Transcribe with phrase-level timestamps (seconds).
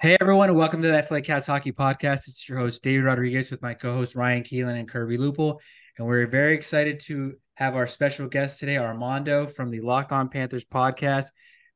[0.00, 2.28] Hey everyone, and welcome to the FLA Cats Hockey Podcast.
[2.28, 5.58] Is your host David Rodriguez with my co-host Ryan Keelan and Kirby Lupel,
[5.98, 10.28] and we're very excited to have our special guest today, Armando from the Locked On
[10.28, 11.24] Panthers podcast.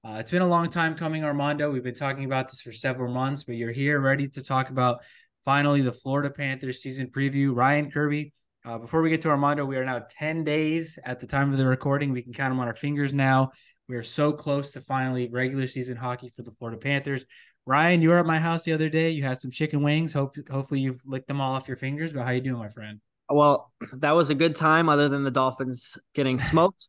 [0.05, 1.73] Uh, it's been a long time coming, Armando.
[1.73, 5.03] We've been talking about this for several months, but you're here ready to talk about
[5.45, 7.53] finally the Florida Panthers season preview.
[7.53, 8.33] Ryan Kirby,
[8.65, 11.59] uh, before we get to Armando, we are now 10 days at the time of
[11.59, 12.13] the recording.
[12.13, 13.51] We can count them on our fingers now.
[13.89, 17.25] We are so close to finally regular season hockey for the Florida Panthers.
[17.65, 19.11] Ryan, you were at my house the other day.
[19.11, 20.13] You had some chicken wings.
[20.13, 22.13] Hope hopefully you've licked them all off your fingers.
[22.13, 23.01] But how you doing, my friend?
[23.29, 26.89] Well, that was a good time, other than the Dolphins getting smoked.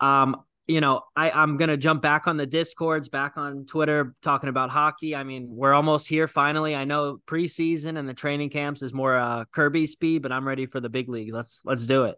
[0.00, 4.50] um, you know, I, I'm gonna jump back on the discords, back on Twitter, talking
[4.50, 5.16] about hockey.
[5.16, 6.76] I mean, we're almost here finally.
[6.76, 10.66] I know preseason and the training camps is more uh, Kirby speed, but I'm ready
[10.66, 11.32] for the big leagues.
[11.32, 12.16] Let's let's do it.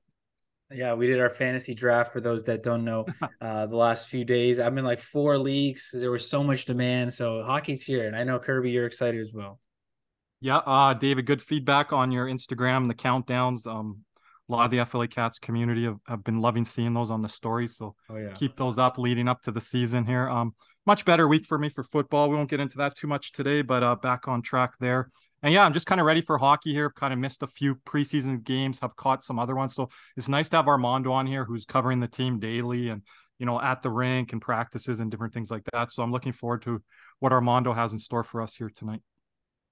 [0.72, 3.06] Yeah, we did our fantasy draft for those that don't know.
[3.40, 5.90] Uh, the last few days, I'm in like four leagues.
[5.94, 9.32] There was so much demand, so hockey's here, and I know Kirby, you're excited as
[9.32, 9.58] well.
[10.40, 13.66] Yeah, uh, David, good feedback on your Instagram, the countdowns.
[13.66, 14.04] Um,
[14.48, 17.28] a lot of the FLA Cats community have, have been loving seeing those on the
[17.28, 17.76] stories.
[17.76, 18.32] So oh, yeah.
[18.32, 20.28] keep those up leading up to the season here.
[20.28, 20.54] Um,
[20.86, 22.28] much better week for me for football.
[22.28, 25.08] We won't get into that too much today, but uh, back on track there.
[25.42, 26.90] And yeah, I'm just kind of ready for hockey here.
[26.90, 29.74] Kind of missed a few preseason games, have caught some other ones.
[29.74, 33.02] So it's nice to have Armando on here who's covering the team daily and,
[33.38, 35.92] you know, at the rink and practices and different things like that.
[35.92, 36.82] So I'm looking forward to
[37.20, 39.00] what Armando has in store for us here tonight.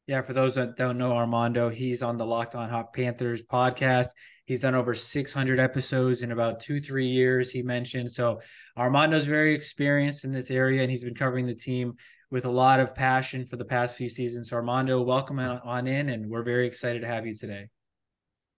[0.07, 4.07] Yeah, for those that don't know Armando, he's on the Locked On Hot Panthers podcast.
[4.47, 8.11] He's done over 600 episodes in about two, three years, he mentioned.
[8.11, 8.41] So
[8.75, 11.97] Armando's very experienced in this area and he's been covering the team
[12.31, 14.51] with a lot of passion for the past few seasons.
[14.51, 17.69] So Armando, welcome on in, and we're very excited to have you today.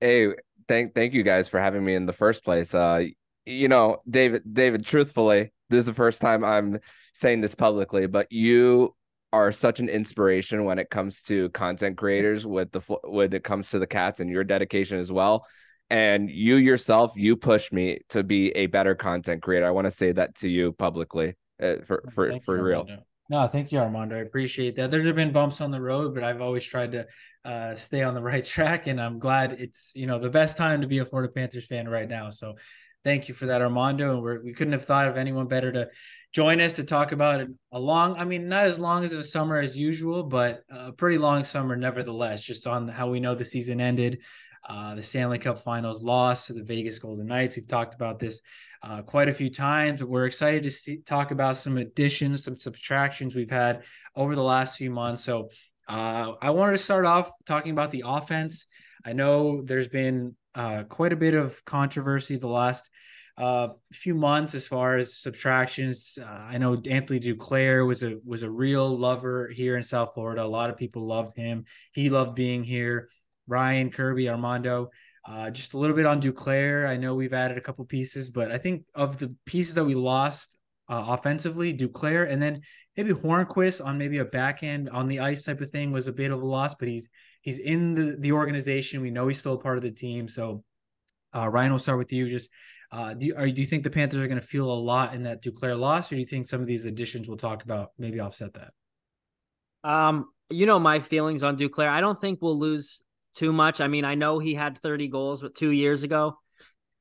[0.00, 0.32] Hey,
[0.66, 2.74] thank thank you guys for having me in the first place.
[2.74, 3.04] Uh,
[3.46, 6.78] you know, David, David, truthfully, this is the first time I'm
[7.14, 8.94] saying this publicly, but you
[9.32, 13.70] are such an inspiration when it comes to content creators with the when it comes
[13.70, 15.46] to the cats and your dedication as well
[15.88, 19.90] and you yourself you push me to be a better content creator i want to
[19.90, 22.86] say that to you publicly uh, for for, for you, real.
[23.30, 24.16] No thank you armando.
[24.16, 24.90] I appreciate that.
[24.90, 27.06] There have been bumps on the road but i've always tried to
[27.46, 30.82] uh, stay on the right track and i'm glad it's you know the best time
[30.82, 32.28] to be a florida panthers fan right now.
[32.28, 32.56] So
[33.04, 34.12] thank you for that armando.
[34.12, 35.88] And we're, we couldn't have thought of anyone better to
[36.32, 39.58] join us to talk about a long, I mean, not as long as a summer
[39.58, 43.80] as usual, but a pretty long summer nevertheless, just on how we know the season
[43.80, 44.20] ended.
[44.68, 47.56] Uh, the Stanley Cup Finals loss to the Vegas Golden Knights.
[47.56, 48.40] We've talked about this
[48.82, 53.34] uh, quite a few times, we're excited to see, talk about some additions, some subtractions
[53.34, 53.84] we've had
[54.16, 55.22] over the last few months.
[55.22, 55.50] So
[55.86, 58.66] uh, I wanted to start off talking about the offense.
[59.04, 62.90] I know there's been uh, quite a bit of controversy the last
[63.36, 66.18] uh, few months as far as subtractions.
[66.20, 70.42] Uh, I know Anthony Duclair was a was a real lover here in South Florida.
[70.42, 71.64] A lot of people loved him.
[71.92, 73.08] He loved being here.
[73.50, 74.90] Ryan Kirby Armando.
[75.26, 76.88] Uh, just a little bit on Duclair.
[76.88, 79.94] I know we've added a couple pieces, but I think of the pieces that we
[79.94, 80.56] lost
[80.88, 82.62] uh, offensively, Duclair, and then
[82.96, 86.12] maybe Hornqvist on maybe a back end on the ice type of thing was a
[86.12, 87.10] bit of a loss, but he's
[87.42, 89.02] he's in the the organization.
[89.02, 90.26] We know he's still a part of the team.
[90.26, 90.64] So
[91.36, 92.28] uh, Ryan, we'll start with you.
[92.28, 92.48] Just
[92.92, 95.14] uh, do you, are, do you think the Panthers are going to feel a lot
[95.14, 97.90] in that Duclair loss, or do you think some of these additions we'll talk about
[97.98, 98.72] maybe offset that?
[99.84, 101.88] Um, you know my feelings on Duclair.
[101.88, 103.02] I don't think we'll lose
[103.34, 103.80] too much.
[103.80, 106.38] I mean, I know he had 30 goals with two years ago,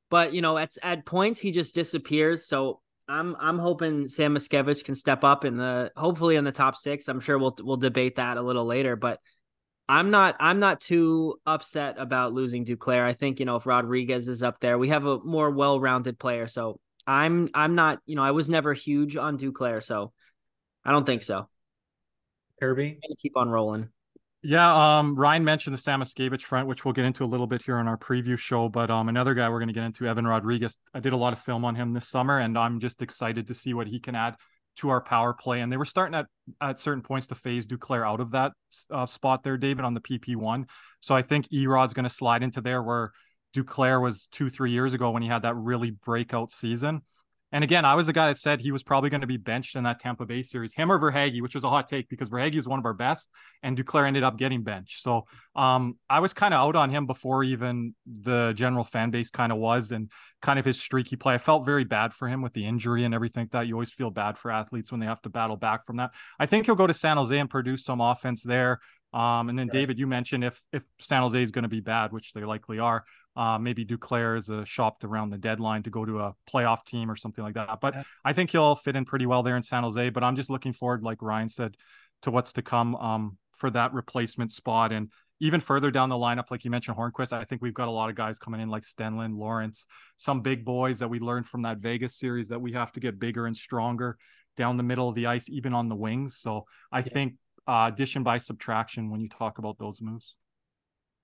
[0.09, 2.47] but you know, at at points he just disappears.
[2.47, 7.07] So I'm I'm hoping Samoskevich can step up in the hopefully in the top six.
[7.07, 9.19] I'm sure we'll we'll debate that a little later, but
[9.89, 13.03] I'm not I'm not too upset about losing Duclair.
[13.03, 16.47] I think, you know, if Rodrigues is up there, we have a more well-rounded player.
[16.47, 20.13] So I'm I'm not, you know, I was never huge on Duclair, so
[20.85, 21.49] I don't think so.
[22.59, 22.99] Kirby?
[23.17, 23.89] keep on rolling.
[24.41, 27.77] Yeah, um, Ryan mentioned the Samoskevich front, which we'll get into a little bit here
[27.77, 28.69] on our preview show.
[28.69, 30.77] But um, another guy we're going to get into, Evan Rodrigues.
[30.93, 33.53] I did a lot of film on him this summer, and I'm just excited to
[33.53, 34.35] see what he can add
[34.77, 36.27] to our power play, and they were starting at
[36.61, 38.53] at certain points to phase Duclair out of that
[38.89, 40.67] uh, spot there, David, on the PP one.
[41.01, 43.11] So I think Erod's going to slide into there where
[43.53, 47.01] Duclair was two three years ago when he had that really breakout season.
[47.51, 49.75] And again, I was the guy that said he was probably going to be benched
[49.75, 52.55] in that Tampa Bay series, him or Verhaeghe, which was a hot take because Verhaeghe
[52.55, 53.29] is one of our best,
[53.63, 55.01] and Duclair ended up getting benched.
[55.01, 55.25] So
[55.55, 59.51] um, I was kind of out on him before even the general fan base kind
[59.51, 60.11] of was, and
[60.41, 61.33] kind of his streaky play.
[61.33, 64.11] I felt very bad for him with the injury and everything that you always feel
[64.11, 66.11] bad for athletes when they have to battle back from that.
[66.39, 68.79] I think he'll go to San Jose and produce some offense there.
[69.11, 72.11] Um, and then David, you mentioned if if San Jose is going to be bad,
[72.11, 73.03] which they likely are,
[73.39, 77.09] uh, maybe Duclair is a shopped around the deadline to go to a playoff team
[77.09, 77.79] or something like that.
[77.79, 77.95] But.
[78.25, 80.09] I think he'll fit in pretty well there in San Jose.
[80.09, 81.77] But I'm just looking forward, like Ryan said,
[82.23, 84.91] to what's to come um, for that replacement spot.
[84.91, 85.09] And
[85.39, 88.09] even further down the lineup, like you mentioned, Hornqvist, I think we've got a lot
[88.09, 89.85] of guys coming in like Stenlund, Lorentz,
[90.17, 93.19] some big boys that we learned from that Vegas series that we have to get
[93.19, 94.17] bigger and stronger
[94.57, 96.37] down the middle of the ice, even on the wings.
[96.37, 97.13] So I yeah.
[97.13, 97.33] think
[97.67, 100.35] uh, addition by subtraction when you talk about those moves.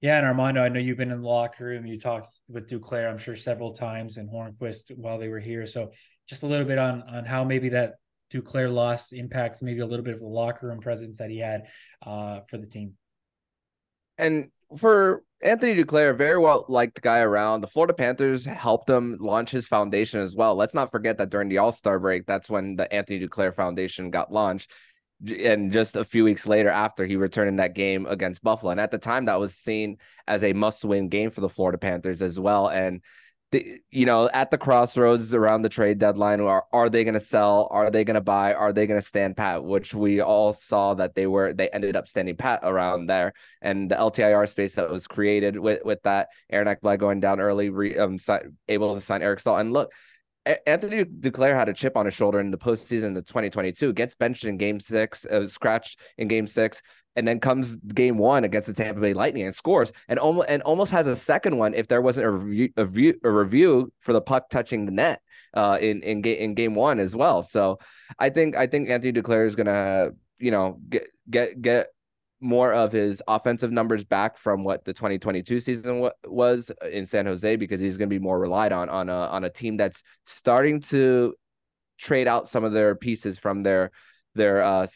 [0.02, 1.86] Yeah, and Armando, I know you've been in the locker room.
[1.86, 5.66] You talked with Duclair, I'm sure, several times, and Hornqvist while they were here.
[5.66, 5.92] So,
[6.28, 7.96] just a little bit on on how maybe that
[8.32, 11.64] Duclair loss impacts maybe a little bit of the locker room presence that he had
[12.06, 12.94] uh, for the team.
[14.18, 17.62] And for Anthony Duclair, very well liked guy around.
[17.62, 20.56] The Florida Panthers helped him launch his foundation as well.
[20.56, 24.12] Let's not forget that during the All Star break, that's when the Anthony Duclair Foundation
[24.12, 24.72] got launched
[25.26, 28.72] and just a few weeks later after he returned in that game against Buffalo.
[28.72, 29.98] And at the time, that was seen
[30.28, 32.68] as a must-win game for the Florida Panthers as well.
[32.68, 33.02] And
[33.52, 37.20] the, you know, at the crossroads around the trade deadline, are are they going to
[37.20, 37.68] sell?
[37.72, 38.54] Are they going to buy?
[38.54, 39.64] Are they going to stand pat?
[39.64, 41.54] Which we all saw that they were.
[41.54, 45.86] They ended up standing pat around there, and the LTIR space that was created with
[45.86, 48.18] with that Aaron Ekblad going down early, re, um,
[48.68, 49.58] able to sign Eric Staal.
[49.58, 49.92] And look,
[50.68, 54.46] Anthony Duclair had a chip on his shoulder in the postseason of 2022, gets benched
[54.46, 56.82] in game six, uh, scratched in game six,
[57.16, 60.62] and then comes game one against the Tampa Bay Lightning and scores, and almost and
[60.62, 64.14] almost has a second one if there wasn't a review a, review, a review for
[64.14, 65.22] the puck touching the net
[65.54, 67.42] uh, in in game in game one as well.
[67.42, 67.80] So
[68.20, 71.88] I think I think Anthony Duclair is gonna you know get get get
[72.46, 77.26] more of his offensive numbers back from what the 2022 season was uh, in San
[77.26, 80.04] Jose because he's going to be more relied on on a on a team that's
[80.26, 81.34] starting to
[81.98, 83.92] trade out some of their pieces from their
[84.36, 84.88] their uh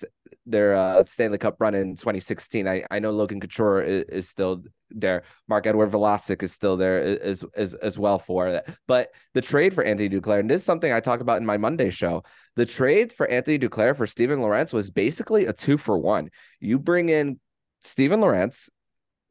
[0.46, 2.68] their uh Stanley Cup run in 2016.
[2.68, 5.24] I, I know Logan Couture is, is still there.
[5.48, 8.76] Marc-Edouard Vlasic is still there as as as well for that.
[8.88, 11.58] But the trade for Anthony Duclair, and this is something I talked about in my
[11.58, 12.24] Monday show.
[12.56, 16.30] The trade for Anthony Duclair for Steven Lorentz was basically a two for one.
[16.60, 17.40] You bring in
[17.82, 18.70] Steven Lorentz,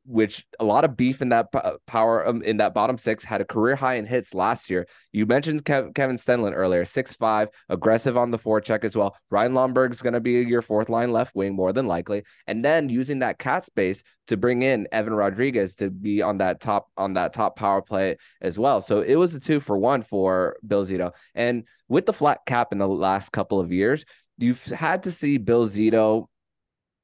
[0.08, 1.52] which a lot of beef in that
[1.87, 4.87] power um, in that bottom six had a career high in hits last year.
[5.12, 9.14] You mentioned Kev- Kevin Stenlund earlier, six five, aggressive on the forecheck as well.
[9.31, 12.88] Ryan Lomberg's going to be your fourth line left wing more than likely, and then
[12.88, 17.14] using that cat space to bring in Evan Rodrigues to be on that top on
[17.14, 18.81] that top power play as well.
[18.81, 22.72] So it was a two for one for Bill Zito, and with the flat cap
[22.72, 24.05] in the last couple of years.
[24.40, 26.28] You've had to see Bill Zito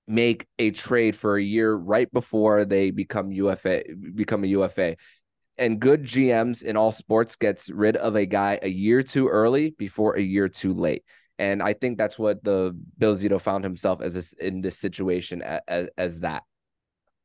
[0.07, 3.83] make a trade for a year right before they become UFA
[4.15, 4.97] become a UFA.
[5.57, 9.71] And good GMs in all sports gets rid of a guy a year too early
[9.71, 11.05] before a year too late.
[11.39, 15.43] And I think that's what the Bill Zito found himself as this, in this situation
[15.43, 16.43] as, as that.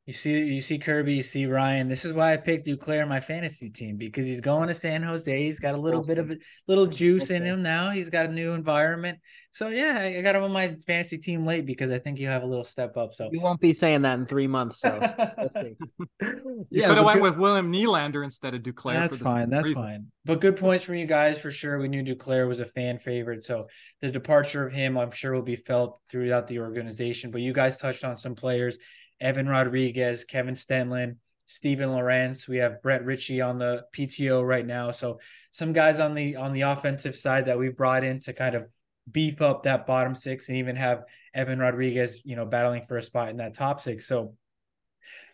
[0.10, 1.88] You see, you see Kirby, you see Ryan.
[1.88, 5.40] This is why I picked Duclair my fantasy team because he's going to San Jose.
[5.40, 6.38] He's got a little bit of a
[6.68, 7.92] little juice in him now.
[7.92, 9.20] He's got a new environment.
[9.52, 12.42] So yeah, I got him on my fantasy team late because I think you have
[12.42, 13.14] a little step up.
[13.14, 14.80] So you won't be saying that in three months.
[14.80, 15.00] So
[15.60, 17.22] you yeah, could have went good...
[17.22, 18.94] with William Nylander instead of Duclair.
[18.94, 19.52] That's fine.
[19.52, 19.84] That's reason.
[19.84, 20.08] fine.
[20.26, 21.78] But good points from you guys for sure.
[21.78, 23.68] We knew Duclair was a fan favorite, so
[24.02, 27.30] the departure of him, I'm sure, will be felt throughout the organization.
[27.30, 28.78] But you guys touched on some players
[29.22, 32.48] Evan Rodrigues, Kevin Stenlund, Steven Lorentz.
[32.48, 34.92] We have Brett Ritchie on the PTO right now.
[34.92, 35.20] So
[35.52, 38.68] some guys on the on the offensive side that we've brought in to kind of
[39.12, 43.02] beef up that bottom six and even have Evan Rodrigues, you know, battling for a
[43.02, 44.08] spot in that top six.
[44.08, 44.36] So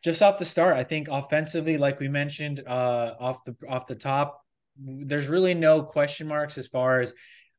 [0.04, 3.96] just off the start, I think offensively, like we mentioned, uh, off the off the
[3.96, 4.42] top,
[4.78, 7.14] there's really no question marks as far as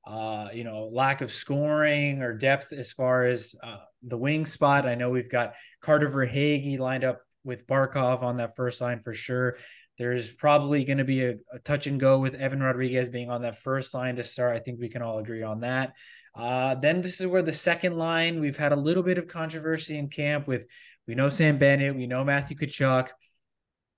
[0.06, 4.86] uh, you know, lack of scoring or depth as far as uh, the wing spot.
[4.86, 9.12] I know we've got Carter Verhaeghe lined up with Barkov on that first line for
[9.12, 9.56] sure.
[9.98, 13.42] There's probably going to be a, a, touch and go with Evan Rodrigues being on
[13.42, 14.54] that first line to start.
[14.54, 15.94] I think we can all agree on that.
[16.34, 19.96] Uh, then this is where the second line, we've had a little bit of controversy
[19.96, 20.66] in camp with,
[21.08, 23.08] we know Sam Bennett, we know Matthew Tkachuk.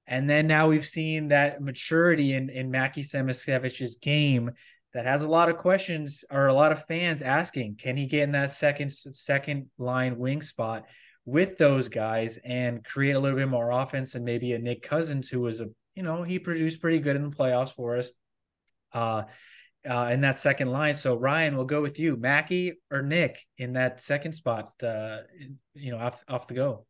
[0.07, 4.53] And then now we've seen that maturity in, in Mackie Samoskevich's game
[4.95, 8.23] that has a lot of questions or a lot of fans asking, can he get
[8.23, 10.87] in that second second line wing spot
[11.25, 15.29] with those guys and create a little bit more offense and maybe a Nick Cousins
[15.29, 18.11] who was a you know he produced pretty good in the playoffs for us.
[18.93, 19.25] Uh,
[19.89, 20.95] uh, in that second line.
[20.95, 24.73] So Ryan, we'll go with you, Mackey or Nick in that second spot.
[24.83, 25.19] Uh,
[25.75, 26.87] you know, off off the go.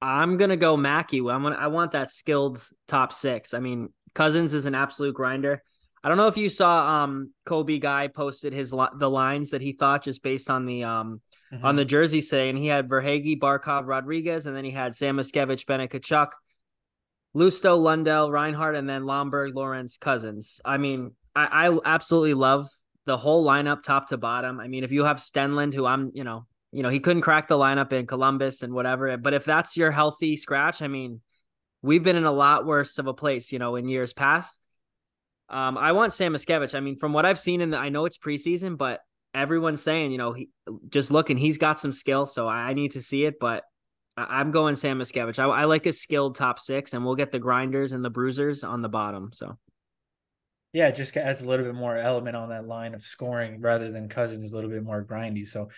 [0.00, 1.18] I'm gonna go Mackey.
[1.18, 3.54] I'm gonna, I want that skilled top six.
[3.54, 5.62] I mean, Cousins is an absolute grinder.
[6.04, 9.72] I don't know if you saw um Kobe guy posted his the lines that he
[9.72, 11.20] thought just based on the um
[11.52, 11.64] mm-hmm.
[11.64, 15.90] on the jersey saying he had Verhaeghe, Barkov, Rodrigues, and then he had Samoskevich, Bennett,
[15.90, 16.32] Tkachuk,
[17.36, 20.60] Lusto, Lundell, Reinhart, and then Lomberg, Lorentz, Cousins.
[20.64, 22.68] I mean, I, I absolutely love
[23.04, 24.60] the whole lineup top to bottom.
[24.60, 27.48] I mean, if you have Stenlund, who I'm, you know, you know, he couldn't crack
[27.48, 29.16] the lineup in Columbus and whatever.
[29.16, 31.20] But if that's your healthy scratch, I mean,
[31.82, 34.58] we've been in a lot worse of a place, you know, in years past.
[35.52, 36.74] Um, I want Samoskevich.
[36.74, 39.00] I mean, from what I've seen in the, I know it's preseason, but
[39.34, 40.48] everyone's saying, you know, he
[40.88, 42.26] just looking, he's got some skill.
[42.26, 43.64] So I need to see it, but
[44.16, 45.38] I, am going Samoskevich.
[45.38, 48.64] I, I like a skilled top six, and we'll get the grinders and the bruisers
[48.64, 49.30] on the bottom.
[49.32, 49.58] So
[50.72, 53.90] yeah, it just adds a little bit more element on that line of scoring rather
[53.90, 55.46] than Cousins a little bit more grindy.
[55.46, 55.68] So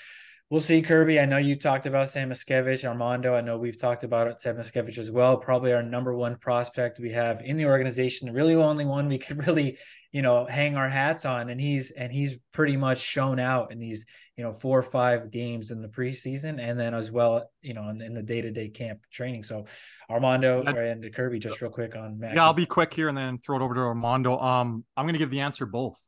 [0.55, 1.19] we'll see, Kirby.
[1.19, 3.35] I know you talked about Samoskevich, Armando.
[3.35, 5.37] I know we've talked about Samoskevich as well.
[5.37, 8.33] Probably our number one prospect we have in the organization.
[8.33, 9.79] Really, only one we could really,
[10.13, 11.51] you know, hang our hats on.
[11.51, 14.07] And he's and he's pretty much shown out in these,
[14.37, 17.89] you know, four or five games in the preseason, and then as well, you know,
[17.89, 19.43] in, in the day to day camp training.
[19.43, 19.65] So
[20.09, 22.37] Armando and Kirby, just real quick on Matt.
[22.37, 24.39] Yeah, I'll be quick here and then throw it over to Armando.
[24.39, 25.99] Um, I'm going to give the answer both.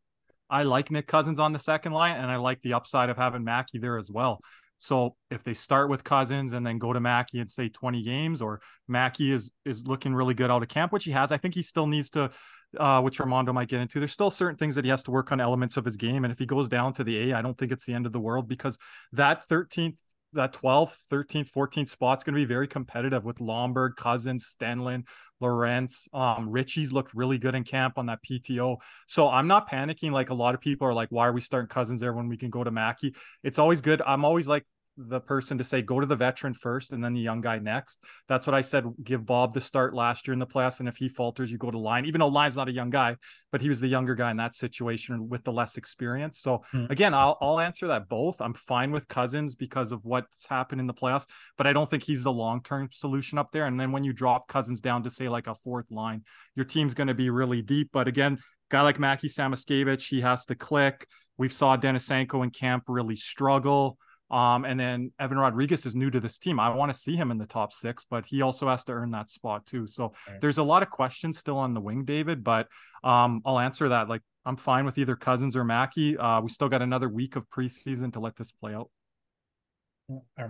[0.48, 3.44] I like Nick Cousins on the second line, and I like the upside of having
[3.44, 4.40] Mackey there as well.
[4.78, 8.42] So if they start with Cousins and then go to Mackey and say 20 games,
[8.42, 11.54] or Mackey is is looking really good out of camp, which he has, I think
[11.54, 12.30] he still needs to,
[12.76, 13.98] uh, which Armando might get into.
[13.98, 16.32] There's still certain things that he has to work on elements of his game, and
[16.32, 18.20] if he goes down to the A, I don't think it's the end of the
[18.20, 18.78] world because
[19.12, 19.98] that 13th
[20.32, 25.04] that 12th, 13th, 14th spot's going to be very competitive with Lomberg, Cousins, Stenlund,
[25.40, 26.08] Lorentz.
[26.12, 28.76] Um, Ritchie's looked really good in camp on that PTO.
[29.06, 31.68] So I'm not panicking like a lot of people are like, why are we starting
[31.68, 33.14] Cousins there when we can go to Mackey?
[33.42, 34.02] It's always good.
[34.06, 34.64] I'm always like
[34.96, 38.02] the person to say go to the veteran first and then the young guy next.
[38.28, 38.84] That's what I said.
[39.02, 41.70] Give Bob the start last year in the playoffs, and if he falters, you go
[41.70, 42.06] to Lyon.
[42.06, 43.16] Even though Lyon's not a young guy,
[43.52, 46.40] but he was the younger guy in that situation with the less experience.
[46.40, 46.86] So hmm.
[46.90, 48.40] again, I'll I'll answer that both.
[48.40, 51.26] I'm fine with Cousins because of what's happened in the playoffs,
[51.56, 53.66] but I don't think he's the long term solution up there.
[53.66, 56.24] And then when you drop Cousins down to say like a fourth line,
[56.54, 57.90] your team's going to be really deep.
[57.92, 58.38] But again,
[58.70, 61.06] guy like Mackie Samoskevich, he has to click.
[61.38, 63.98] We've saw Denisenko and camp really struggle.
[64.30, 66.58] Um, and then Evan Rodrigues is new to this team.
[66.58, 69.12] I want to see him in the top six, but he also has to earn
[69.12, 69.86] that spot too.
[69.86, 70.40] So right.
[70.40, 72.68] there's a lot of questions still on the wing, David, but
[73.04, 74.08] um, I'll answer that.
[74.08, 76.16] Like I'm fine with either Cousins or Mackey.
[76.16, 78.90] Uh, we still got another week of preseason to let this play out.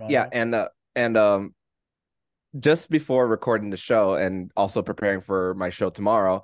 [0.09, 1.55] Yeah, and uh, and um,
[2.59, 6.43] just before recording the show and also preparing for my show tomorrow,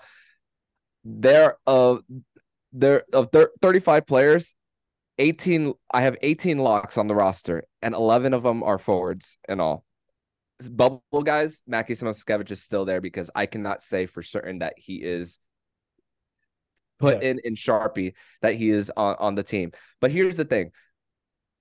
[1.05, 1.97] there uh
[2.73, 3.29] there of
[3.61, 4.55] 35 players
[5.23, 9.61] 18 I have 18 locks on the roster and 11 of them are forwards and
[9.61, 9.85] all.
[10.69, 14.97] Bubble guys, Mackie Samoskevich is still there because I cannot say for certain that he
[14.97, 15.39] is
[16.99, 17.31] put yeah.
[17.31, 19.73] in in Sharpie that he is on, on the team.
[20.01, 20.73] But here's the thing.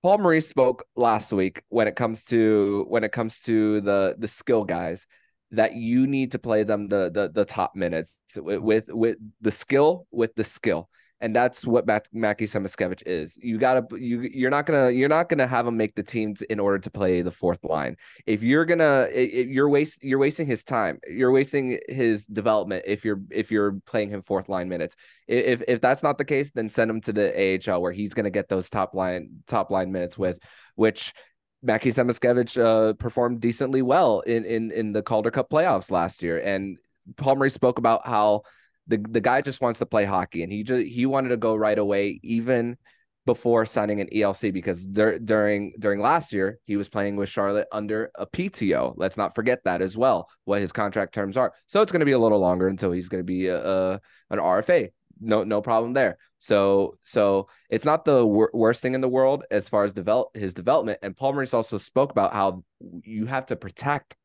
[0.02, 4.28] Paul Maurice spoke last week when it comes to when it comes to the the
[4.28, 5.06] skill guys
[5.52, 9.52] that you need to play them the the, the top minutes with, with with the
[9.52, 10.88] skill with the skill
[11.22, 13.38] and that's what Mac- Mackie Samoskevich is.
[13.40, 16.58] You gotta you you're not gonna you're not gonna have him make the teams in
[16.58, 17.96] order to play the fourth line.
[18.26, 20.98] If you're gonna if you're waste you're wasting his time.
[21.08, 24.96] You're wasting his development if you're if you're playing him fourth line minutes.
[25.28, 28.30] If if that's not the case, then send him to the AHL where he's gonna
[28.30, 30.40] get those top line top line minutes with
[30.74, 31.14] which
[31.62, 36.40] Mackie Samoskevich uh, performed decently well in in in the Calder Cup playoffs last year.
[36.40, 36.78] And
[37.16, 38.42] Paul Maurice spoke about how
[38.92, 41.54] the the guy just wants to play hockey, and he just he wanted to go
[41.56, 42.76] right away, even
[43.24, 47.68] before signing an ELC because dur- during during last year he was playing with Charlotte
[47.72, 48.94] under a PTO.
[48.96, 50.28] Let's not forget that as well.
[50.44, 51.52] What his contract terms are.
[51.66, 54.00] So it's going to be a little longer until he's going to be a, a,
[54.30, 54.88] an RFA.
[55.20, 56.18] No no problem there.
[56.40, 60.36] So so it's not the wor- worst thing in the world as far as develop
[60.36, 60.98] his development.
[61.02, 62.64] And Paul Maurice also spoke about how
[63.04, 64.16] you have to protect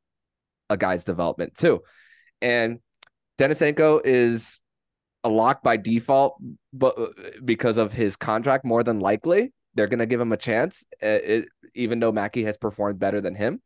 [0.69, 1.83] a guy's development too.
[2.41, 2.79] And
[3.37, 4.59] Denisenko is
[5.23, 6.37] a lock by default,
[6.73, 7.07] but uh,
[7.43, 11.07] because of his contract, more than likely they're going to give him a chance, uh,
[11.07, 13.61] it, even though Mackey has performed better than him.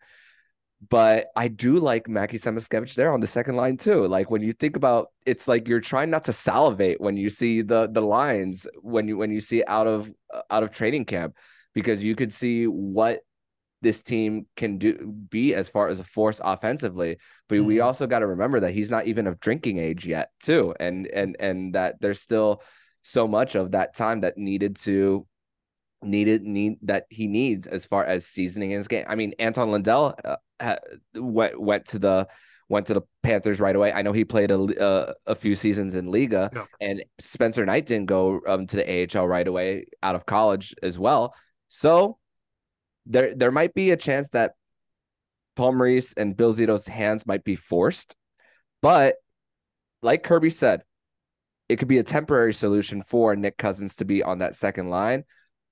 [0.89, 4.07] but I do like Mackie Samoskevich there on the second line too.
[4.07, 7.61] Like when you think about it's like you're trying not to salivate when you see
[7.61, 10.11] the the lines when you when you see out of
[10.49, 11.35] out of training camp
[11.75, 13.19] because you could see what
[13.81, 14.93] this team can do
[15.29, 17.17] be as far as a force offensively
[17.49, 17.65] but mm-hmm.
[17.65, 21.07] we also got to remember that he's not even of drinking age yet too and
[21.07, 22.61] and and that there's still
[23.03, 25.25] so much of that time that needed to
[26.03, 29.05] needed need that he needs as far as seasoning his game.
[29.07, 30.15] I mean, Anton lundell
[30.59, 30.75] uh,
[31.15, 32.27] went went to the
[32.69, 33.91] went to the Panthers right away.
[33.91, 36.65] I know he played a uh, a few seasons in Liiga, yeah.
[36.79, 40.97] and Spencer Knight didn't go um, to the AHL right away out of college as
[40.97, 41.33] well.
[41.69, 42.17] So
[43.05, 44.53] there there might be a chance that
[45.55, 48.15] Paul Maurice and Bill Zito's hands might be forced,
[48.81, 49.15] but
[50.01, 50.83] like Kirby said,
[51.69, 55.23] it could be a temporary solution for Nick Cousins to be on that second line.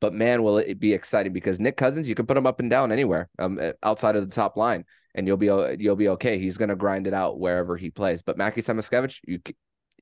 [0.02, 2.70] But man, will it be exciting because Nick Cousins, you can put him up and
[2.70, 6.40] down anywhere, um, eh, outside of the top line, and you'll be you'll be okay.
[6.40, 8.22] He's gonna grind it out wherever he plays.
[8.22, 9.40] But Mackie Samoskevich, you,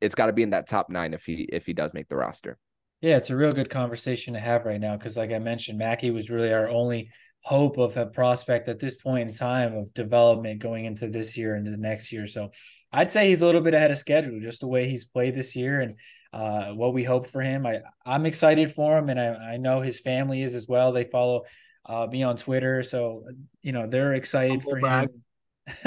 [0.01, 2.15] it's got to be in that top nine if he if he does make the
[2.15, 2.57] roster.
[3.01, 6.09] Yeah, it's a real good conversation to have right now because, like I mentioned, Mackey
[6.09, 7.11] was really our only
[7.41, 11.55] hope of a prospect at this point in time of development going into this year
[11.55, 12.25] and the next year.
[12.25, 12.49] So
[12.91, 15.55] I'd say he's a little bit ahead of schedule, just the way he's played this
[15.55, 15.95] year and
[16.33, 17.65] uh, what we hope for him.
[17.65, 20.91] I I'm excited for him, and I I know his family is as well.
[20.91, 21.43] They follow
[21.85, 23.25] uh, me on Twitter, so
[23.61, 25.09] you know they're excited for him.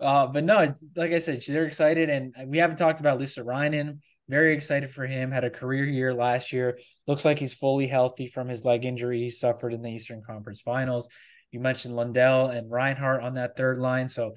[0.00, 3.98] uh, but no, like I said, they're excited, and we haven't talked about Lisa Luostarinen.
[4.28, 5.30] Very excited for him.
[5.30, 6.78] Had a career year last year.
[7.06, 10.60] Looks like he's fully healthy from his leg injury he suffered in the Eastern Conference
[10.60, 11.08] Finals.
[11.50, 14.34] You mentioned Lundell and Reinhart on that third line, so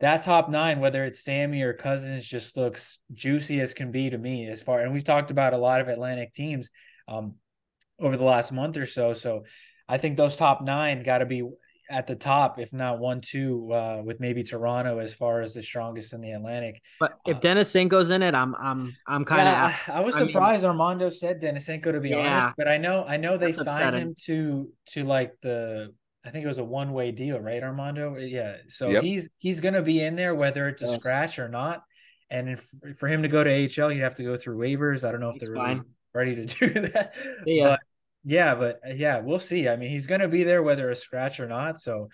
[0.00, 4.18] that top nine, whether it's Sammy or Cousins, just looks juicy as can be to
[4.18, 4.48] me.
[4.48, 6.70] As far and we've talked about a lot of Atlantic teams
[7.08, 7.36] um,
[7.98, 9.12] over the last month or so.
[9.12, 9.44] So
[9.88, 11.48] I think those top nine got to be
[11.92, 15.62] at the top, if not one, two, uh, with maybe Toronto as far as the
[15.62, 16.82] strongest in the Atlantic.
[16.98, 19.54] But if uh, Denisenko's in it, I'm I'm I'm kind of.
[19.54, 22.78] Yeah, I was surprised I mean, Armando said Denisenko to be yeah, honest, but I
[22.78, 24.00] know I know they signed upsetting.
[24.00, 25.94] him to to like the
[26.24, 28.16] I think it was a one way deal, right, Armando?
[28.16, 28.56] Yeah.
[28.68, 29.02] So yep.
[29.02, 30.94] he's he's gonna be in there whether it's a yeah.
[30.94, 31.82] scratch or not.
[32.30, 35.06] And if, for him to go to AHL, he'd have to go through waivers.
[35.06, 35.82] I don't know if they're really
[36.14, 37.14] ready to do that.
[37.44, 37.70] Yeah.
[37.70, 37.80] But,
[38.24, 39.68] yeah, but uh, yeah, we'll see.
[39.68, 41.80] I mean, he's gonna be there whether a scratch or not.
[41.80, 42.08] So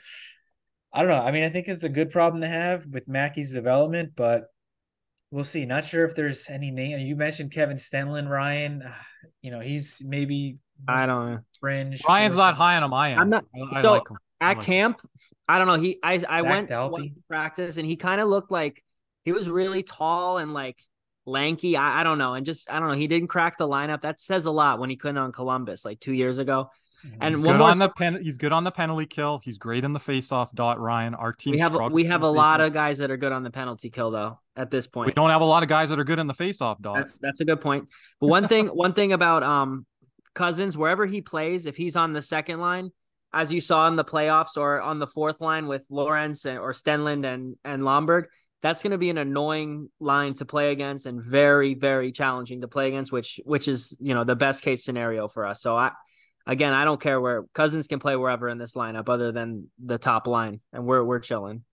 [0.93, 1.23] I don't know.
[1.23, 4.45] I mean, I think it's a good problem to have with Mackey's development, but
[5.31, 5.67] we'll see.
[5.67, 6.99] Not sure if there's any name.
[7.01, 8.85] You mentioned Kevin Stenlund, Ryan.
[9.43, 11.41] You know, he's maybe I don't know.
[11.61, 12.03] Fringe.
[12.07, 12.95] Ryan's not high on him.
[12.95, 13.19] I am.
[13.19, 13.45] I'm not.
[13.73, 14.03] I, so I like
[14.41, 15.11] at like camp, him.
[15.49, 15.75] I don't know.
[15.75, 18.83] He I I went to practice and he kind of looked like
[19.25, 20.79] he was really tall and like
[21.29, 21.77] lanky.
[21.77, 22.35] I, I don't know.
[22.35, 22.95] And just I don't know.
[22.95, 24.03] He didn't crack the lineup.
[24.03, 26.71] That says a lot when he couldn't on Columbus like two years ago.
[27.07, 27.17] Mm-hmm.
[27.21, 28.19] And he's one more on the pen.
[28.23, 29.41] He's good on the penalty kill.
[29.43, 30.81] He's great in the face-off dot.
[30.81, 31.53] Ryan, our team.
[31.53, 34.11] We have we have a lot of guys that are good on the penalty kill
[34.11, 34.41] though.
[34.57, 36.35] At this point, we don't have a lot of guys that are good in the
[36.35, 36.97] face-off dot.
[36.97, 37.89] That's that's a good point.
[38.21, 39.87] But one thing, one thing about um
[40.35, 42.91] Cousins, wherever he plays, if he's on the second line,
[43.33, 47.25] as you saw in the playoffs, or on the fourth line with Lorentz or Stenlund
[47.25, 48.25] and and Lomberg,
[48.63, 52.69] that's going to be an annoying line to play against and very very challenging to
[52.69, 55.63] play against, which which is you know the best case scenario for us.
[55.63, 55.93] So I
[56.47, 59.99] again, I don't care where Cousins can play wherever in this lineup, other than the
[59.99, 61.65] top line, and we're we're chilling.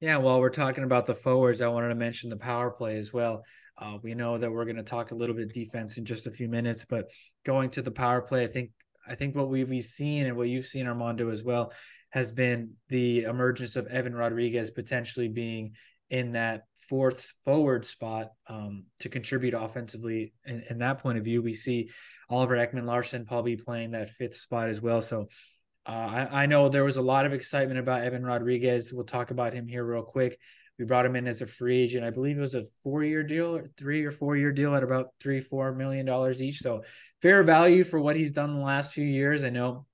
[0.00, 3.12] Yeah, while we're talking about the forwards, I wanted to mention the power play as
[3.12, 3.44] well.
[3.78, 6.30] Uh, we know that we're going to talk a little bit defense in just a
[6.30, 7.06] few minutes, but
[7.44, 8.70] going to the power play, I think
[9.08, 11.72] I think what we've seen and what you've seen Armando as well
[12.10, 15.72] has been the emergence of Evan Rodrigues potentially being
[16.12, 20.34] in that fourth forward spot um, to contribute offensively.
[20.44, 21.90] In, that point of view, we see
[22.28, 25.00] Oliver Ekman Larsson probably playing that fifth spot as well.
[25.00, 25.28] So
[25.86, 25.90] uh,
[26.30, 28.92] I, I, know there was a lot of excitement about Evan Rodrigues.
[28.92, 30.38] We'll talk about him here real quick.
[30.78, 32.04] We brought him in as a free agent.
[32.04, 34.82] I believe it was a four year deal, or three or four year deal at
[34.82, 36.58] about three, four million dollars each.
[36.58, 36.82] So
[37.22, 39.44] fair value for what he's done the last few years.
[39.44, 39.86] I know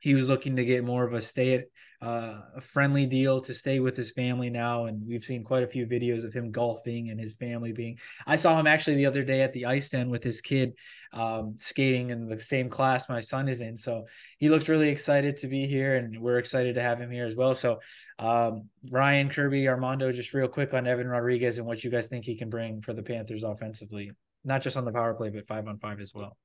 [0.00, 1.64] he was looking to get more of a stay at
[2.02, 4.84] uh, a friendly deal to stay with his family now.
[4.84, 7.98] And we've seen quite a few videos of him golfing and his family being.
[8.26, 10.74] I saw him actually the other day at the ice den with his kid
[11.12, 13.76] um, skating in the same class my son is in.
[13.76, 14.04] So
[14.38, 17.34] he looked really excited to be here, and we're excited to have him here as
[17.34, 17.54] well.
[17.54, 17.80] So
[18.18, 22.24] um, Ryan Kirby, Armando, just real quick on Evan rodrigues and what you guys think
[22.24, 24.12] he can bring for the Panthers offensively,
[24.44, 26.36] not just on the power play, but five on five as well.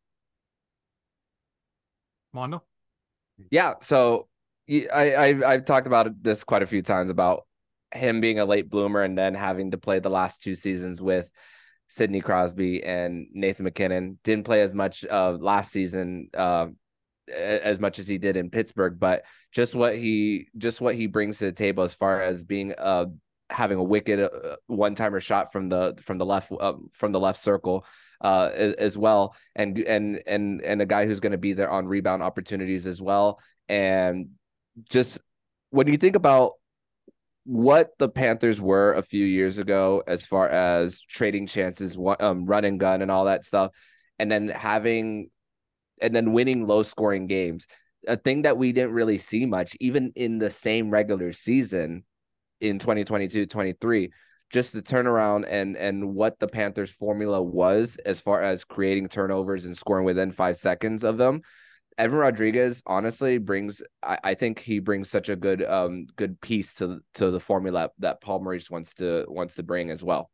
[2.33, 2.63] Mondo.
[3.49, 3.73] Yeah.
[3.81, 4.27] So
[4.69, 7.45] I, I I've talked about this quite a few times about
[7.93, 11.29] him being a late bloomer and then having to play the last two seasons with
[11.89, 14.19] Sidney Crosby and Nathan MacKinnon.
[14.23, 16.67] Didn't play as much uh, last season uh,
[17.33, 21.39] as much as he did in Pittsburgh, but just what he just what he brings
[21.39, 23.05] to the table as far as being uh
[23.49, 27.19] having a wicked uh, one timer shot from the from the left uh, from the
[27.19, 27.85] left circle
[28.23, 31.87] uh as, well and and and and a guy who's going to be there on
[31.87, 34.29] rebound opportunities as well and
[34.89, 35.17] just
[35.71, 36.53] when you think about
[37.43, 42.65] what the Panthers were a few years ago as far as trading chances, um, run
[42.65, 43.71] and gun, and all that stuff,
[44.19, 45.29] and then having
[46.01, 47.67] and then winning low scoring games.
[48.07, 52.03] A thing that we didn't really see much, even in the same regular season
[52.59, 54.11] in 2022 23
[54.51, 59.65] just the turnaround and and what the Panthers formula was as far as creating turnovers
[59.65, 61.41] and scoring within five seconds of them.
[61.97, 66.73] Evan Rodrigues honestly brings I, I think he brings such a good um good piece
[66.75, 70.29] to to the formula that Paul Maurice wants to wants to bring as well.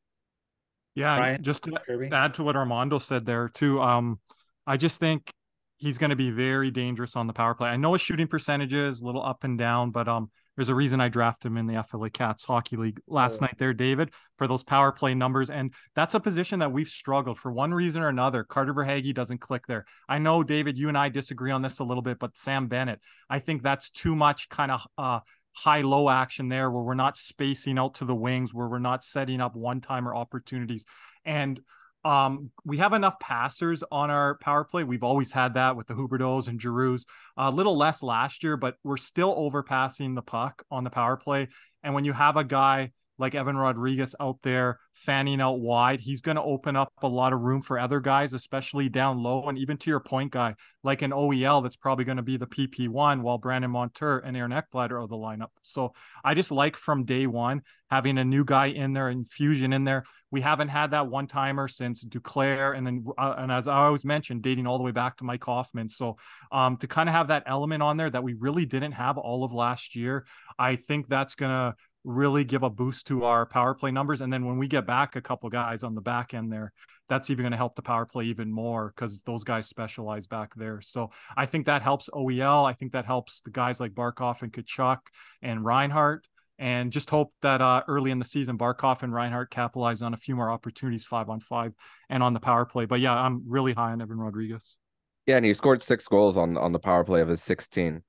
[0.96, 2.10] Yeah, just to Kirby.
[2.12, 3.80] add to what Armando said there too.
[3.82, 4.20] Um,
[4.66, 5.32] I just think
[5.78, 7.70] he's going to be very dangerous on the power play.
[7.70, 10.76] I know his shooting percentage is a little up and down, but um, there's a
[10.76, 13.46] reason I drafted him in the FLA Cats Hockey League last oh.
[13.46, 15.50] night there, David, for those power play numbers.
[15.50, 18.44] And that's a position that we've struggled for one reason or another.
[18.44, 19.86] Carter Verhaeghe doesn't click there.
[20.10, 23.00] I know, David, you and I disagree on this a little bit, but Sam Bennett,
[23.30, 25.20] I think that's too much kind of uh,
[25.54, 29.04] high low action there where we're not spacing out to the wings, where we're not
[29.04, 30.86] setting up one timer opportunities.
[31.24, 31.60] And
[32.06, 34.84] um, we have enough passers on our power play.
[34.84, 36.98] We've always had that with the Huberdeaus and Giroux.
[37.36, 41.50] A little less last year, but we're still overpassing the puck on the power play.
[41.84, 46.22] And when you have a guy like Evan Rodrigues out there fanning out wide, he's
[46.22, 49.48] going to open up a lot of room for other guys, especially down low.
[49.48, 52.48] And even to your point, guy, like an OEL that's probably going to be the
[52.48, 55.50] PP1 while Brandon Montour and Aaron Ekblatter are the lineup.
[55.64, 59.84] So I just like from day one having a new guy in there, infusion in
[59.84, 60.04] there.
[60.30, 62.78] We haven't had that one timer since Duclair.
[62.78, 65.44] And then, uh, and as I always mentioned, dating all the way back to Mike
[65.44, 65.88] Hoffman.
[65.88, 66.18] So
[66.52, 69.44] um, to kind of have that element on there that we really didn't have all
[69.46, 70.26] of last year,
[70.60, 74.22] I think that's going to really give a boost to our power play numbers.
[74.22, 76.72] And then when we get back a couple guys on the back end there,
[77.10, 80.56] that's even going to help the power play even more because those guys specialize back
[80.56, 80.82] there.
[80.82, 82.68] So I think that helps OEL.
[82.68, 85.00] I think that helps the guys like Barkov and Tkachuk
[85.42, 86.28] and Reinhart.
[86.60, 90.18] And just hope that uh, early in the season, Barkov and Reinhart capitalize on a
[90.18, 91.74] few more opportunities five on five
[92.10, 92.86] and on the power play.
[92.86, 94.76] But yeah, I'm really high on Evan Rodrigues.
[95.28, 98.02] Yeah, and he scored six goals on on the power play of his 16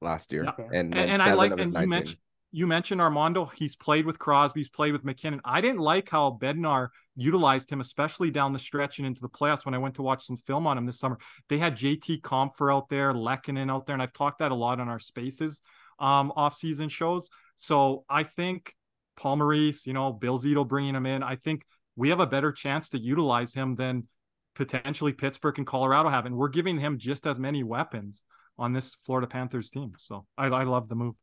[0.00, 0.44] last year.
[0.44, 0.52] Yeah.
[0.58, 2.20] And, and, and, and I like and you mentioned
[2.52, 3.46] you mentioned Armando.
[3.46, 4.60] He's played with Crosby.
[4.60, 5.40] He's played with MacKinnon.
[5.42, 9.64] I didn't like how Bednar utilized him, especially down the stretch and into the playoffs.
[9.64, 12.72] When I went to watch some film on him this summer, they had JT Compher
[12.72, 15.62] out there, Lehkonen out there, and I've talked that a lot on our Spaces
[15.98, 17.30] um, off-season shows.
[17.56, 18.74] So I think
[19.16, 21.22] Paul Maurice, you know, Bill Zito bringing him in.
[21.22, 21.64] I think
[21.96, 24.08] we have a better chance to utilize him than
[24.54, 28.24] potentially Pittsburgh and Colorado have, and we're giving him just as many weapons
[28.58, 29.92] on this Florida Panthers team.
[29.98, 31.16] So I, I love the move.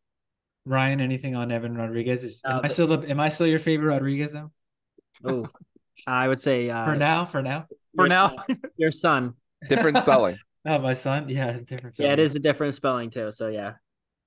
[0.65, 2.24] Ryan, anything on Evan Rodrigues?
[2.24, 4.52] Is, am I still the, am I still your favorite Rodriguez though?
[5.24, 5.48] Oh,
[6.06, 7.26] I would say uh, for now.
[7.26, 7.67] For now.
[7.95, 9.34] For now, son, your son.
[9.67, 10.38] Different spelling.
[10.65, 11.28] oh, my son.
[11.28, 11.95] Yeah, different.
[11.95, 12.10] Spelling.
[12.10, 13.32] Yeah, it is a different spelling too.
[13.32, 13.74] So yeah,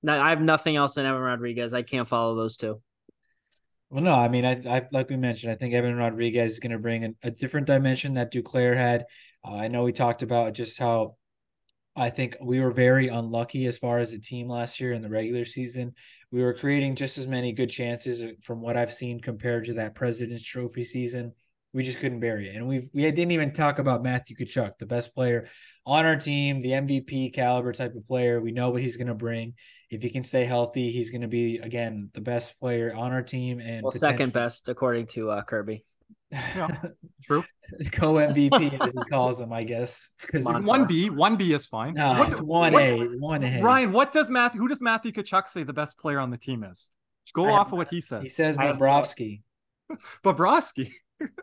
[0.01, 1.73] no, I have nothing else in Evan Rodrigues.
[1.73, 2.81] I can't follow those two.
[3.89, 6.71] Well, no, I mean, I, I like we mentioned, I think Evan Rodrigues is going
[6.71, 9.05] to bring a, a, different dimension that Duclair had.
[9.45, 11.15] Uh, I know we talked about just how
[11.95, 15.09] I think we were very unlucky as far as a team last year in the
[15.09, 15.93] regular season.
[16.31, 19.73] We were creating just as many good chances uh, from what I've seen compared to
[19.75, 21.33] that President's Trophy season.
[21.71, 22.55] We just couldn't bury it.
[22.55, 25.47] And we've we didn't even talk about Matthew Tkachuk, the best player
[25.85, 28.41] on our team, the MVP caliber type of player.
[28.41, 29.53] We know what he's going to bring.
[29.89, 33.23] If he can stay healthy, he's going to be again the best player on our
[33.23, 35.83] team and well, second best according to uh, Kirby.
[36.33, 36.67] Yeah,
[37.23, 37.43] true.
[37.91, 40.09] Co MVP as he calls him, I guess.
[40.19, 41.93] Because one B, one B is fine.
[41.93, 43.61] No, what, it's one A, one A.
[43.61, 44.61] Ryan, what does Matthew?
[44.61, 46.91] Who does Matthew Tkachuk say the best player on the team is?
[47.33, 48.23] Go I off of what he says.
[48.23, 49.41] He says Bobrovsky.
[50.23, 50.91] Bobrovsky.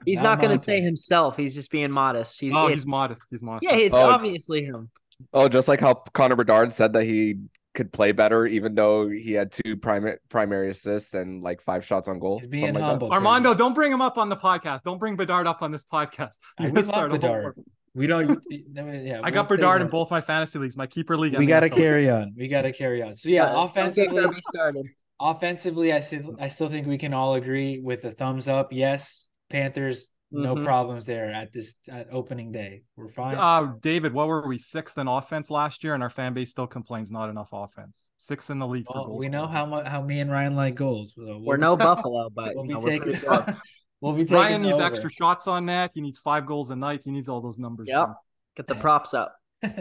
[0.05, 1.37] He's not going to say himself.
[1.37, 2.39] He's just being modest.
[2.39, 3.29] He's, oh, he's modest.
[3.31, 3.65] He's modest.
[3.65, 4.91] Yeah, it's oh, obviously him.
[5.33, 7.37] Oh, just like how Connor Bedard said that he
[7.75, 12.09] could play better, even though he had two primary primary assists and like five shots
[12.09, 12.39] on goal.
[12.39, 13.09] He's being humble.
[13.09, 14.83] Like Armando, don't bring him up on the podcast.
[14.83, 16.35] Don't bring Bedard up on this podcast.
[16.59, 17.57] You we love Bedard.
[17.95, 18.41] We don't.
[18.51, 20.77] Yeah, I got Bedard in both my fantasy leagues.
[20.77, 21.37] My keeper league.
[21.37, 22.35] We got to carry on.
[22.37, 23.15] We got to carry on.
[23.15, 24.87] So yeah, yeah offensively, started.
[25.21, 28.73] Offensively, I still I still think we can all agree with a thumbs up.
[28.73, 30.65] Yes, Panthers no mm-hmm.
[30.65, 32.83] problems there at this at opening day.
[32.97, 33.37] We're fine.
[33.37, 36.67] Uh David, what were we sixth in offense last year, and our fan base still
[36.67, 38.11] complains not enough offense.
[38.17, 39.21] Sixth in the league well, for goals.
[39.21, 41.15] We know how much how me and Ryan like goals.
[41.17, 43.21] So we'll we're no Buffalo, but we'll be know, taking.
[44.01, 44.85] we'll be taking Ryan needs over.
[44.85, 45.91] extra shots on net.
[45.95, 47.03] He needs five goals a night.
[47.05, 47.89] He needs all those numbers.
[47.91, 48.15] Yep.
[48.57, 49.37] Get the props up.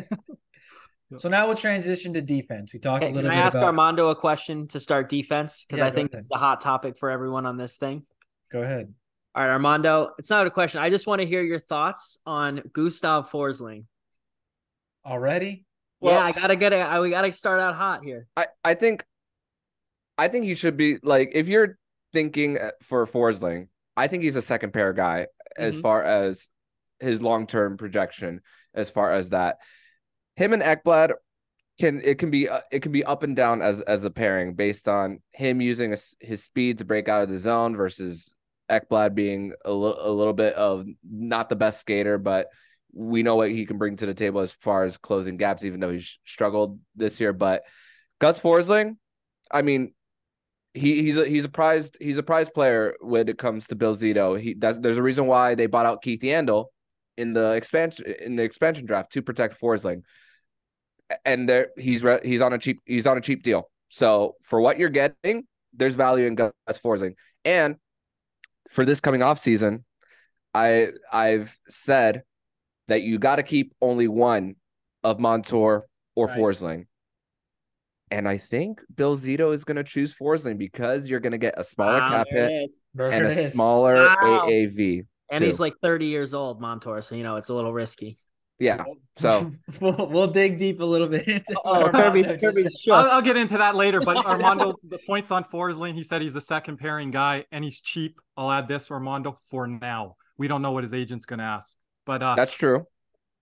[1.17, 2.71] So now we'll transition to defense.
[2.71, 3.67] We talked Okay, a can little I bit ask about.
[3.67, 5.65] Armando a question to start defense?
[5.65, 6.19] Because Yeah, I think ahead.
[6.19, 8.03] this is a hot topic for everyone on this thing.
[8.51, 8.93] Go ahead.
[9.35, 10.81] All right, Armando, it's not a question.
[10.81, 13.85] I just want to hear your thoughts on Gustav Forsling.
[15.05, 15.65] Already?
[16.01, 16.77] Well- yeah, I gotta get it.
[16.81, 18.27] I- We gotta start out hot here.
[18.35, 19.05] I, I think
[20.17, 21.77] I think he should be like if you're
[22.11, 25.81] thinking uh, for Forsling, I think he's a second pair guy as Mhm.
[25.81, 26.47] far as
[26.99, 28.41] his long term projection.
[28.73, 29.57] As far as that,
[30.35, 31.13] him and Ekblad
[31.79, 34.53] can it can be uh, it can be up and down as as a pairing
[34.55, 38.35] based on him using his, his speed to break out of the zone versus
[38.69, 42.47] Ekblad being a little a little bit of not the best skater, but
[42.93, 45.79] we know what he can bring to the table as far as closing gaps, even
[45.79, 47.33] though he's struggled this year.
[47.33, 47.63] But
[48.19, 48.97] Gus Forsling,
[49.51, 49.93] I mean,
[50.73, 53.95] he he's a he's a prized he's a prized player when it comes to Bill
[53.95, 54.39] Zito.
[54.39, 56.65] He that's, there's a reason why they bought out Keith Yandle
[57.17, 60.03] in the expansion in the expansion draft to protect Forsling.
[61.25, 63.69] And there he's re, he's on a cheap he's on a cheap deal.
[63.89, 67.15] So for what you're getting, there's value in Gus Forsling.
[67.43, 67.77] And
[68.69, 69.85] for this coming off season,
[70.53, 72.23] I I've said
[72.87, 74.55] that you got to keep only one
[75.03, 76.37] of Montour or Right.
[76.37, 76.85] Forsling.
[78.11, 81.53] And I think Bill Zito is going to choose Forsling because you're going to get
[81.57, 83.53] a smaller Wow, cap hit and a is.
[83.53, 84.17] smaller Wow.
[84.47, 85.05] AAV.
[85.31, 85.45] And too.
[85.45, 87.01] he's like 30 years old, Montour.
[87.01, 88.17] So, you know, it's a little risky.
[88.59, 88.83] Yeah.
[89.17, 92.91] So we'll, we'll dig deep a little bit into Oh, Kirby, Kirby's said.
[92.93, 94.01] I'll, I'll get into that later.
[94.01, 97.79] But Armando, the points on Forsling, he said he's a second pairing guy and he's
[97.81, 98.19] cheap.
[98.37, 100.15] I'll add this, Armando, for now.
[100.37, 102.85] We don't know what his agent's going to ask, but uh, that's true.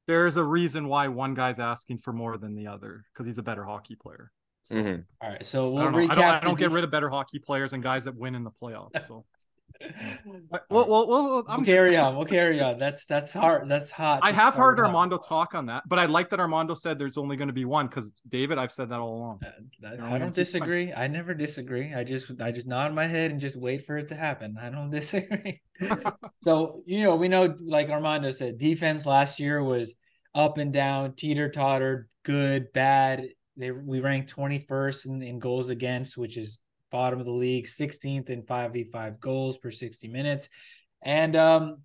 [0.08, 3.44] there's a reason why one guy's asking for more than the other because he's a
[3.44, 4.32] better hockey player.
[4.64, 5.04] So Mhm.
[5.22, 6.12] All right, so we'll don't, recap.
[6.12, 8.44] I don't, I don't get rid of better hockey players and guys that win in
[8.44, 8.92] the playoffs.
[9.08, 9.26] So
[9.82, 12.16] All well, well, well, We'll I'm carry on.
[12.16, 12.78] We'll carry on.
[12.78, 13.70] That's that's hard.
[13.70, 14.20] That's hot.
[14.24, 14.88] I have That's heard hot.
[14.88, 17.66] Armando talk on that, but I like that Armando said there's only going to be
[17.66, 19.40] one because David, I've said that all along.
[19.46, 20.94] Uh, I- I don't don't disagree.
[20.94, 21.94] I never disagree.
[21.94, 24.58] I just I just nod my head and just wait for it to happen.
[24.62, 25.62] I don't disagree.
[26.42, 29.96] so you know we know like Armando said, defense last year was
[30.36, 33.28] up and down, teeter totter, good, bad.
[33.56, 36.62] They we ranked twenty first in, in goals against, which is
[36.92, 40.50] bottom of the league, 16th in five v five goals per sixty minutes,
[41.02, 41.78] and um.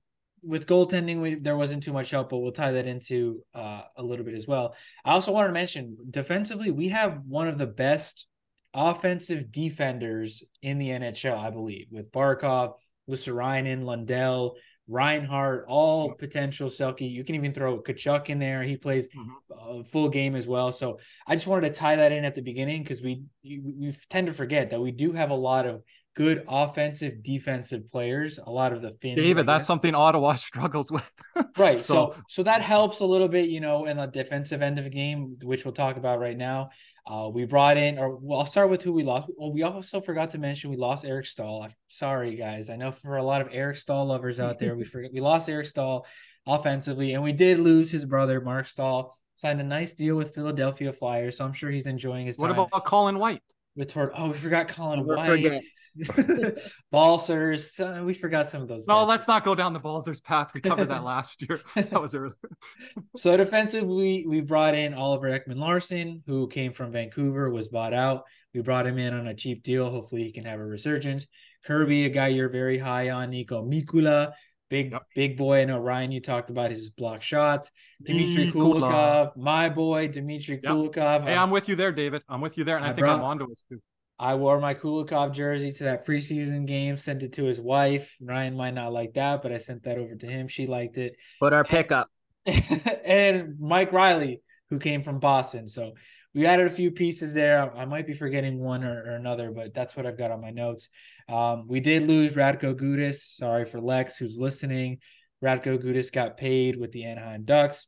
[0.45, 4.03] With goaltending, we, there wasn't too much help, but we'll tie that into uh, a
[4.03, 4.75] little bit as well.
[5.05, 8.27] I also wanted to mention defensively, we have one of the best
[8.75, 12.73] offensive defenders in the NHL, I believe, with Barkov,
[13.09, 14.57] Luostarinen, Lundell,
[14.89, 17.09] Reinhart, all potential Selke.
[17.11, 18.63] You can even throw Tkachuk in there.
[18.63, 19.81] He plays mm-hmm.
[19.81, 20.73] a full game as well.
[20.73, 24.27] So I just wanted to tie that in at the beginning because we we tend
[24.27, 25.83] to forget that we do have a lot of
[26.15, 28.39] good offensive, defensive players.
[28.45, 29.17] A lot of the Finns.
[29.17, 31.11] David, that's something Ottawa struggles with.
[31.57, 31.83] Right.
[31.83, 34.85] So, So- so that helps a little bit, you know, in the defensive end of
[34.85, 36.71] the game, which we'll talk about right now.
[37.05, 39.29] Uh, we brought in, or well, I'll start with who we lost.
[39.37, 41.63] Well, we also forgot to mention we lost Eric Staal.
[41.63, 42.71] I'm sorry, guys.
[42.71, 45.49] I know for a lot of Eric Staal lovers out there, we forget we lost
[45.49, 46.07] Eric Staal
[46.47, 49.19] offensively, and we did lose his brother Marc Staal.
[49.35, 52.59] Signed a nice deal with Philadelphia Flyers, so I'm sure he's enjoying his What time
[52.59, 53.43] about Colin White?
[53.89, 54.13] Tord.
[54.15, 55.65] Oh, we forgot Colin Never White,
[56.93, 57.81] Balsers.
[57.81, 58.87] Uh, we forgot some of those.
[58.87, 59.09] No, guys.
[59.09, 60.53] let's not go down the Balzers path.
[60.55, 61.61] We covered that last year.
[61.75, 62.35] That was earlier.
[63.17, 68.25] So defensively, we brought in Oliver Ekman Larsson, who came from Vancouver, was bought out.
[68.55, 69.91] We brought him in on a cheap deal.
[69.91, 71.27] Hopefully, he can have a resurgence.
[71.65, 74.33] Kirby, a guy you're very high on, Niko Mikkola,
[74.73, 75.03] big Yep.
[75.15, 75.61] big boy.
[75.61, 77.71] I know Ryan, you talked about his block shots.
[78.03, 78.81] Dmitry mm, Mikkola.
[78.81, 80.73] Kulikov, my boy, Dmitry Yep.
[80.73, 81.25] Kulikov.
[81.25, 82.23] Hey, I'm with you there, David.
[82.29, 83.81] I'm with you there, and I, think I think brought- Armando was too.
[84.19, 88.17] I wore my Kulikov jersey to that preseason game, sent it to his wife.
[88.21, 90.47] Ryan might not like that, but I sent that over to him.
[90.47, 91.17] She liked it.
[91.41, 92.09] Put our pickup.
[92.47, 95.67] and Mike Reilly, who came from Boston.
[95.67, 95.95] So
[96.35, 97.75] we added a few pieces there.
[97.77, 100.51] I might be forgetting one or, or another, but that's what I've got on my
[100.51, 100.89] notes.
[101.33, 103.17] Um, we did lose Radko Gudas.
[103.37, 104.99] Sorry for Lex, who's listening.
[105.43, 107.87] Radko Gudas got paid with the Anaheim Ducks.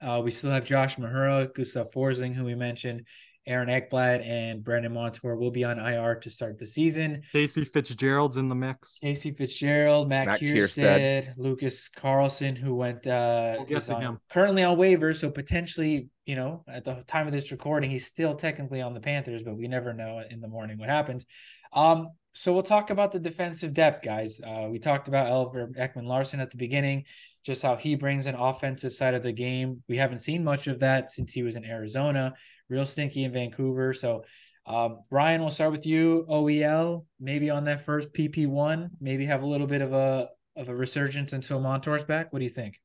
[0.00, 3.06] Uh, we still have Josh Mahura, Gustav Forsling, who we mentioned,
[3.46, 7.22] Aaron Ekblad, and Brandon Montour will be on IR to start the season.
[7.32, 8.98] Casey Fitzgerald's in the mix.
[9.02, 11.32] Casey Fitzgerald, Matt, Matt Kiersted, Kiersted.
[11.36, 14.18] Lucas Carlsson, who went uh We'll get is to on- him.
[14.30, 18.34] currently on waivers, so potentially, you know, at the time of this recording, he's still
[18.34, 21.26] technically on the Panthers, but we never know in the morning what happens.
[21.72, 24.40] Um, so we'll talk about the defensive depth, guys.
[24.40, 27.04] Uh, we talked about Oliver Ekman Larsson at the beginning,
[27.44, 29.82] just how he brings an offensive side of the game.
[29.88, 32.34] We haven't seen much of that since he was in Arizona,
[32.68, 33.94] real stinky in Vancouver.
[33.94, 34.24] So
[34.66, 36.24] um, Brian, we'll start with you.
[36.28, 40.68] OEL, maybe on that first PP one, maybe have a little bit of a of
[40.68, 42.32] a resurgence until Montour's back.
[42.32, 42.80] What do you think?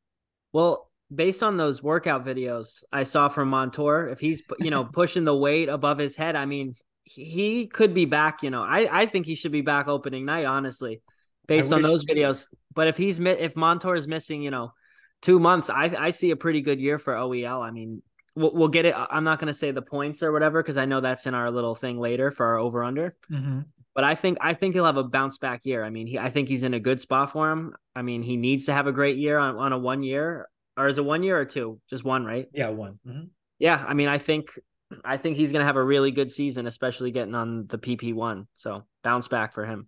[0.54, 5.24] Well, based on those workout videos I saw from Montour, if he's you know pushing
[5.24, 6.74] the weight above his head, I mean
[7.16, 8.44] he could be back.
[8.44, 11.02] You know, I I think he should be back opening night, honestly,
[11.48, 12.46] based on those videos.
[12.74, 14.74] But if he's if Montour is missing, you know,
[15.22, 17.62] two months, I I see a pretty good year for OEL.
[17.62, 18.02] I mean,
[18.36, 18.96] we'll, we'll get it.
[18.96, 21.52] I'm not going to say the points or whatever because I know that's in our
[21.52, 23.16] little thing later for our over under.
[23.32, 23.62] Mm-hmm.
[23.96, 25.84] But I think I think he'll have a bounce back year.
[25.84, 27.76] I mean, he I think he's in a good spot for him.
[27.96, 30.48] I mean, he needs to have a great year on, on a one year
[30.80, 31.80] or is it one year or two?
[31.90, 32.48] Just one, right?
[32.54, 33.00] Yeah, one.
[33.06, 33.26] Mm-hmm.
[33.60, 34.58] Yeah, I mean, I think
[35.06, 38.48] I think he's gonna have a really good season, especially getting on the PP one.
[38.54, 39.88] So bounce back for him.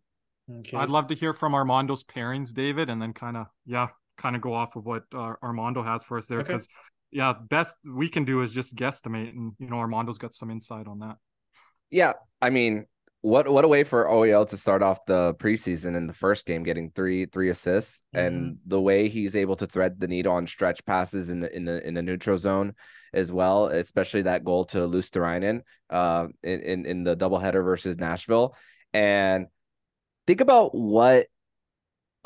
[0.59, 0.77] Okay.
[0.77, 3.87] I'd love to hear from Armando's pairings, David, and then kind of yeah,
[4.17, 6.71] kind of go off of what uh, Armando has for us there because okay.
[7.11, 10.87] yeah, best we can do is just guesstimate, and you know Armando's got some insight
[10.87, 11.17] on that.
[11.89, 12.85] Yeah, I mean,
[13.21, 16.63] what what a way for OEL to start off the preseason in the first game,
[16.63, 18.25] getting three three assists, mm-hmm.
[18.25, 21.65] and the way he's able to thread the needle on stretch passes in the in
[21.65, 22.73] the in the neutral zone
[23.13, 28.55] as well, especially that goal to Luostarinen uh in, in in the doubleheader versus Nashville.
[28.93, 29.47] And
[30.25, 31.27] think about what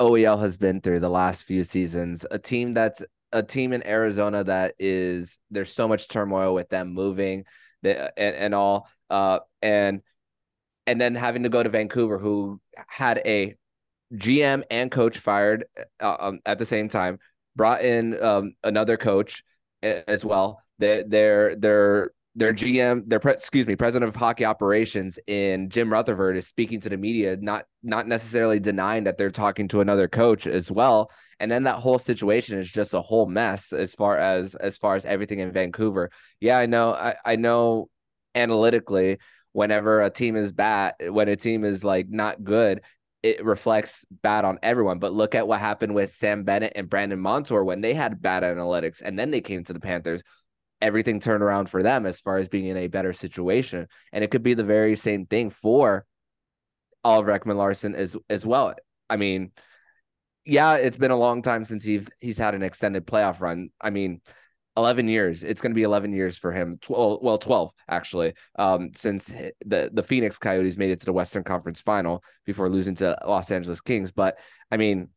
[0.00, 2.24] OEL has been through the last few seasons.
[2.30, 6.94] A team that's a team in Arizona that is there's so much turmoil with them
[6.94, 7.44] moving,
[7.82, 8.88] and, and all.
[9.08, 10.02] Uh, and
[10.86, 13.54] and then having to go to Vancouver, who had a
[14.14, 15.64] GM and coach fired
[16.00, 17.18] uh, um, at the same time,
[17.56, 19.42] brought in um, another coach
[19.82, 20.62] as well.
[20.78, 25.90] Their their their their GM, their pre- excuse me, president of hockey operations in Jim
[25.90, 30.06] Rutherford is speaking to the media, not not necessarily denying that they're talking to another
[30.06, 31.10] coach as well.
[31.40, 34.96] And then that whole situation is just a whole mess as far as as far
[34.96, 36.10] as everything in Vancouver.
[36.40, 37.88] Yeah, I know, I, I know
[38.34, 39.18] analytically
[39.56, 42.82] whenever a team is bad, when a team is like not good,
[43.22, 44.98] it reflects bad on everyone.
[44.98, 48.42] But look at what happened with Sam Bennett and Brandon Montour when they had bad
[48.42, 50.22] analytics and then they came to the Panthers.
[50.82, 53.86] Everything turned around for them as far as being in a better situation.
[54.12, 56.04] And it could be the very same thing for
[57.02, 58.74] Oliver Ekman-Larsson as as well.
[59.08, 59.52] I mean,
[60.44, 63.70] yeah, it's been a long time since he's he's had an extended playoff run.
[63.80, 64.20] I mean,
[64.76, 65.42] 11 years.
[65.42, 66.78] It's going to be 11 years for him.
[66.82, 69.26] 12, well, 12 actually, um, since
[69.64, 73.50] the, the Phoenix Coyotes made it to the Western Conference final before losing to Los
[73.50, 74.12] Angeles Kings.
[74.12, 74.38] But
[74.70, 75.08] I mean,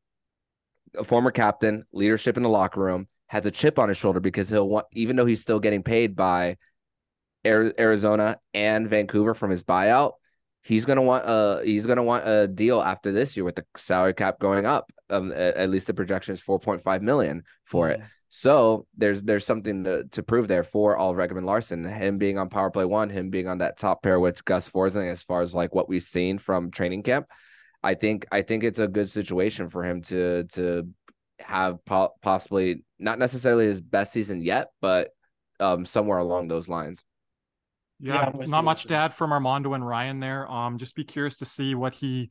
[0.97, 4.49] a former captain, leadership in the locker room, has a chip on his shoulder because
[4.49, 6.57] he'll want, even though he's still getting paid by
[7.45, 10.13] Arizona and Vancouver from his buyout,
[10.61, 14.13] he's gonna want a he's gonna want a deal after this year with the salary
[14.13, 14.91] cap going up.
[15.09, 18.01] Um, at, at least the projection is four point five million for it.
[18.29, 22.69] So there's there's something to, to prove there for all Ekman-Larsson, him being on power
[22.69, 25.73] play one, him being on that top pair with Gus Forsling as far as like
[25.73, 27.27] what we've seen from training camp.
[27.81, 30.89] I think I think it's a good situation for him to to
[31.39, 35.09] have po- possibly not necessarily his best season yet, but
[35.59, 37.03] um somewhere along those lines.
[37.99, 40.49] Yeah, yeah not much to add from Armando and Ryan there.
[40.49, 42.29] Um, just be curious to see what he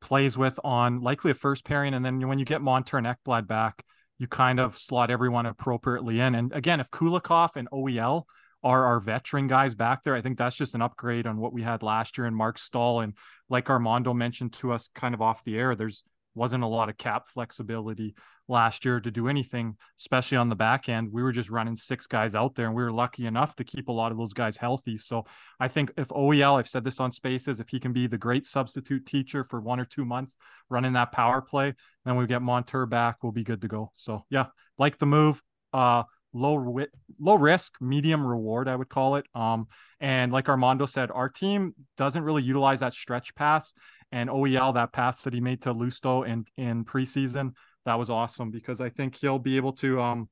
[0.00, 3.46] plays with on likely a first pairing, and then when you get Montour and Ekblad
[3.46, 3.82] back
[4.18, 6.34] you kind of slot everyone appropriately in.
[6.34, 8.24] And again, if Kulikov and OEL
[8.62, 11.62] are our veteran guys back there, I think that's just an upgrade on what we
[11.62, 13.00] had last year in Marc Staal.
[13.00, 13.14] And
[13.48, 16.02] like Armando mentioned to us kind of off the air, there's
[16.38, 18.14] wasn't a lot of cap flexibility
[18.48, 21.12] last year to do anything, especially on the back end.
[21.12, 23.88] We were just running six guys out there, and we were lucky enough to keep
[23.88, 24.96] a lot of those guys healthy.
[24.96, 25.24] So
[25.60, 28.46] I think if OEL, I've said this on Spaces, if he can be the great
[28.46, 30.36] substitute teacher for one or two months
[30.70, 31.74] running that power play,
[32.04, 33.90] then we get Montour back, we'll be good to go.
[33.94, 34.46] So yeah,
[34.78, 35.42] like the move.
[35.72, 36.78] Uh, low
[37.18, 39.26] low risk, medium reward, I would call it.
[39.34, 39.68] Um,
[40.00, 43.72] and like Armando said, our team doesn't really utilize that stretch pass
[44.12, 47.52] and OEL that pass that he made to Lusto in in preseason
[47.84, 50.28] that was awesome because I think he'll be able to um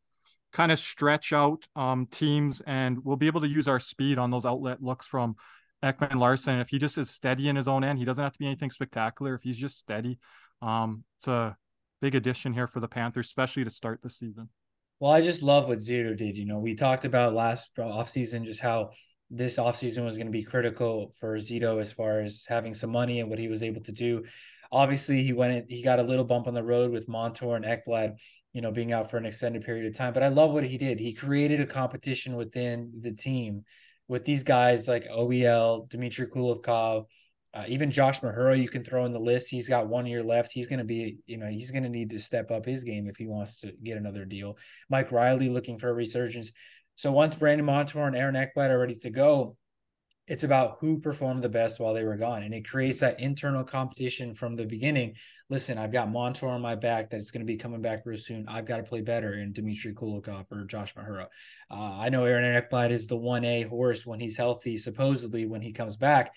[0.53, 4.31] kind of stretch out um teams and we'll be able to use our speed on
[4.31, 5.37] those outlet looks from
[5.83, 6.59] Ekman-Larsson.
[6.59, 8.71] If he just is steady in his own end, he doesn't have to be anything
[8.71, 9.35] spectacular.
[9.35, 10.19] If he's just steady,
[10.63, 11.57] um, it's a
[12.01, 14.49] big addition here for the Panthers, especially to start the season.
[15.01, 16.39] Well, I just love what Zito did.
[16.39, 18.91] You know, we talked about last offseason just how
[19.31, 23.21] this offseason was going to be critical for Zito as far as having some money
[23.21, 24.25] and what he was able to do.
[24.71, 27.65] Obviously, he went in, he got a little bump on the road with Montour and
[27.65, 28.17] Ekblad,
[28.53, 30.13] you know, being out for an extended period of time.
[30.13, 31.01] But I love what he did.
[31.01, 33.65] He created a competition within the team
[34.09, 37.07] with these guys like OEL, Dmitry Kulikov,
[37.57, 39.49] uh, even Josh Mahura, you can throw in the list.
[39.49, 40.53] He's got one year left.
[40.53, 43.09] He's going to be, you know, he's going to need to step up his game
[43.09, 44.59] if he wants to get another deal.
[44.91, 46.53] Mike Reilly looking for a resurgence.
[46.97, 49.57] So once Brandon Montour and Aaron Ekblad are ready to go,
[50.27, 52.43] it's about who performed the best while they were gone.
[52.43, 55.15] And it creates that internal competition from the beginning.
[55.49, 58.49] Listen, I've got Montour on my back that's going to be coming back real soon.
[58.49, 61.27] I've got to play better in Dmitry Kulikov or Josh Mahura.
[61.71, 65.73] Uh, I know Aaron Ekblad is the 1A horse when he's healthy, supposedly when he
[65.73, 66.33] comes back.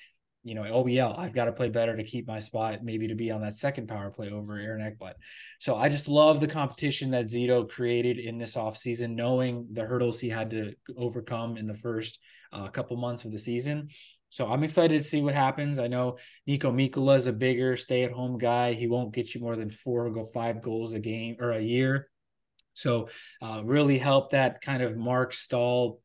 [0.49, 3.31] You know, OEL, I've got to play better to keep my spot, maybe to be
[3.31, 5.13] on that second power play over Aaron Ekblad.
[5.59, 10.19] So I just love the competition that Zito created in this offseason, knowing the hurdles
[10.19, 12.19] he had to overcome in the first–
[12.51, 13.89] uh, couple months of the season.
[14.29, 15.79] So I'm excited to see what happens.
[15.79, 18.73] I know Niko Mikkola is a bigger stay-at-home guy.
[18.73, 21.61] He won't get you more than four or go five goals a game or a
[21.61, 22.09] year.
[22.73, 23.09] So
[23.41, 25.99] uh, really help that kind of Marc Staal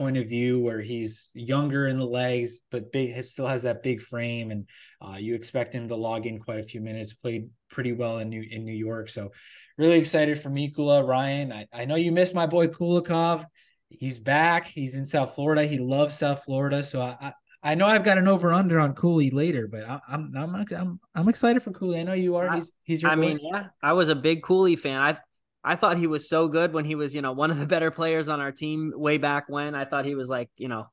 [0.00, 3.82] point of view where he's younger in the legs, but big he still has that
[3.82, 4.68] big frame, and
[5.00, 7.12] uh, you expect him to log in quite a few minutes.
[7.12, 9.30] Played pretty well in New in New York, so
[9.78, 11.06] really excited for Mikkola.
[11.06, 13.46] Ryan, I, I know you missed my boy Kulikov
[13.90, 14.66] he's back.
[14.66, 15.64] He's in South Florida.
[15.64, 16.82] He loves South Florida.
[16.82, 17.32] So I, I,
[17.62, 20.66] I know I've got an over under on Cooley later, but I, am I'm, I'm
[20.74, 22.00] I'm I'm excited for Cooley.
[22.00, 22.54] I know you are.
[22.54, 23.10] He's he's your.
[23.10, 23.20] I boy.
[23.20, 25.00] mean, yeah, I was a big Cooley fan.
[25.00, 25.18] I
[25.62, 27.90] I thought he was so good when he was you know one of the better
[27.90, 29.74] players on our team way back when.
[29.74, 30.86] I thought he was like you know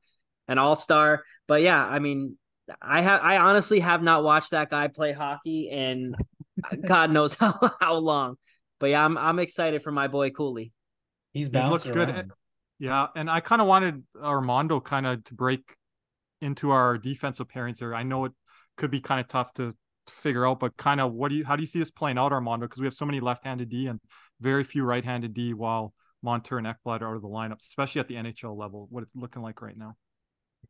[0.46, 1.24] an all star.
[1.46, 2.36] But yeah, I mean,
[2.80, 6.14] I have I honestly have not watched that guy play hockey and
[6.86, 8.36] God knows how how long.
[8.78, 10.72] But yeah, I'm I'm excited for my boy Cooley.
[11.32, 11.92] He's bouncing.
[11.92, 12.16] He looks around.
[12.16, 12.30] good.
[12.78, 15.76] Yeah, and I kind of wanted Armando kind of to break
[16.40, 17.94] into our defensive pairings here.
[17.94, 18.32] I know it
[18.76, 21.44] could be kind of tough to, to figure out, but kind of what do you
[21.44, 22.66] how do you see this playing out, Armando?
[22.66, 24.00] Because we have so many left-handed D and
[24.40, 28.08] very few right-handed D, while Montour and Ekblad are out of the lineups, especially at
[28.08, 28.86] the NHL level.
[28.90, 29.96] What it's looking like right now.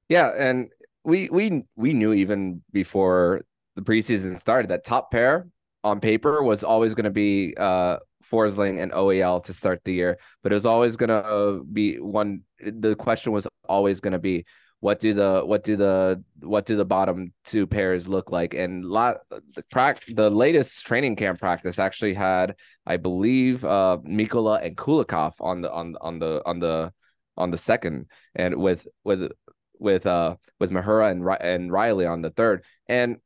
[0.09, 0.69] Yeah, and
[1.05, 3.43] we we we knew even before
[3.77, 5.49] the preseason started that top pair
[5.85, 7.99] on paper was always going to be uh
[8.31, 12.43] Forsling and OEL to start the year, but it was always gonna be one.
[12.61, 14.45] The question was always gonna be
[14.81, 18.55] what do the what do the what do the bottom two pairs look like?
[18.55, 22.55] And lot the track the latest training camp practice actually had,
[22.87, 26.93] I believe, uh Mikkola and Kulikov on the on on the on the
[27.37, 29.33] on the second, and with with
[29.79, 33.16] with uh with Mahura and and Reilly on the third, and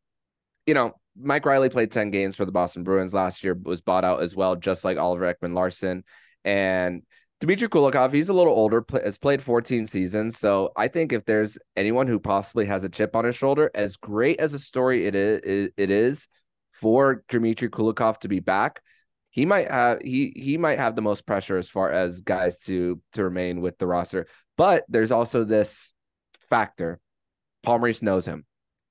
[0.66, 4.04] you know Mike Reilly played 10 games for the Boston Bruins last year, was bought
[4.04, 6.04] out as well, just like Oliver Ekman Larsson
[6.44, 7.02] And
[7.42, 10.38] Dmitry Kulikov, he's a little older, has played 14 seasons.
[10.38, 13.96] So I think if there's anyone who possibly has a chip on his shoulder, as
[13.96, 16.28] great as a story it is, it is
[16.70, 18.80] for Dmitry Kulikov to be back,
[19.30, 23.02] he might have he he might have the most pressure as far as guys to
[23.14, 24.28] to remain with the roster.
[24.56, 25.92] But there's also this
[26.48, 27.00] factor.
[27.64, 28.46] Paul Maurice knows him.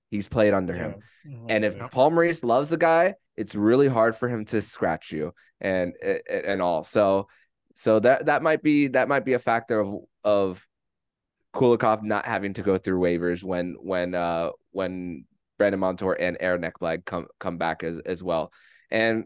[0.10, 0.82] He's played under yeah.
[0.82, 0.96] him.
[1.26, 1.46] Mm-hmm.
[1.48, 5.34] And if Paul Maurice loves the guy, it's really hard for him to scratch you
[5.62, 5.94] and
[6.30, 6.84] and all.
[6.84, 7.30] So
[7.82, 10.68] so that that might be that might be a factor of of
[11.56, 15.26] Kulikov not having to go through waivers when when uh when
[15.58, 18.54] Brandon Montour and Aaron Ekblad come come back as as well.
[18.92, 19.26] And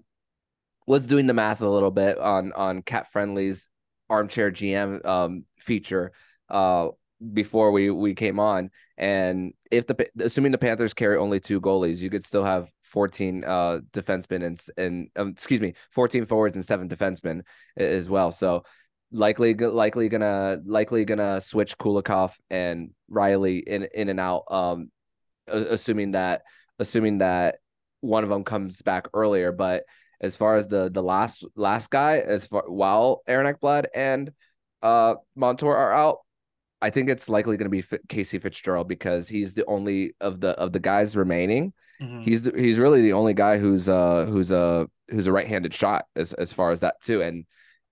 [0.87, 3.67] was doing the math a little bit on on CapFriendly's
[4.09, 6.13] armchair GM um feature
[6.49, 6.87] uh
[7.33, 11.97] before we we came on and if the assuming the panthers carry only two goalies
[11.97, 16.63] you could still have 14 uh defensemen and and um, excuse me 14 forwards and
[16.63, 17.41] seven defensemen
[17.75, 18.63] as well so
[19.11, 24.89] likely likely gonna likely gonna switch kulikov and Reilly in in and out um
[25.47, 26.43] assuming that
[26.79, 27.57] assuming that
[27.99, 29.83] one of them comes back earlier but
[30.21, 34.31] as far as the the last last guy as far while aaron ekblad and
[34.81, 36.19] uh montour are out
[36.81, 40.49] I think it's likely going to be Casey Fitzgerald because he's the only of the
[40.49, 41.73] of the guys remaining.
[42.01, 42.21] Mm-hmm.
[42.21, 46.05] He's the, he's really the only guy who's uh who's a who's a right-handed shot
[46.15, 47.21] as as far as that too.
[47.21, 47.45] And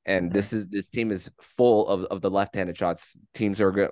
[0.05, 0.33] and mm-hmm.
[0.33, 3.15] this is this team is full of of the left-handed shots.
[3.33, 3.91] Teams are good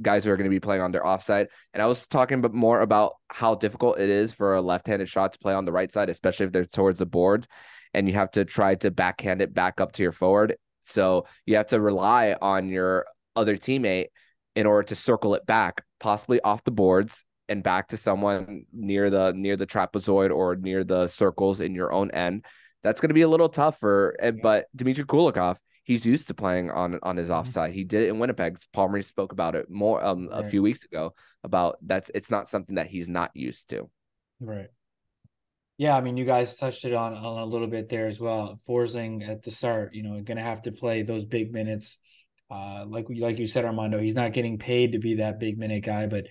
[0.00, 1.48] guys who are going to be playing on their offside.
[1.74, 5.32] And I was talking but more about how difficult it is for a left-handed shot
[5.32, 7.46] to play on the right side, especially if they're towards the board
[7.92, 10.56] and you have to try to backhand it back up to your forward.
[10.84, 14.06] So you have to rely on your other teammate
[14.54, 19.10] in order to circle it back, possibly off the boards and back to someone near
[19.10, 22.44] the near the trapezoid or near the circles in your own end.
[22.82, 24.16] That's going to be a little tougher.
[24.42, 27.40] But Dmitry Kulikov, he's used to playing on on his mm-hmm.
[27.40, 27.74] offside.
[27.74, 28.58] He did it in Winnipeg.
[28.72, 30.46] Palmer spoke about it more um, right.
[30.46, 33.90] a few weeks ago about that's it's not something that he's not used to.
[34.40, 34.68] Right.
[35.76, 38.60] Yeah, I mean, you guys touched it on, on a little bit there as well.
[38.68, 41.98] Forsling at the start, you know, going to have to play those big minutes
[42.52, 45.82] uh, like like you said, Armando, he's not getting paid to be that big minute
[45.82, 46.26] guy, but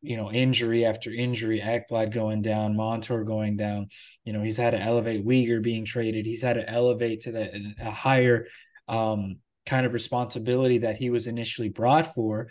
[0.00, 3.88] you know, injury after injury, Ekblad going down, Montour going down.
[4.24, 6.26] You know, he's had to elevate Weegar being traded.
[6.26, 8.46] He's had to elevate to that a higher
[8.86, 12.48] um, kind of responsibility that he was initially brought for.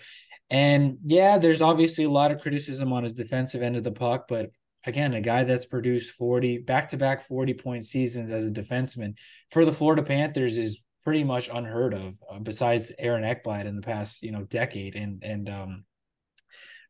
[0.50, 4.28] And yeah, there's obviously a lot of criticism on his defensive end of the puck,
[4.30, 4.52] but
[4.86, 9.16] again, a guy that's produced 40 back to back 40 point seasons as a defenseman
[9.52, 13.82] for the Florida Panthers is pretty much unheard of, uh, besides Aaron Ekblad in the
[13.82, 15.86] past, you know, decade and, and, um,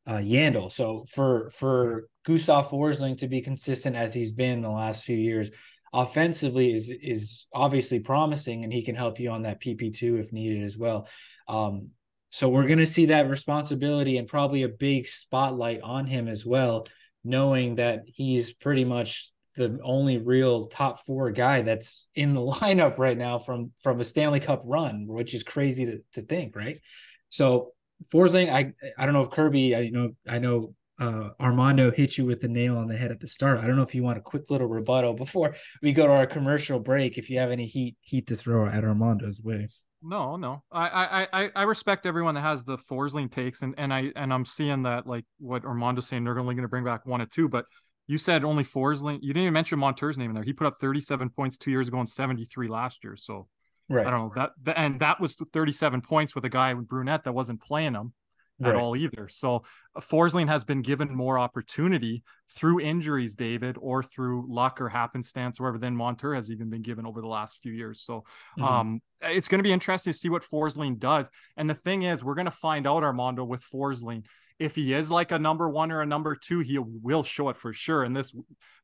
[0.08, 0.72] uh, Yandle.
[0.72, 5.52] So for for Gustav Forsling to be consistent as he's been the last few years,
[5.94, 10.32] offensively is is obviously promising, and he can help you on that PP two if
[10.32, 11.08] needed as well.
[11.48, 11.90] Um,
[12.30, 16.46] so we're going to see that responsibility and probably a big spotlight on him as
[16.46, 16.88] well,
[17.24, 22.98] knowing that he's pretty much the only real top four guy that's in the lineup
[22.98, 26.80] right now from from a Stanley Cup run, which is crazy to, to think, right?
[27.30, 27.74] So
[28.14, 32.18] Forsling, I I don't know if Kirby, I you know I know uh, Armando hit
[32.18, 33.60] you with the nail on the head at the start.
[33.60, 36.28] I don't know if you want a quick little rebuttal before we go to our
[36.28, 37.18] commercial break.
[37.18, 39.70] If you have any heat heat to throw at Armando's way.
[40.02, 40.64] No, no.
[40.72, 44.46] I I I respect everyone that has the Forsling takes, and and I and I'm
[44.46, 47.50] seeing that like what Armando's saying they're only going to bring back one or two,
[47.50, 47.66] but
[48.08, 49.20] you said only Forsling.
[49.22, 50.44] You didn't even mention Montour's name in there.
[50.44, 53.16] He put up 37 points two years ago and 73 last year.
[53.16, 53.48] So
[53.90, 54.06] right.
[54.06, 57.34] I don't know that, and that was 37 points with a guy with Brunette that
[57.34, 58.14] wasn't playing him
[58.64, 59.28] at all either.
[59.30, 59.64] So
[59.96, 65.60] uh, Forsling has been given more opportunity through injuries, David, or through luck or happenstance,
[65.60, 68.02] wherever then Montour has even been given over the last few years.
[68.02, 68.24] So
[68.58, 68.64] mm-hmm.
[68.64, 71.30] um, it's going to be interesting to see what Forsling does.
[71.56, 74.26] And the thing is, we're going to find out Armando with Forsling.
[74.60, 77.58] If he is like a number one or a number two, he will show it
[77.58, 78.34] for sure in this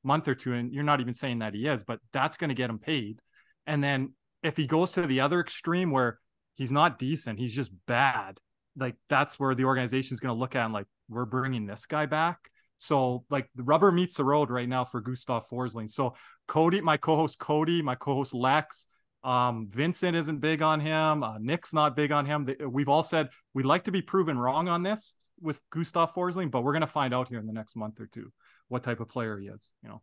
[0.04, 0.54] month or two.
[0.54, 3.20] And you're not even saying that he is, but that's going to get him paid.
[3.66, 4.14] And then
[4.44, 6.20] if he goes to the other extreme where
[6.56, 8.40] he's not decent, he's just bad
[8.78, 11.86] like that's where the organization is going to look at and like we're bringing this
[11.86, 12.38] guy back.
[12.80, 15.90] So like the rubber meets the road right now for Gustav Forsling.
[15.90, 16.16] So
[16.48, 18.88] Cody, my co-host Cody, my co-host Lex,
[19.24, 21.24] um, Vincent isn't big on him.
[21.24, 22.50] Uh, Nick's not big on him.
[22.68, 26.64] We've all said we'd like to be proven wrong on this with Gustav Forsling, but
[26.64, 28.34] we're going to find out here in the next month or two
[28.68, 29.74] what type of player he is.
[29.82, 30.02] You know.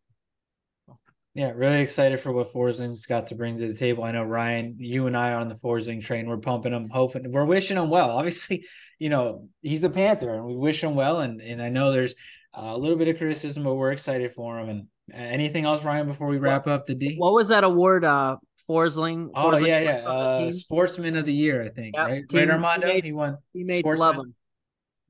[1.34, 4.02] Yeah, really excited for what Forsling's got to bring to the table.
[4.02, 6.28] I know Ryan, you and I are on the Forsling train.
[6.28, 8.10] We're pumping him, hoping we're wishing him well.
[8.18, 8.66] Obviously,
[8.98, 11.20] you know he's a Panther, and we wish him well.
[11.20, 12.14] And and I know there's
[12.52, 14.68] a little bit of criticism, but we're excited for him.
[14.68, 17.14] And anything else, Ryan, before we wrap up the D?
[17.16, 18.04] What was that award?
[18.04, 18.36] Uh,
[18.68, 19.30] Forsling.
[19.32, 20.08] Oh Forsling yeah, yeah.
[20.08, 21.94] Uh, Sportsman of the Year, I think.
[21.96, 22.06] Yep.
[22.08, 22.86] Right, team, right, Armando.
[22.88, 23.38] Teammates, he won.
[23.52, 24.08] Teammates Sportsman.
[24.08, 24.34] love him.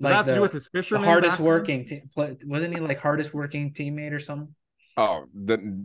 [0.03, 1.03] Like the, with his fisherman.
[1.03, 4.55] The hardest working, te- wasn't he like hardest working teammate or something?
[4.97, 5.27] Oh,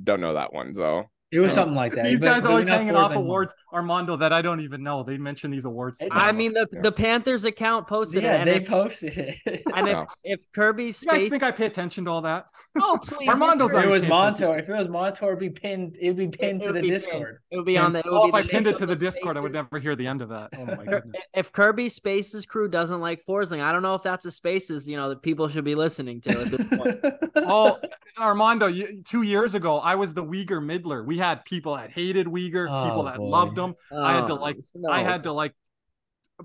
[0.03, 1.09] don't know that one though.
[1.35, 2.05] It was something like that.
[2.05, 5.03] These but, guys but always hanging off awards, Armando, that I don't even know.
[5.03, 6.01] They mention these awards.
[6.11, 8.27] I mean, the, the Panthers account posted it.
[8.27, 8.45] yeah, it.
[8.45, 9.63] they if, posted it.
[9.75, 12.47] and if, if Kirby's you guys think I pay attention to all that?
[12.77, 13.29] Oh, please.
[13.29, 14.57] Armando's If it was Montour.
[14.57, 15.97] If it was Montour, it'd be pinned.
[15.99, 17.39] It'd be pinned it, to the Discord.
[17.39, 17.39] Pinned.
[17.51, 17.99] It would be on the.
[17.99, 19.37] It oh, would oh, if I pinned it to the Discord, spaces.
[19.37, 20.49] I would never hear the end of that.
[20.57, 21.21] Oh my goodness.
[21.33, 24.97] If Kirby Spaces crew doesn't like Forsling, I don't know if that's a Spaces, you
[24.97, 26.97] know, that people should be listening to at this point.
[27.37, 27.79] oh,
[28.19, 31.03] Armando, you, two years ago, I was the Weegar Middler.
[31.03, 33.25] We had people that hated Weegar, oh, people that boy.
[33.25, 33.73] loved him.
[33.91, 34.89] Oh, I had to oh, like, no.
[34.89, 35.53] I had to like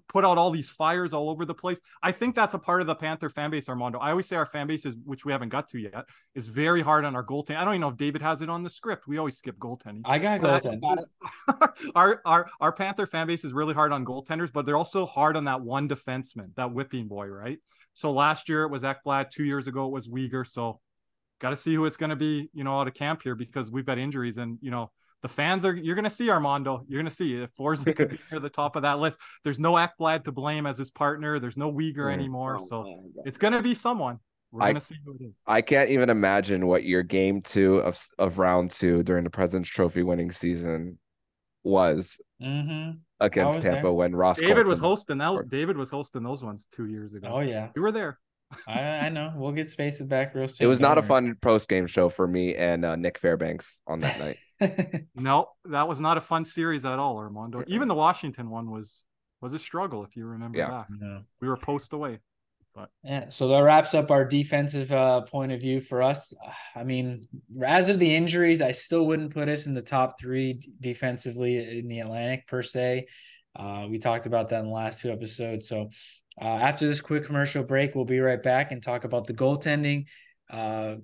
[0.09, 1.81] put out all these fires all over the place.
[2.03, 3.99] I think that's a part of the Panther fan base, Armando.
[3.99, 6.05] I always say our fan base is, which we haven't got to yet,
[6.35, 7.57] is very hard on our goaltending.
[7.57, 9.07] I don't even know if David has it on the script.
[9.07, 10.03] We always skip goaltending.
[10.05, 11.05] I got goaltending.
[11.95, 15.37] our our our Panther fan base is really hard on goaltenders, but they're also hard
[15.37, 17.59] on that one defenseman, that whipping boy, right?
[17.93, 19.31] So last year it was Ekblad.
[19.31, 20.47] Two years ago it was Weegar.
[20.47, 20.81] So
[21.41, 23.73] got to see who it's going to be, you know, out of camp here because
[23.73, 24.91] we've got injuries and you know
[25.23, 26.85] the fans are you're gonna see Armando.
[26.89, 29.19] You're gonna see if Forsling could be near the top of that list.
[29.45, 31.39] There's no Ekblad to blame as his partner.
[31.39, 32.59] There's no Weegar mm, anymore.
[32.61, 33.13] Oh, so man.
[33.25, 34.19] it's gonna be someone.
[34.51, 35.41] We're gonna see who it is.
[35.47, 39.69] I can't even imagine what your game two of of round two during the President's
[39.69, 40.99] Trophy winning season
[41.63, 42.99] was mm-hmm.
[43.21, 43.93] against Tampa there.
[43.93, 47.15] when Ross David Colton was hosting that was, David was hosting those ones two years
[47.15, 47.29] ago.
[47.31, 47.69] Oh yeah.
[47.77, 48.19] You were there.
[48.67, 49.33] I, I, know.
[49.37, 50.65] We'll get spaces back real soon.
[50.65, 54.01] It was not a fun post game show for me and uh, Nick Fairbanks on
[54.01, 55.07] that night.
[55.15, 57.63] no, that was not a fun series at all, Armando.
[57.67, 59.05] Even the Washington one was
[59.41, 60.69] was a struggle, if you remember yeah.
[60.69, 60.87] back.
[60.91, 61.23] No.
[61.41, 62.19] We were post away.
[62.75, 66.33] But yeah, so that wraps up our defensive uh, point of view for us.
[66.77, 67.27] I mean,
[67.65, 71.79] as of the injuries, I still wouldn't put us in the top three d- defensively
[71.79, 73.07] in the Atlantic per se.
[73.57, 75.69] Uh, we talked about that in the last two episodes.
[75.69, 75.91] So
[76.41, 80.07] uh, after this quick commercial break, we'll be right back and talk about the goaltending,
[80.51, 80.97] uh,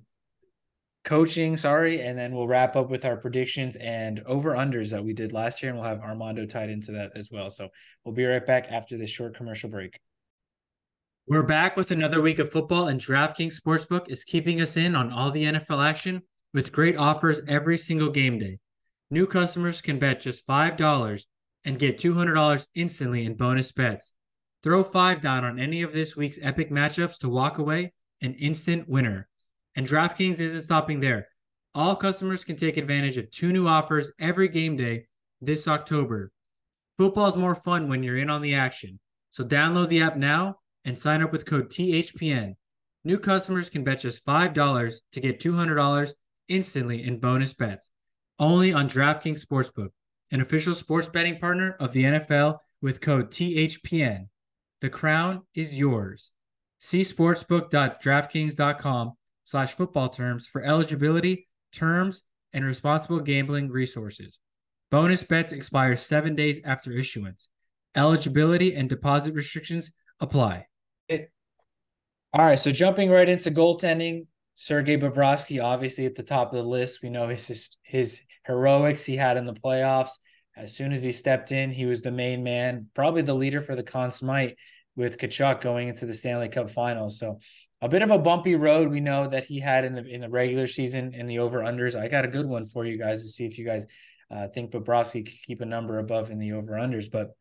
[1.03, 5.13] coaching, sorry, and then we'll wrap up with our predictions and over unders that we
[5.13, 7.49] did last year, and we'll have Armando tied into that as well.
[7.49, 7.69] So
[8.03, 9.99] we'll be right back after this short commercial break.
[11.27, 15.11] We're back with another week of football, and DraftKings Sportsbook is keeping us in on
[15.11, 16.21] all the NFL action
[16.53, 18.59] with great offers every single game day.
[19.09, 21.25] New customers can bet just $5
[21.65, 24.13] and get $200 instantly in bonus bets.
[24.67, 28.89] Throw five down on any of this week's epic matchups to walk away an instant
[28.89, 29.29] winner.
[29.77, 31.29] And DraftKings isn't stopping there.
[31.73, 35.05] All customers can take advantage of two new offers every game day
[35.39, 36.33] this October.
[36.97, 38.99] Football is more fun when you're in on the action.
[39.29, 42.53] So download the app now and sign up with code THPN.
[43.05, 46.11] New customers can bet just $5 to get $200
[46.49, 47.89] instantly in bonus bets.
[48.37, 49.91] Only on DraftKings Sportsbook,
[50.31, 54.27] an official sports betting partner of the NFL with code THPN.
[54.81, 56.31] The crown is yours.
[56.79, 59.13] See sportsbook.draftkings.com
[59.45, 62.21] slash football terms for eligibility, terms,
[62.53, 64.37] and responsible gambling resources.
[64.91, 67.49] Bonus bets expire seven days after issuance.
[67.95, 70.67] Eligibility and deposit restrictions apply.
[71.07, 71.31] It,
[72.33, 76.69] all right, so jumping right into goaltending, Sergei Bobrovsky, obviously at the top of the
[76.69, 77.01] list.
[77.01, 80.11] We know his his heroics he had in the playoffs.
[80.57, 83.75] As soon as he stepped in, he was the main man, probably the leader for
[83.75, 84.53] the Conn Smythe
[84.95, 87.19] with Tkachuk going into the Stanley Cup Finals.
[87.19, 87.39] So
[87.81, 90.29] a bit of a bumpy road we know that he had in the in the
[90.29, 91.95] regular season in the over unders.
[91.95, 93.85] I got a good one for you guys to see if you guys
[94.31, 97.09] uh, think Bobrovsky could keep a number above in the over unders.
[97.11, 97.35] But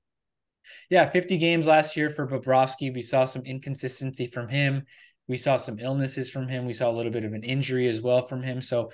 [0.90, 2.92] yeah, 50 games last year for Bobrovsky.
[2.92, 4.84] We saw some inconsistency from him.
[5.28, 6.66] We saw some illnesses from him.
[6.66, 8.60] We saw a little bit of an injury as well from him.
[8.60, 8.92] So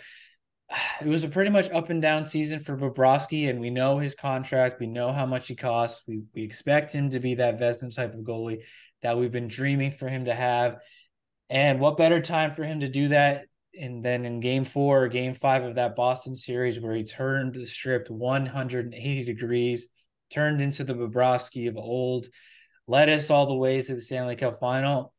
[1.00, 4.14] it was a pretty much up and down season for Bobrovsky, and we know his
[4.14, 4.80] contract.
[4.80, 6.02] We know how much he costs.
[6.06, 8.62] We we expect him to be that Vezina type of goalie
[9.02, 10.78] that we've been dreaming for him to have.
[11.50, 13.46] And what better time for him to do that
[13.78, 17.54] and then in game four or game five of that Boston series where he turned
[17.54, 19.86] the strip 180 degrees,
[20.30, 22.26] turned into the Bobrovsky of old,
[22.86, 25.14] led us all the way to the Stanley Cup final.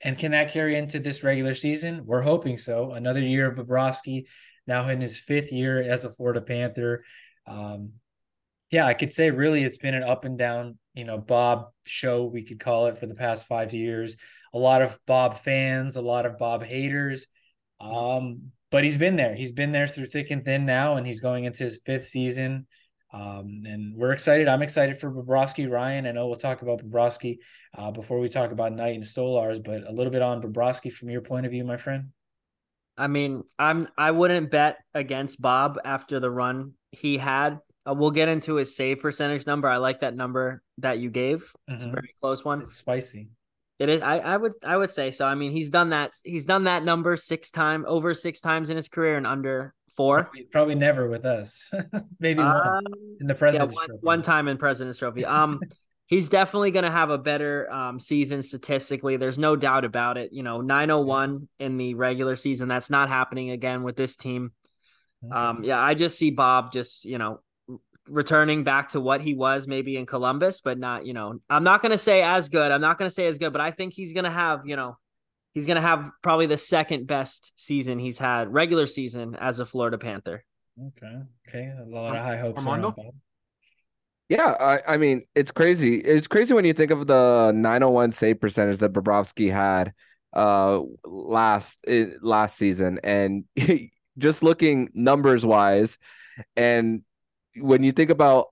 [0.00, 2.04] And can that carry into this regular season?
[2.04, 2.92] We're hoping so.
[2.92, 4.24] Another year of Bobrovsky
[4.66, 7.04] now in his fifth year as a Florida Panther.
[7.46, 7.92] Um,
[8.70, 12.24] yeah, I could say really it's been an up and down, you know, Bob show,
[12.24, 14.16] we could call it for the past five years.
[14.52, 17.26] A lot of Bob fans, a lot of Bob haters.
[17.80, 19.34] Um, but he's been there.
[19.34, 22.66] He's been there through thick and thin now, and he's going into his fifth season.
[23.12, 24.48] Um, and we're excited.
[24.48, 26.06] I'm excited for Bobrovsky, Ryan.
[26.06, 27.38] I know we'll talk about Bobrovsky
[27.78, 31.10] uh, before we talk about Knight and Stolarz, but a little bit on Bobrovsky from
[31.10, 32.08] your point of view, my friend.
[32.96, 37.58] I mean, I'm I wouldn't bet against Bob after the run he had.
[37.86, 39.68] Uh, we'll get into his save percentage number.
[39.68, 41.40] I like that number that you gave.
[41.40, 41.74] Mm-hmm.
[41.74, 41.94] It's a mm-hmm.
[41.96, 42.62] very close one.
[42.62, 43.28] It's spicy.
[43.78, 44.02] It is.
[44.02, 44.52] I, I would.
[44.64, 45.26] I would say so.
[45.26, 46.12] I mean, he's done that.
[46.24, 50.24] He's done that number six time over six times in his career and under four.
[50.24, 51.70] Probably, probably never with us.
[52.20, 52.84] Maybe um, once
[53.20, 55.24] in the President's yeah, one, one, time in President's Trophy.
[55.24, 55.60] Um,
[56.06, 59.16] he's definitely going to have a better um, season statistically.
[59.16, 60.32] There's no doubt about it.
[60.32, 62.68] You know, 901 in the regular season.
[62.68, 64.52] That's not happening again with this team.
[65.32, 67.40] Um, yeah, I just see Bob just, you know,
[68.08, 71.80] returning back to what he was maybe in Columbus, but not, you know, I'm not
[71.80, 72.70] going to say as good.
[72.70, 74.76] I'm not going to say as good, but I think he's going to have, you
[74.76, 74.98] know,
[75.54, 79.66] he's going to have probably the second best season he's had regular season as a
[79.66, 80.44] Florida Panther.
[80.78, 81.16] Okay.
[81.48, 81.72] Okay.
[81.80, 82.58] A lot of high hopes.
[82.58, 82.94] Armando?
[84.28, 85.96] Yeah, I, I mean it's crazy.
[85.98, 89.92] It's crazy when you think of the 901 save percentage that Bobrovsky had
[90.32, 93.44] uh last eh, last season, and
[94.18, 95.98] just looking numbers wise,
[96.56, 97.02] and
[97.58, 98.48] when you think about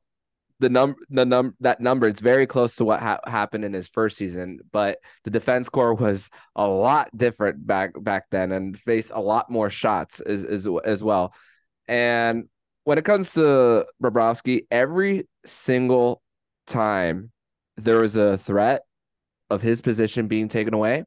[0.60, 3.88] the num the num that number, it's very close to what ha- happened in his
[3.88, 4.60] first season.
[4.72, 9.50] But the defense core was a lot different back back then, and faced a lot
[9.50, 11.34] more shots as as, as well.
[11.88, 12.48] And
[12.84, 16.22] when it comes to Bobrovsky, every single
[16.66, 17.30] time
[17.76, 18.82] there was a threat
[19.50, 21.04] of his position being taken away,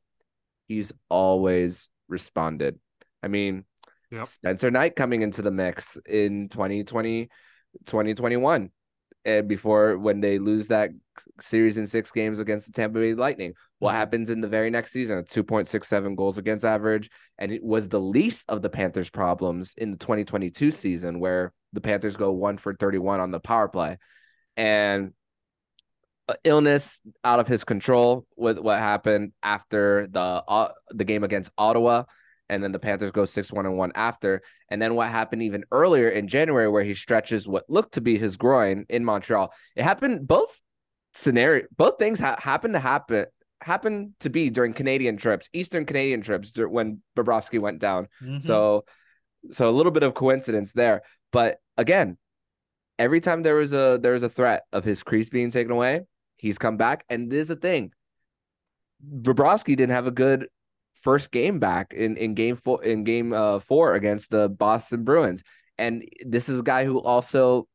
[0.67, 2.79] he's always responded.
[3.23, 3.65] I mean,
[4.11, 4.27] yep.
[4.27, 7.29] Spencer Knight coming into the mix in 2020,
[7.85, 8.71] 2021
[9.25, 10.91] and before when they lose that
[11.41, 13.53] series in six games against the Tampa Bay Lightning.
[13.79, 13.97] What mm-hmm.
[13.97, 15.23] happens in the very next season?
[15.23, 17.09] 2.67 goals against average.
[17.39, 21.81] And it was the least of the Panthers' problems in the 2022 season, where the
[21.81, 23.97] Panthers go one for 31 on the power play.
[24.57, 25.13] And
[26.43, 32.05] illness out of his control with what happened after the uh, the game against Ottawa
[32.49, 34.41] and then the Panthers go 6 1 and 1 after.
[34.69, 38.17] And then what happened even earlier in January, where he stretches what looked to be
[38.17, 39.53] his groin in Montreal.
[39.75, 40.61] It happened both
[41.13, 43.25] scenario, both things ha- happened to happen.
[43.61, 48.09] Happened to be during Canadian trips, Eastern Canadian trips, when Bobrovsky went down.
[48.21, 48.45] Mm-hmm.
[48.45, 48.85] So,
[49.53, 51.01] so a little bit of coincidence there.
[51.31, 52.17] But again,
[52.97, 56.01] every time there was a there was a threat of his crease being taken away,
[56.37, 57.05] he's come back.
[57.09, 57.91] And this is a thing.
[59.05, 60.47] Bobrovsky didn't have a good
[61.01, 65.43] first game back in in game four in game uh, four against the Boston Bruins.
[65.77, 67.67] And this is a guy who also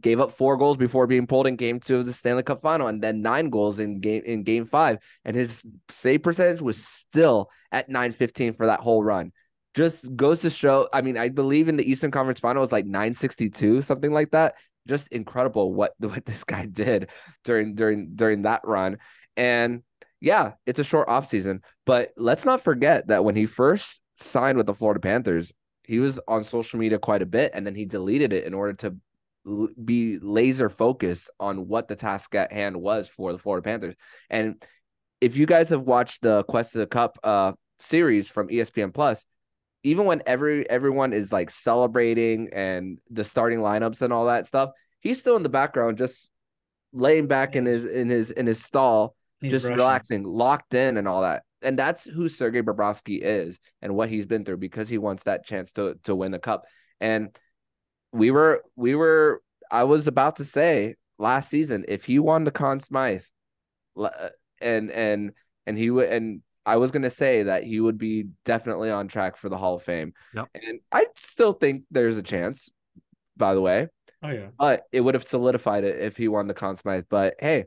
[0.00, 2.86] gave up four goals before being pulled in game two of the Stanley Cup final,
[2.86, 4.98] and then nine goals in game in game five.
[5.24, 9.32] And his save percentage was still at 915 for that whole run.
[9.76, 10.88] Just goes to show.
[10.92, 14.54] I mean, I believe in the Eastern Conference final was like 962, something like that.
[14.88, 17.10] Just incredible what what this guy did
[17.44, 18.98] during during during that run.
[19.36, 19.82] And
[20.20, 24.56] yeah, it's a short off season, but let's not forget that when he first signed
[24.56, 25.52] with the Florida Panthers,
[25.84, 28.72] he was on social media quite a bit, and then he deleted it in order
[28.72, 28.96] to
[29.84, 33.94] be laser focused on what the task at hand was for the Florida Panthers.
[34.30, 34.60] And
[35.20, 39.24] if you guys have watched the Quest of the Cup uh series from ESPN Plus,
[39.86, 44.70] even when every everyone is like celebrating and the starting lineups and all that stuff,
[44.98, 46.28] he's still in the background just
[46.92, 49.76] laying back in his in his in his stall, he's just rushing.
[49.76, 51.44] relaxing, locked in and all that.
[51.62, 55.46] And that's who Sergei Bobrovsky is and what he's been through because he wants that
[55.46, 56.64] chance to to win the cup.
[57.00, 57.36] And
[58.10, 62.50] we were we were I was about to say last season if he won the
[62.50, 63.22] Conn Smythe,
[63.96, 64.30] uh,
[64.60, 65.30] and and
[65.64, 69.36] and he would and I was gonna say that he would be definitely on track
[69.36, 70.12] for the Hall of Fame.
[70.34, 70.48] Yep.
[70.54, 72.68] And I still think there's a chance.
[73.36, 73.88] By the way.
[74.22, 74.48] Oh yeah.
[74.58, 77.04] But it would have solidified it if he won the Conn Smythe.
[77.08, 77.66] But hey,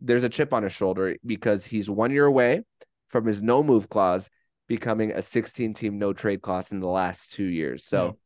[0.00, 2.62] there's a chip on his shoulder because he's one year away
[3.08, 4.30] from his no move clause
[4.68, 7.84] becoming a 16 team no trade clause in the last two years.
[7.86, 8.16] So mm-hmm.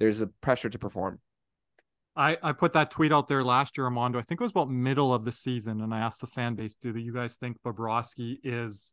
[0.00, 1.20] there's a pressure to perform.
[2.16, 4.18] I, I put that tweet out there last year, Armando.
[4.18, 6.74] I think it was about middle of the season, and I asked the fan base,
[6.74, 8.92] "Do you guys think Bobrovsky is,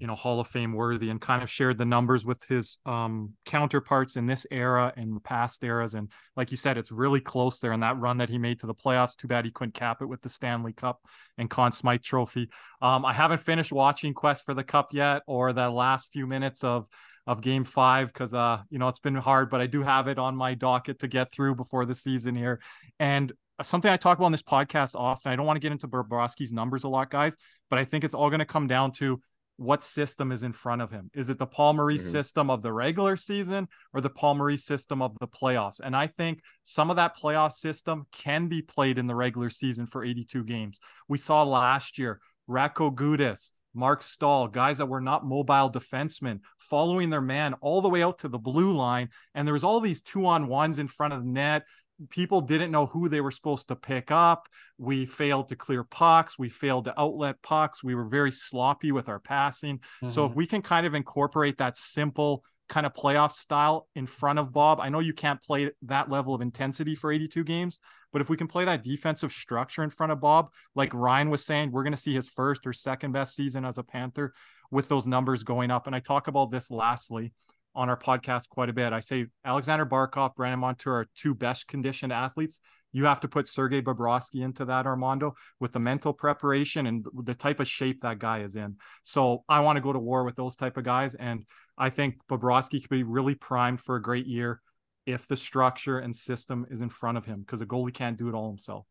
[0.00, 3.34] you know, Hall of Fame worthy?" And kind of shared the numbers with his um,
[3.44, 5.94] counterparts in this era and the past eras.
[5.94, 8.66] And like you said, it's really close there in that run that he made to
[8.66, 9.16] the playoffs.
[9.16, 11.00] Too bad he couldn't cap it with the Stanley Cup
[11.38, 12.48] and Conn Smythe Trophy.
[12.82, 16.64] Um, I haven't finished watching Quest for the Cup yet, or the last few minutes
[16.64, 16.88] of
[17.26, 20.18] of game five because uh you know it's been hard but i do have it
[20.18, 22.60] on my docket to get through before the season here
[22.98, 23.32] and
[23.62, 26.52] something i talk about on this podcast often i don't want to get into Bobrovsky's
[26.52, 27.36] numbers a lot guys
[27.68, 29.20] but i think it's all going to come down to
[29.60, 31.98] what system is in front of him is it the paul mm-hmm.
[31.98, 36.40] system of the regular season or the paul system of the playoffs and i think
[36.64, 40.80] some of that playoff system can be played in the regular season for 82 games
[41.08, 47.08] we saw last year Radko Gudas, Marc Staal, guys that were not mobile defensemen, following
[47.08, 49.08] their man all the way out to the blue line.
[49.34, 51.64] And there was all these two on ones in front of the net.
[52.08, 54.48] People didn't know who they were supposed to pick up.
[54.78, 56.38] We failed to clear pucks.
[56.38, 57.84] We failed to outlet pucks.
[57.84, 59.78] We were very sloppy with our passing.
[59.78, 60.08] Mm-hmm.
[60.08, 60.38] So if mm-hmm.
[60.38, 64.80] we can kind of incorporate that simple kind of playoff style in front of Bob,
[64.80, 67.78] I know you can't play that level of intensity for 82 games,
[68.12, 71.44] but if we can play that defensive structure in front of Bob, like Ryan was
[71.44, 74.32] saying, we're going to see his first or second best season as a Panther
[74.70, 75.86] with those numbers going up.
[75.86, 77.32] And I talk about this lastly
[77.74, 78.92] on our podcast quite a bit.
[78.92, 82.60] I say Alexander Barkov, Brandon Montour are two best conditioned athletes.
[82.92, 87.34] You have to put Sergei Bobrovsky into that, Armando, with the mental preparation and the
[87.34, 88.76] type of shape that guy is in.
[89.04, 91.14] So I want to go to war with those type of guys.
[91.14, 91.44] And
[91.78, 94.60] I think Bobrovsky could be really primed for a great year
[95.06, 98.28] if the structure and system is in front of him because a goalie can't do
[98.28, 98.86] it all himself.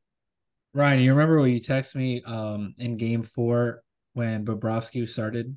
[0.73, 5.55] Ryan, you remember when you texted me um, in game four when Bobrovsky started?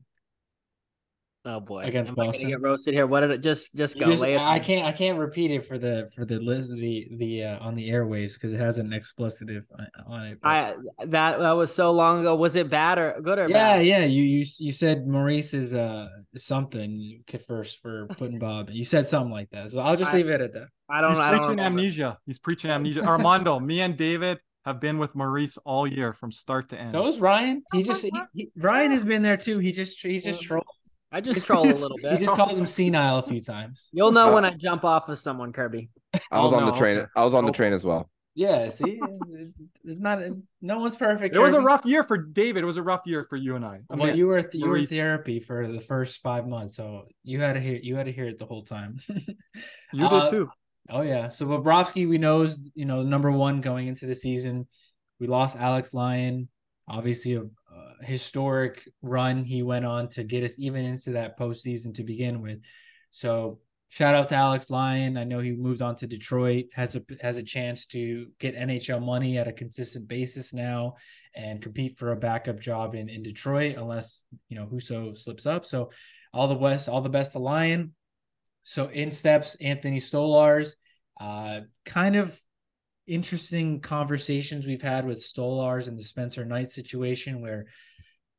[1.45, 3.05] Oh boy, against Am Boston, get roasted here.
[3.09, 4.07] What did it just just go?
[4.07, 7.59] Just, I can't I can't repeat it for the for the list the the uh,
[7.59, 9.65] on the airwaves because it has an expletive
[10.07, 10.39] on it.
[10.41, 10.49] But...
[10.49, 10.75] I
[11.07, 12.37] that that was so long ago.
[12.37, 13.87] Was it bad or good or yeah bad?
[13.87, 14.05] yeah yeah.
[14.05, 18.71] you you you said Maurice is uh something first for putting Bob.
[18.71, 20.69] You said something like that, so I'll just I, leave it at that.
[20.89, 21.11] I don't.
[21.11, 22.19] He's I preaching don't amnesia.
[22.25, 23.03] He's preaching amnesia.
[23.03, 26.93] Armando, me and David have been with Maurice all year from start to end.
[26.93, 27.65] So is Ryan.
[27.73, 29.59] He just he, he, Ryan has been there too.
[29.59, 30.67] He just he's just trolling.
[31.13, 32.13] I just troll a little bit.
[32.13, 33.89] You just called him senile a few times.
[33.93, 35.91] You'll know uh, when I jump off of someone, Kirby.
[36.31, 37.07] I was oh, on no, the train.
[37.15, 38.09] I was on the train as well.
[38.35, 38.99] Yeah, see,
[39.85, 40.21] it's not.
[40.63, 41.35] No one's perfect.
[41.35, 42.63] It was a rough year for David.
[42.63, 43.81] It was a rough year for you and I.
[43.91, 47.55] I well, you were you were therapy for the first five months, so you had
[47.55, 49.01] to hear you had to hear it the whole time.
[49.93, 50.51] you uh, did too.
[50.89, 51.29] Oh yeah.
[51.29, 54.67] So Bobrovsky, we know is you know number one going into the season.
[55.21, 56.49] We lost Alex Lyon,
[56.89, 57.43] obviously a,
[58.03, 62.59] historic run he went on to get us even into that postseason to begin with.
[63.11, 65.17] So shout out to Alex Lyon.
[65.17, 69.03] I know he moved on to Detroit, has a has a chance to get NHL
[69.03, 70.95] money at a consistent basis now
[71.35, 75.65] and compete for a backup job in, in Detroit, unless you know Husso slips up.
[75.65, 75.91] So
[76.33, 77.95] all the best, all the best to Lyon.
[78.63, 80.77] So in steps Anthony Stolarz,
[81.21, 82.41] Uh, kind of
[83.07, 87.67] interesting conversations we've had with Stolarz and the Spencer Knight situation where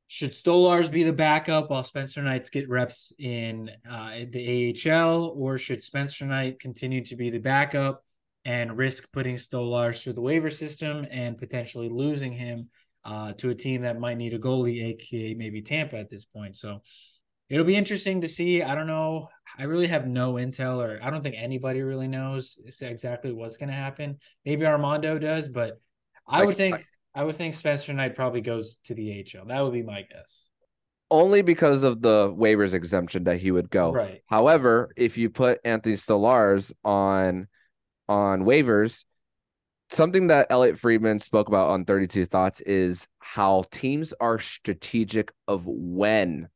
[0.08, 5.58] should Stolarz be the backup while Spencer Knights get reps in uh, the AHL, or
[5.58, 8.04] should Spencer Knight continue to be the backup
[8.46, 12.70] and risk putting Stolarz through the waiver system and potentially losing him
[13.06, 16.56] uh, to a team that might need a goalie, aka maybe Tampa at this point.
[16.56, 16.82] So
[17.50, 18.62] it'll be interesting to see.
[18.62, 19.30] I don't know.
[19.58, 23.70] I really have no intel, or I don't think anybody really knows exactly what's going
[23.70, 24.18] to happen.
[24.46, 25.80] Maybe Armando does, but
[26.28, 26.84] I would think
[27.16, 29.46] I would think Spencer Knight probably goes to the AHL.
[29.46, 30.48] That would be my guess.
[31.12, 33.92] Only because of the waivers exemption that he would go.
[33.92, 34.24] Right.
[34.26, 37.48] However, if you put Anthony Stolarz on
[38.10, 39.06] on waivers,
[39.90, 45.66] something that Elliotte Friedman spoke about on 32 Thoughts is how teams are strategic of
[45.66, 46.50] when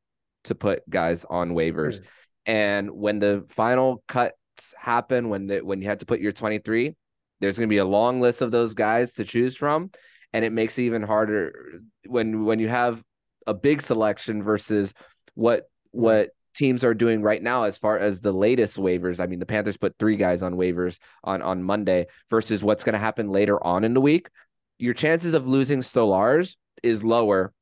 [0.47, 2.01] to put guys on waivers.
[2.45, 4.33] And when the final cuts
[4.77, 6.95] happen, when the, when you had to put your 23,
[7.39, 9.91] there's going to be a long list of those guys to choose from,
[10.33, 13.03] and it makes it even harder when when you have
[13.45, 14.93] a big selection versus
[15.35, 16.01] what hmm.
[16.01, 19.19] what teams are doing right now as far as the latest waivers.
[19.19, 22.93] I mean, the Panthers put three guys on waivers on on Monday versus what's going
[22.93, 24.29] to happen later on in the week.
[24.79, 27.53] Your chances of losing Stolarz is lower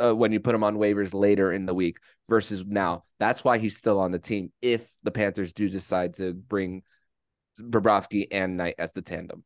[0.00, 3.04] uh, when you put him on waivers later in the week versus now.
[3.18, 6.82] That's why he's still on the team if the Panthers do decide to bring
[7.60, 9.44] Bobrovsky and Knight as the tandem.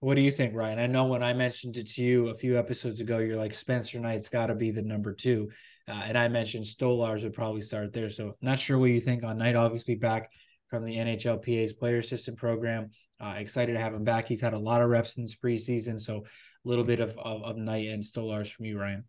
[0.00, 0.78] What do you think, Ryan?
[0.78, 3.98] I know when I mentioned it to you a few episodes ago, you're like Spencer
[3.98, 5.50] Knight's got to be the number two,
[5.88, 8.08] uh, and I mentioned Stolarz would probably start there.
[8.08, 9.56] So not sure what you think on Knight.
[9.56, 10.30] Obviously back
[10.68, 12.90] from the NHLPA's player assistant program.
[13.20, 14.28] Uh, excited to have him back.
[14.28, 17.42] He's had a lot of reps in this preseason, so a little bit of of,
[17.42, 19.04] of Knight and Stolarz from you, Ryan.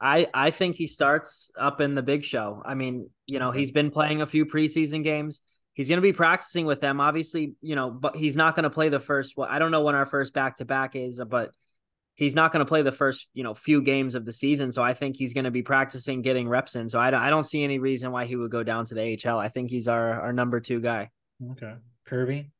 [0.00, 2.62] I I think he starts up in the big show.
[2.64, 5.40] I mean, you know, he's been playing a few preseason games
[5.76, 7.00] he's going to be practicing with them.
[7.00, 9.36] Obviously, you know, but he's not going to play the first.
[9.36, 11.54] Well, I don't know when our first back to back is, but
[12.16, 14.72] he's not going to play the first, you know, few games of the season.
[14.72, 16.88] So I think he's going to be practicing, getting reps in.
[16.88, 19.38] So I, I don't see any reason why he would go down to the AHL.
[19.38, 21.10] I think he's our our number two guy.
[21.52, 21.74] Okay,
[22.06, 22.50] Kirby.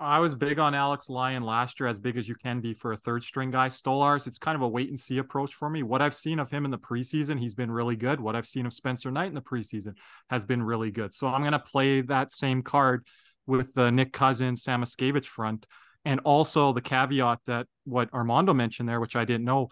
[0.00, 2.92] I was big on Alex Lyon last year, as big as you can be for
[2.92, 3.68] a third string guy.
[3.68, 5.82] Stolarz, it's kind of a wait and see approach for me.
[5.82, 8.20] What I've seen of him in the preseason, he's been really good.
[8.20, 9.94] What I've seen of Spencer Knight in the preseason
[10.30, 11.14] has been really good.
[11.14, 13.06] So I'm going to play that same card
[13.44, 15.66] with the Nick Cousins, Samoskevich front.
[16.04, 19.68] And also the caveat that what Armando mentioned there, which I didn't know,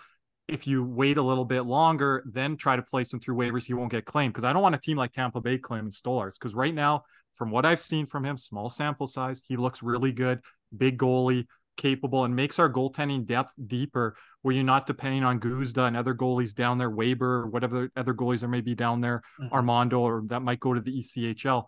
[0.48, 3.74] if you wait a little bit longer, then try to place him through waivers, he
[3.74, 4.34] won't get claimed.
[4.34, 6.34] Because I don't want a team like Tampa Bay claiming Stolarz.
[6.34, 7.04] Because right now,
[7.36, 10.40] from what I've seen from him, small sample size, he looks really good,
[10.76, 15.86] big goalie, capable, and makes our goaltending depth deeper where you're not depending on Guzda
[15.86, 19.22] and other goalies down there, Weber, or whatever other goalies there may be down there,
[19.40, 19.52] mm-hmm.
[19.52, 21.64] Armando, or that might go to the ECHL.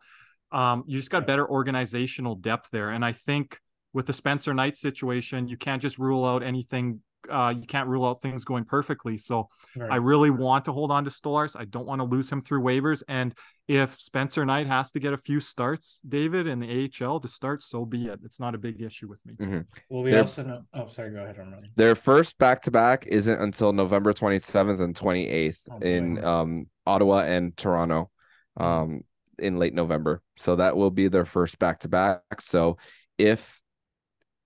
[0.50, 2.90] Um, you just got better organizational depth there.
[2.90, 3.58] And I think
[3.92, 7.00] with the Spencer Knight situation, you can't just rule out anything
[7.30, 9.18] uh, you can't rule out things going perfectly.
[9.18, 9.90] So right.
[9.90, 11.58] I really want to hold on to Stolarz.
[11.58, 13.02] I don't want to lose him through waivers.
[13.08, 13.34] And
[13.66, 17.62] if Spencer Knight has to get a few starts, David, in the AHL to start,
[17.62, 18.20] so be it.
[18.24, 19.34] It's not a big issue with me.
[19.34, 19.60] Mm-hmm.
[19.90, 20.62] Well, we also know.
[20.72, 21.10] Oh, sorry.
[21.10, 21.68] Go ahead, Armando.
[21.76, 27.20] Their first back to back isn't until November 27th and 28th oh, in um, Ottawa
[27.20, 28.10] and Toronto
[28.56, 29.02] um,
[29.38, 30.22] in late November.
[30.36, 32.22] So that will be their first back to back.
[32.40, 32.78] So
[33.18, 33.60] if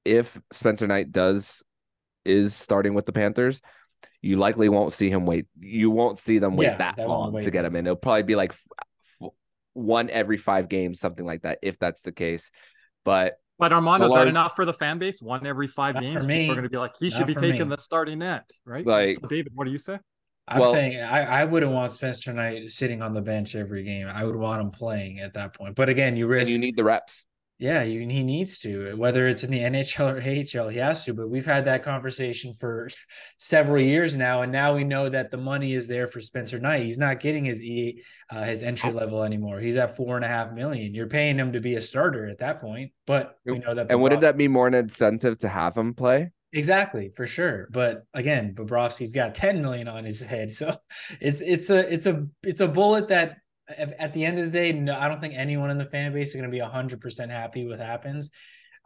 [0.04, 1.62] if Spencer Knight does
[2.24, 3.60] is starting with the Panthers,
[4.20, 5.46] you likely won't see him wait.
[5.58, 7.44] You won't see them wait yeah, that long wait.
[7.44, 7.86] to get him in.
[7.86, 8.54] It'll probably be like
[9.74, 12.50] one every five games, something like that, if that's the case.
[13.04, 15.20] But but Armando, is that enough for the fan base?
[15.20, 17.76] One every five games, people are going to be like, he should be taking me.
[17.76, 18.84] the starting net, right?
[18.84, 19.98] Like, so David, what do you say?
[20.48, 24.08] I'm well, saying I, I wouldn't want Spencer Knight sitting on the bench every game.
[24.08, 25.76] I would want him playing at that point.
[25.76, 27.24] But again, you risk you need the reps.
[27.62, 31.14] Yeah, you, he needs to, whether it's in the NHL or AHL, he has to.
[31.14, 32.88] But we've had that conversation for
[33.36, 36.82] several years now, and now we know that the money is there for Spencer Knight.
[36.82, 39.60] He's not getting his e uh, his entry level anymore.
[39.60, 40.92] He's at four and a half million.
[40.92, 43.90] You're paying him to be a starter at that point, but we know that.
[43.90, 46.32] And wouldn't that be more an incentive to have him play?
[46.52, 47.68] Exactly, for sure.
[47.70, 50.50] But again, Bobrovsky's got 10 million on his head.
[50.50, 50.74] So
[51.20, 53.36] it's it's a it's a it's a bullet that
[53.68, 56.28] at the end of the day, no, I don't think anyone in the fan base
[56.28, 58.30] is going to be hundred percent happy with happens.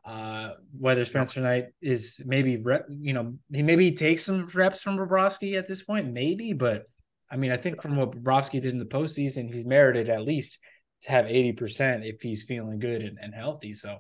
[0.05, 4.97] Uh, whether Spencer Knight is maybe rep, you know, he maybe takes some reps from
[4.97, 6.85] Bobrovsky at this point, maybe, but
[7.29, 10.59] I mean, I think from what Bobrovsky did in the postseason, he's merited at least
[11.03, 13.75] to have 80% if he's feeling good and, and healthy.
[13.75, 13.99] So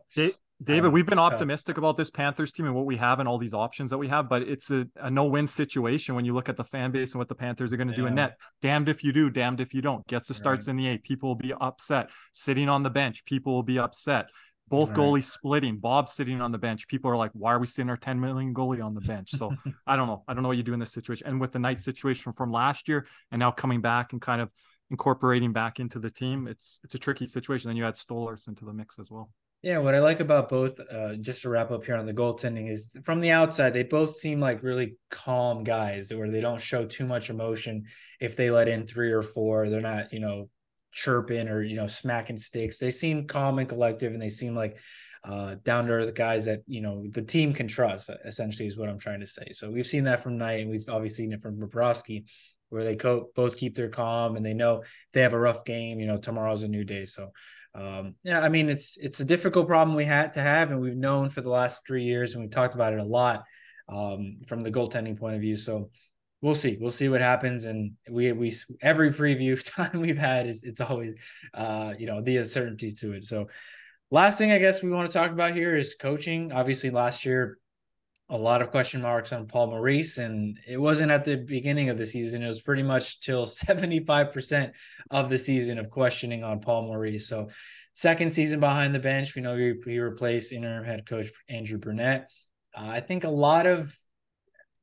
[0.62, 3.36] David, we've been um, optimistic about this Panthers team and what we have and all
[3.36, 6.56] these options that we have, but it's a, a no-win situation when you look at
[6.56, 8.00] the fan base and what the Panthers are going to yeah.
[8.00, 8.38] do in net.
[8.62, 10.06] Damned if you do, damned if you don't.
[10.06, 10.70] Gets the starts right.
[10.70, 10.98] in the A.
[10.98, 12.08] People will be upset.
[12.32, 14.30] Sitting on the bench, people will be upset.
[14.68, 14.98] Both right.
[14.98, 15.76] goalies splitting.
[15.76, 16.88] Bob sitting on the bench.
[16.88, 19.52] People are like, "Why are we sitting our 10 million goalie on the bench?" So
[19.86, 20.24] I don't know.
[20.26, 21.28] I don't know what you do in this situation.
[21.28, 24.50] And with the Knight situation from last year, and now coming back and kind of
[24.90, 27.68] incorporating back into the team, it's it's a tricky situation.
[27.68, 29.30] Then you add Stolarz into the mix as well.
[29.62, 32.70] Yeah, what I like about both, uh, just to wrap up here on the goaltending,
[32.70, 36.84] is from the outside, they both seem like really calm guys where they don't show
[36.84, 37.84] too much emotion
[38.20, 39.68] if they let in three or four.
[39.68, 40.48] They're not, you know,
[40.92, 42.78] chirping or, you know, smacking sticks.
[42.78, 44.76] They seem calm and collective and they seem like
[45.24, 48.88] uh, down to earth guys that, you know, the team can trust, essentially, is what
[48.88, 49.48] I'm trying to say.
[49.52, 52.26] So we've seen that from Knight and we've obviously seen it from Bobrovsky
[52.68, 55.98] where they co- both keep their calm and they know they have a rough game,
[55.98, 57.04] you know, tomorrow's a new day.
[57.04, 57.32] So
[57.76, 60.96] um, yeah, I mean it's it's a difficult problem we had to have, and we've
[60.96, 63.44] known for the last three years, and we've talked about it a lot
[63.88, 65.56] um, from the goaltending point of view.
[65.56, 65.90] So
[66.40, 70.64] we'll see, we'll see what happens, and we we every preview time we've had is
[70.64, 71.14] it's always
[71.52, 73.24] uh, you know the uncertainty to it.
[73.24, 73.48] So
[74.10, 76.52] last thing I guess we want to talk about here is coaching.
[76.52, 77.58] Obviously, last year
[78.28, 81.98] a lot of question marks on Paul Maurice, and it wasn't at the beginning of
[81.98, 82.42] the season.
[82.42, 84.72] It was pretty much till 75%
[85.10, 87.28] of the season of questioning on Paul Maurice.
[87.28, 87.48] So,
[87.94, 92.30] second season behind the bench, we know he, he replaced interim head coach Andrew Brunette.
[92.76, 93.96] Uh, I think a lot of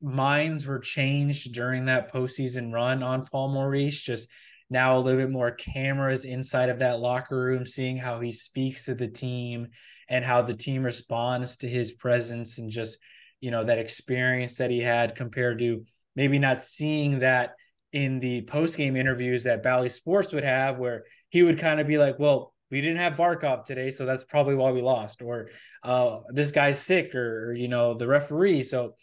[0.00, 4.00] minds were changed during that postseason run on Paul Maurice.
[4.00, 4.28] Just
[4.70, 8.86] now, a little bit more cameras inside of that locker room, seeing how he speaks
[8.86, 9.68] to the team
[10.08, 12.98] and how the team responds to his presence and just
[13.44, 15.84] you know that experience that he had compared to
[16.16, 17.52] maybe not seeing that
[17.92, 21.86] in the post game interviews that Bally Sports would have, where he would kind of
[21.86, 25.50] be like, "Well, we didn't have Barkov today, so that's probably why we lost," or
[25.82, 28.62] uh, "This guy's sick," or, or you know the referee.
[28.62, 28.94] So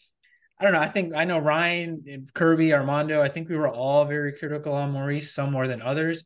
[0.59, 0.79] I don't know.
[0.79, 3.21] I think I know Ryan, Kirby, Armando.
[3.21, 6.23] I think we were all very critical on Maurice, some more than others.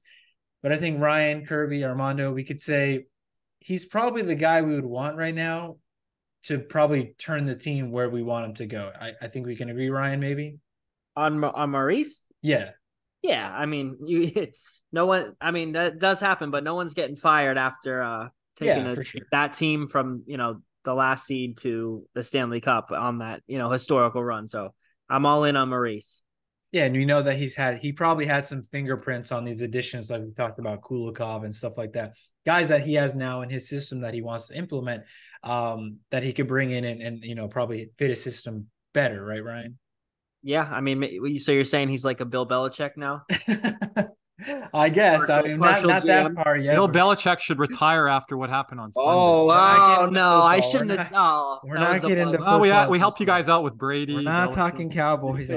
[0.64, 3.08] But I think Ryan, Kirby, Armando, we could say
[3.60, 5.80] he's probably the guy we would want right now
[6.46, 8.92] to probably turn the team where we want him to go.
[9.00, 10.60] I, I think we can agree, Ryan, maybe
[11.16, 12.22] on on Maurice.
[12.42, 12.72] Yeah,
[13.22, 13.52] yeah.
[13.54, 14.48] I mean, you
[14.92, 15.34] no one.
[15.42, 18.28] I mean, that does happen, but no one's getting fired after uh
[18.58, 19.22] taking yeah, a, sure.
[19.32, 23.58] that team from you know the last seed to the Stanley Cup on that you
[23.58, 24.48] know historical run.
[24.48, 24.74] So
[25.10, 26.22] I'm all in on Maurice.
[26.72, 30.10] Yeah, and we know that he's had he probably had some fingerprints on these additions,
[30.10, 32.14] like we talked about Kulikov and stuff like that.
[32.46, 35.04] Guys that he has now in his system that he wants to implement
[35.46, 39.24] um, that he could bring in and, and you know probably fit his system better,
[39.24, 39.78] right, Ryan?
[40.44, 43.24] Yeah, I mean, so you're saying he's like a Bill Belichick now?
[44.74, 45.22] I guess.
[45.22, 46.76] Partial, I mean, not, not that far yet.
[46.76, 49.10] Bill Belichick should retire after what happened on Sunday.
[49.10, 50.08] Oh, wow.
[50.12, 51.12] no, I shouldn't have.
[51.16, 54.16] Oh, we're not getting into oh, we, we helped you guys out with Brady.
[54.16, 54.56] We're not Belichick.
[54.56, 55.52] talking Cowboys.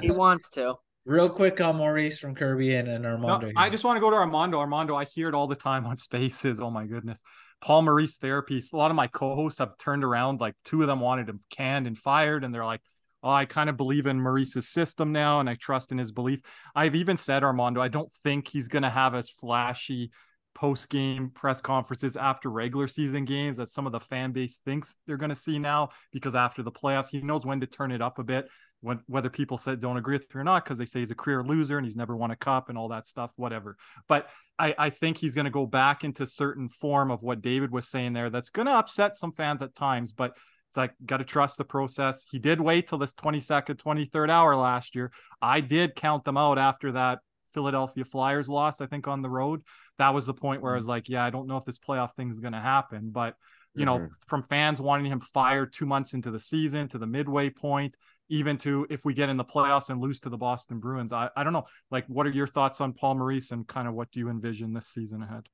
[0.00, 0.74] he wants to.
[1.06, 3.48] Real quick on Maurice from Kirby and, and Armando.
[3.48, 4.58] No, I just want to go to Armando.
[4.58, 6.60] Armando, I hear it all the time on spaces.
[6.60, 7.22] Oh my goodness.
[7.60, 8.62] Paul Maurice therapy.
[8.72, 10.40] A lot of my co-hosts have turned around.
[10.40, 12.80] Like two of them wanted him canned and fired, and they're like,
[13.22, 16.40] "Oh, I kind of believe in Maurice's system now, and I trust in his belief."
[16.74, 20.10] I've even said, Armando, I don't think he's going to have as flashy
[20.54, 25.16] post-game press conferences after regular season games that some of the fan base thinks they're
[25.16, 25.90] going to see now.
[26.12, 28.48] Because after the playoffs, he knows when to turn it up a bit
[28.82, 31.42] whether people said don't agree with it or not because they say he's a career
[31.42, 33.76] loser and he's never won a cup and all that stuff whatever
[34.08, 34.28] but
[34.58, 37.88] i, I think he's going to go back into certain form of what david was
[37.88, 40.36] saying there that's going to upset some fans at times but
[40.68, 44.56] it's like got to trust the process he did wait till this 22nd 23rd hour
[44.56, 45.12] last year
[45.42, 47.18] i did count them out after that
[47.52, 49.60] philadelphia flyers loss i think on the road
[49.98, 50.90] that was the point where i was mm-hmm.
[50.90, 53.34] like yeah i don't know if this playoff thing is going to happen but
[53.74, 54.04] you mm-hmm.
[54.04, 57.96] know from fans wanting him fired two months into the season to the midway point
[58.30, 61.12] even to if we get in the playoffs and lose to the Boston Bruins.
[61.12, 61.66] I, I don't know.
[61.90, 64.72] Like, what are your thoughts on Paul Maurice and kind of what do you envision
[64.72, 65.48] this season ahead?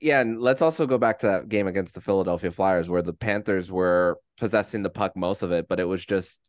[0.00, 3.12] Yeah, and let's also go back to that game against the Philadelphia Flyers where the
[3.12, 6.40] Panthers were possessing the puck most of it, but it was just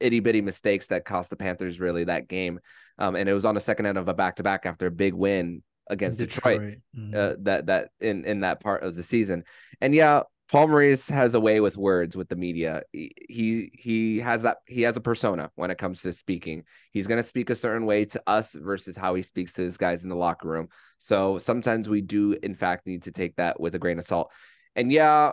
[0.00, 2.60] itty bitty mistakes that cost the Panthers really that game.
[2.98, 4.90] Um, and it was on the second end of a back to back after a
[4.90, 6.78] big win against Detroit, Detroit.
[6.96, 7.16] Mm-hmm.
[7.16, 9.44] Uh, that that in in that part of the season.
[9.80, 12.82] And yeah, Paul Maurice has a way with words with the media.
[12.92, 16.62] He he has that he has a persona when it comes to speaking.
[16.92, 19.76] He's going to speak a certain way to us versus how he speaks to his
[19.76, 20.68] guys in the locker room.
[20.98, 24.30] So sometimes we do in fact need to take that with a grain of salt.
[24.76, 25.32] And yeah,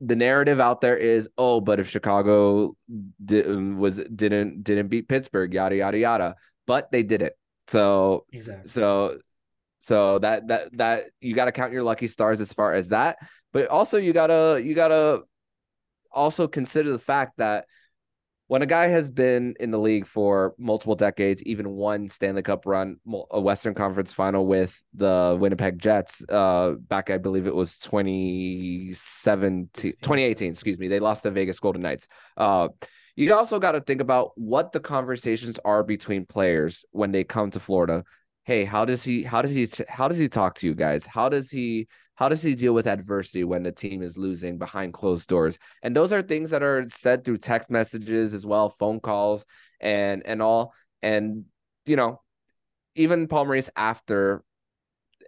[0.00, 2.76] the narrative out there is, "Oh, but if Chicago
[3.24, 6.34] did, um, was didn't didn't beat Pittsburgh, yada yada yada."
[6.66, 7.38] But they did it.
[7.68, 8.70] So exactly.
[8.70, 9.18] so
[9.80, 13.18] so that that that you got to count your lucky stars as far as that
[13.52, 15.20] but also you gotta you gotta
[16.12, 17.66] also consider the fact that
[18.48, 22.64] when a guy has been in the league for multiple decades, even one Stanley Cup
[22.64, 22.96] run,
[23.30, 29.70] a Western Conference final with the Winnipeg Jets, uh, back, I believe it was 2017,
[29.74, 32.08] 2018, excuse me, they lost the Vegas Golden Knights.
[32.38, 32.68] Uh,
[33.16, 37.50] you also got to think about what the conversations are between players when they come
[37.50, 38.02] to Florida
[38.48, 41.04] hey, how does he how does he how does he talk to you guys?
[41.04, 41.86] How does he
[42.18, 45.56] how does he deal with adversity when the team is losing behind closed doors?
[45.84, 49.46] And those are things that are said through text messages as well, phone calls
[49.80, 50.74] and and all.
[51.00, 51.44] And
[51.86, 52.20] you know,
[52.96, 54.42] even Paul Maurice after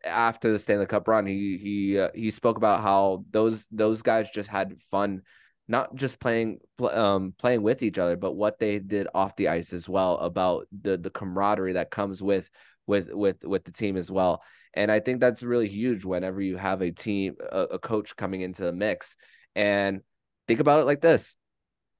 [0.05, 4.29] after the Stanley Cup run, he he uh, he spoke about how those those guys
[4.35, 5.23] just had fun,
[5.69, 9.73] not just playing um playing with each other, but what they did off the ice
[9.73, 10.17] as well.
[10.17, 12.51] About the the camaraderie that comes with
[12.91, 14.43] with with with the team as well.
[14.75, 18.43] And I think that's really huge whenever you have a team, a, a coach coming
[18.43, 19.17] into the mix.
[19.57, 20.03] And
[20.47, 21.37] think about it like this: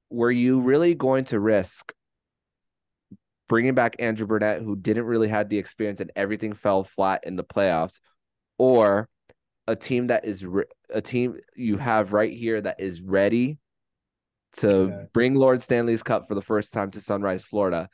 [0.09, 1.93] Were you really going to risk
[3.51, 7.35] bringing back Andrew Brunette, who didn't really have the experience and everything fell flat in
[7.35, 7.99] the playoffs,
[8.57, 9.09] or
[9.67, 13.57] a team that is re- a team you have right here that is ready
[14.53, 15.05] to exactly.
[15.13, 17.89] bring Lord Stanley's Cup for the first time to Sunrise, Florida,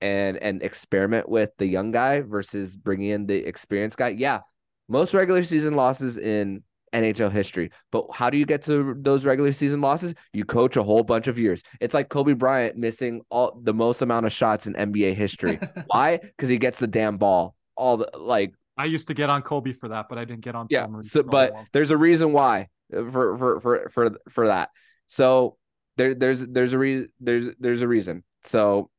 [0.00, 4.08] and and experiment with the young guy versus bringing in the experienced guy.
[4.08, 4.40] Yeah,
[4.88, 7.70] most regular season losses in NHL history.
[7.92, 10.14] But how do you get to those regular season losses?
[10.32, 11.62] You coach a whole bunch of years.
[11.80, 15.58] It's like Kobe Bryant missing all the most amount of shots in NBA history.
[15.86, 16.18] Why?
[16.18, 17.54] Because he gets the damn ball.
[17.76, 18.52] All the like.
[18.76, 20.68] I used to get on Kobe for that, but I didn't get on.
[20.70, 24.70] Yeah, so, but there's a reason why uh, for for for for for that.
[25.08, 25.56] So
[25.96, 28.22] there there's there's a reason there's there's a reason.
[28.44, 28.90] So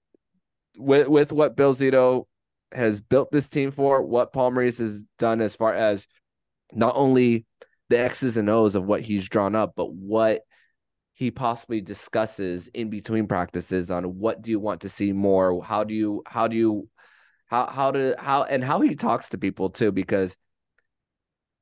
[0.79, 2.25] with with what Bill Zito
[2.71, 6.07] has built this team for, what Paul Maurice has done as far as
[6.71, 7.45] not only
[7.89, 10.41] the X's and O's of what he's drawn up, but what
[11.13, 15.61] he possibly discusses in between practices on what do you want to see more?
[15.63, 16.87] How do you how do you
[17.47, 19.91] how how to how and how he talks to people too?
[19.91, 20.37] Because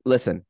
[0.04, 0.44] listen,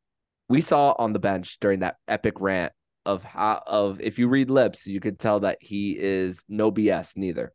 [0.49, 2.73] we saw on the bench during that epic rant
[3.07, 7.17] of how of if you read lips, you could tell that he is no BS
[7.17, 7.55] neither.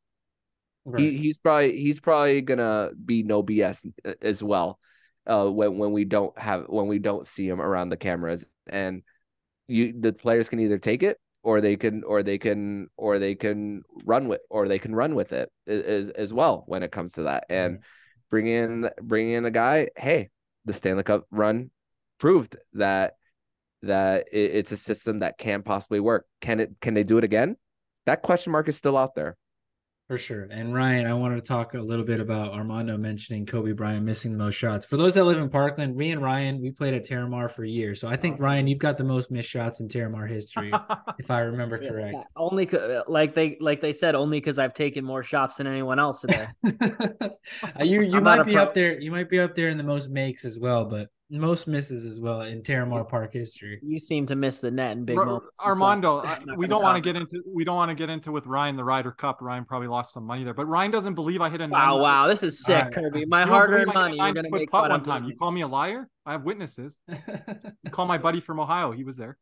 [0.86, 1.02] Right.
[1.02, 3.82] He he's probably he's probably gonna be no BS
[4.22, 4.80] as well.
[5.26, 9.04] Uh, when when we don't have when we don't see him around the cameras, and
[9.68, 13.36] you the players can either take it or they can or they can or they
[13.36, 17.14] can run with or they can run with it as as well when it comes
[17.14, 17.46] to that.
[17.50, 17.84] And mm-hmm.
[18.30, 19.90] bring in bring in a guy.
[19.96, 20.30] Hey,
[20.66, 21.72] the Stanley Cup run
[22.20, 23.16] proved that
[23.84, 26.26] that it's a system that can possibly work.
[26.42, 26.72] Can it?
[26.82, 27.58] Can they do it again?
[28.06, 29.38] That question mark is still out there.
[30.14, 30.48] For sure.
[30.52, 34.32] And Ryan, I wanted to talk a little bit about Armando mentioning Kobe Bryant missing
[34.32, 34.86] the most shots.
[34.86, 38.00] For those that live in Parkland, me and Ryan, we played at Terramar for years.
[38.00, 40.72] So I think Ryan, you've got the most missed shots in Terramar history,
[41.18, 42.14] if I remember yeah, correct.
[42.14, 42.24] Yeah.
[42.36, 42.70] Only
[43.08, 46.46] like they like they said, only because I've taken more shots than anyone else today.
[46.64, 46.70] you
[47.82, 49.00] you I'm might be pro- up there.
[49.00, 52.20] You might be up there in the most makes as well, but most misses as
[52.20, 53.80] well in Terramar Park history.
[53.82, 55.48] You seem to miss the net in big moments.
[55.60, 58.46] Armando, so we don't want to get into we don't want to get into with
[58.46, 59.42] Ryan the Ryder Cup.
[59.42, 61.68] Ryan probably lost some money there, but Ryan doesn't believe I hit a.
[61.68, 62.94] Wow, wow, this is sick, right.
[62.94, 63.26] Kirby.
[63.26, 64.18] My hard-earned money.
[64.18, 65.26] You're gonna make fun one time.
[65.26, 66.08] You call me a liar?
[66.26, 67.02] I have witnesses.
[67.10, 68.92] you call my buddy from Ohio.
[68.92, 69.38] He was there.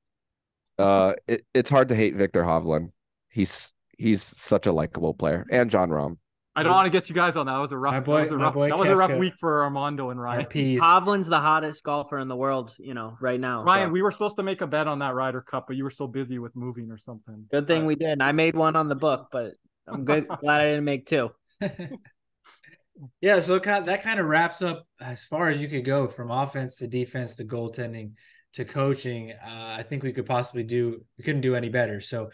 [0.80, 2.92] Uh, it, it's hard to hate Viktor Hovland.
[3.30, 6.18] He's he's such a likable player, and Jon Rahm.
[6.56, 7.54] I don't want to get you guys on that.
[7.54, 8.04] That was a rough.
[8.04, 10.45] Boy, that was a rough, that was a rough week for Armando and Ryan.
[10.45, 13.64] Hovland's the hottest golfer in the world, you know, right now.
[13.64, 13.93] Ryan, so.
[13.93, 16.08] we were supposed to make a bet on that Ryder Cup, but you were so
[16.08, 17.45] busy with moving or something.
[17.52, 18.22] Good thing we did.
[18.22, 19.56] I made one on the book, but
[19.88, 20.28] I'm good.
[20.41, 21.32] glad I didn't make two.
[23.22, 26.78] yeah, so that kind of wraps up as far as you could go from offense
[26.78, 28.12] to defense to goaltending
[28.56, 29.32] to coaching.
[29.32, 31.06] Uh, I think we could possibly do.
[31.18, 32.02] We couldn't do any better.
[32.02, 32.32] So.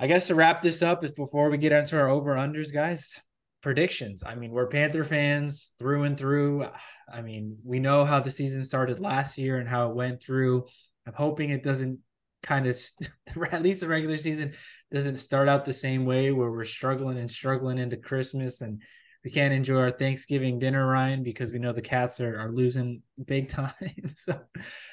[0.00, 3.20] I guess to wrap this up is before we get into our over unders, guys
[3.62, 4.22] predictions.
[4.24, 6.66] I mean, we're Panther fans through and through.
[7.12, 10.66] I mean, we know how the season started last year and how it went through.
[11.06, 11.98] I'm hoping it doesn't
[12.42, 12.80] kind of,
[13.52, 14.54] at least the regular season,
[14.92, 18.82] doesn't start out the same way where we're struggling and struggling into Christmas and
[19.24, 23.02] we can't enjoy our Thanksgiving dinner, Ryan, because we know the cats are, are losing
[23.26, 23.72] big time.
[24.14, 24.40] so,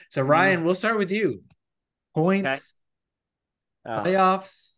[0.09, 1.43] so Ryan, we'll start with you.
[2.15, 2.81] Points,
[3.85, 3.95] okay.
[3.95, 4.74] uh, playoffs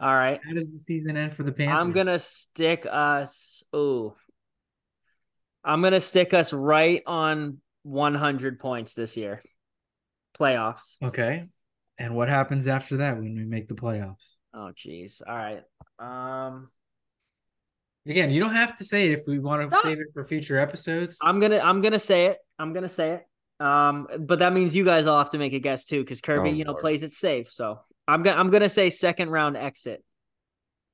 [0.00, 0.40] all right.
[0.44, 1.76] How does the season end for the Panthers?
[1.78, 3.64] I'm gonna stick us.
[3.72, 4.14] Oh,
[5.64, 9.42] I'm gonna stick us right on 100 points this year.
[10.38, 10.96] Playoffs.
[11.02, 11.46] Okay.
[11.98, 14.36] And what happens after that when we make the playoffs?
[14.54, 15.20] Oh, geez.
[15.26, 15.62] All right.
[15.98, 16.70] Um.
[18.06, 19.80] Again, you don't have to say it if we want to no.
[19.82, 21.18] save it for future episodes.
[21.22, 21.58] I'm gonna.
[21.58, 22.38] I'm gonna say it.
[22.58, 23.64] I'm gonna say it.
[23.64, 26.50] Um, but that means you guys all have to make a guess too, because Kirby,
[26.50, 26.80] oh, you know, Lord.
[26.80, 27.52] plays it safe.
[27.52, 30.02] So I'm gonna I'm gonna say second round exit.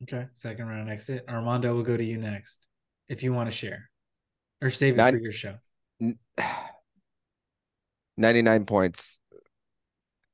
[0.03, 1.25] Okay, second round exit.
[1.29, 2.67] Armando will go to you next,
[3.09, 3.89] if you want to share,
[4.61, 5.55] or save it Nine, for your show.
[8.17, 9.21] Ninety nine points,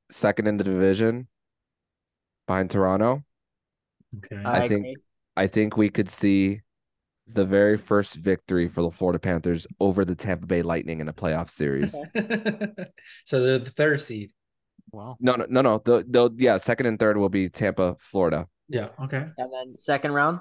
[0.09, 1.27] second in the division,
[2.47, 3.23] behind Toronto.
[4.17, 4.95] Okay, I, I think agree.
[5.37, 6.61] I think we could see
[7.27, 11.13] the very first victory for the Florida Panthers over the Tampa Bay Lightning in a
[11.13, 11.91] playoff series.
[13.25, 14.31] so they're the third seed.
[14.91, 15.17] Wow.
[15.19, 15.81] No, no, no, no.
[15.83, 18.47] They'll, they'll, yeah, second and third will be Tampa, Florida.
[18.67, 18.89] Yeah.
[19.03, 19.25] Okay.
[19.37, 20.39] And then second round.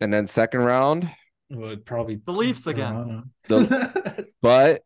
[0.00, 1.10] And then second round,
[1.50, 3.30] Would probably The Leafs again.
[3.48, 4.82] the, but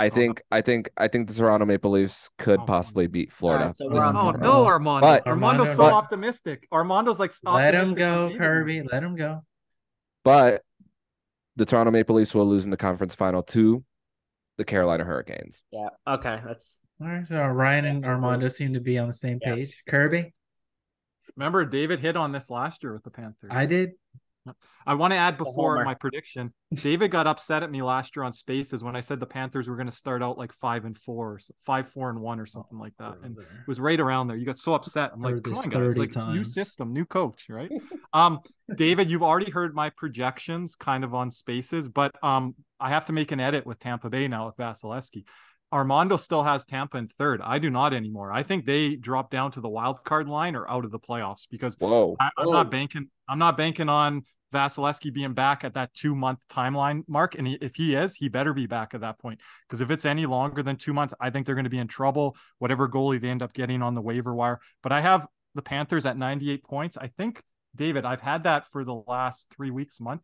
[0.00, 3.64] I think, I think, I think the Toronto Maple Leafs could Oh, possibly beat Florida.
[3.64, 5.06] Alright, so we're Oh no, Armando!
[5.06, 6.68] But- Armando's so But- optimistic.
[6.70, 8.32] Armando's like Let him go.
[8.36, 8.82] Kirby.
[8.90, 9.44] Let him go.
[10.24, 10.62] but
[11.56, 13.82] the Toronto Maple Leafs will lose in the conference final to
[14.58, 15.64] the Carolina Hurricanes.
[15.72, 15.88] Yeah.
[16.06, 16.40] Okay.
[16.46, 17.26] That's All right.
[17.26, 19.54] So Ryan and Armando seem to be on the same Yeah.
[19.54, 19.82] page.
[19.88, 20.34] Kirby,
[21.36, 23.50] Remember, David hit on this last year with the Panthers.
[23.52, 23.90] I did.
[24.86, 26.54] I want to add before my prediction.
[26.72, 29.76] David got upset at me last year on Spaces when I said the Panthers were
[29.76, 32.46] going to start out like five and four, or so- five four and one, or
[32.46, 34.38] something like that, and it was right around there.
[34.38, 35.10] You got so upset.
[35.12, 37.70] I'm like, come on, guys, 30 like it's new system, new coach, right?
[38.14, 38.40] um,
[38.74, 43.12] David, you've already heard my projections kind of on Spaces, but um, I have to
[43.12, 45.24] make an edit with Tampa Bay now with Vasilevskiy.
[45.72, 47.40] Armando still has Tampa in third.
[47.42, 48.32] I do not anymore.
[48.32, 51.46] I think they drop down to the wild card line or out of the playoffs
[51.50, 52.16] because Whoa.
[52.18, 53.10] I, I'm not banking.
[53.28, 54.22] I'm not banking on
[54.52, 57.34] Vasilevskiy being back at that two month timeline mark.
[57.34, 59.40] And he, if he is, he better be back at that point.
[59.68, 61.88] Because if it's any longer than two months, I think they're going to be in
[61.88, 62.36] trouble.
[62.58, 64.60] Whatever goalie they end up getting on the waiver wire.
[64.82, 66.96] But I have the Panthers at 98 points.
[66.96, 67.42] I think
[67.76, 70.22] David, I've had that for the last three weeks, month.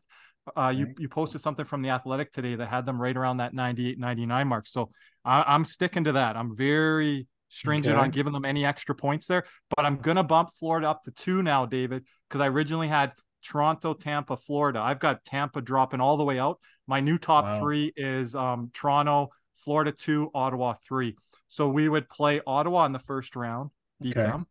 [0.55, 3.55] Uh, you you posted something from the Athletic today that had them right around that
[3.55, 4.67] 98, 99 mark.
[4.67, 4.91] So
[5.25, 6.37] I, I'm sticking to that.
[6.37, 8.03] I'm very stringent Okay.
[8.03, 9.45] on giving them any extra points there.
[9.77, 13.13] But I'm gonna bump Florida up to two now, David, because I originally had
[13.45, 14.81] Toronto, Tampa, Florida.
[14.81, 16.59] I've got Tampa dropping all the way out.
[16.87, 17.59] My new top Wow.
[17.61, 21.17] three is um, Toronto, Florida two, Ottawa three.
[21.49, 23.71] So we would play Ottawa in the first round,
[24.01, 24.27] beat Okay.
[24.27, 24.47] them.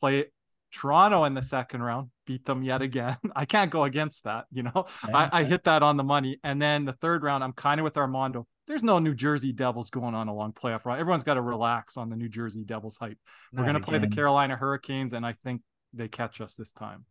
[0.00, 0.26] Play
[0.70, 3.16] Toronto in the second round, beat them yet again.
[3.36, 4.86] I can't go against that, you know.
[5.02, 6.38] I, I hit that on the money.
[6.44, 8.46] And then the third round, I'm kind of with Armando.
[8.66, 10.98] There's no New Jersey Devils going on a long playoff run.
[10.98, 13.18] Everyone's got to relax on the New Jersey Devils hype.
[13.52, 14.08] We're going to play the.
[14.08, 15.60] Carolina Hurricanes, and I think
[15.92, 17.04] they catch us this time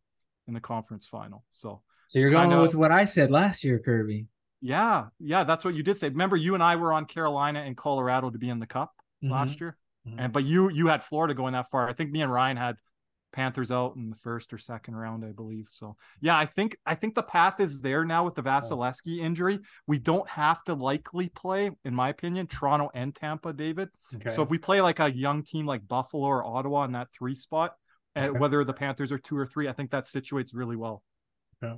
[0.48, 1.44] in the conference final.
[1.52, 4.28] So, So you're going kinda- with what I said last year, Kirby.
[4.62, 6.10] yeah, yeah, that's what you did say.
[6.10, 8.92] Remember, you and I were on Carolina and Colorado to be in the Cup
[9.24, 9.30] Mhm.
[9.32, 9.78] last year,
[10.08, 10.16] Mhm.
[10.18, 11.88] and but you you had Florida going that far.
[11.88, 12.78] I think me and Ryan had
[13.34, 15.66] Panthers out in the first or second round, I believe.
[15.70, 19.60] So yeah, I think I think the path is there now with the Vasilevskiy injury.
[19.88, 23.90] We don't have to likely play, in my opinion, Toronto and Tampa, David.
[24.16, 24.30] Okay.
[24.30, 27.36] So if we play like a young team like Buffalo or Ottawa in that three
[27.36, 27.74] spot,
[28.16, 28.40] uh, Okay.
[28.40, 31.04] whether the Panthers are two or three, I think that situates really well.
[31.64, 31.78] Okay.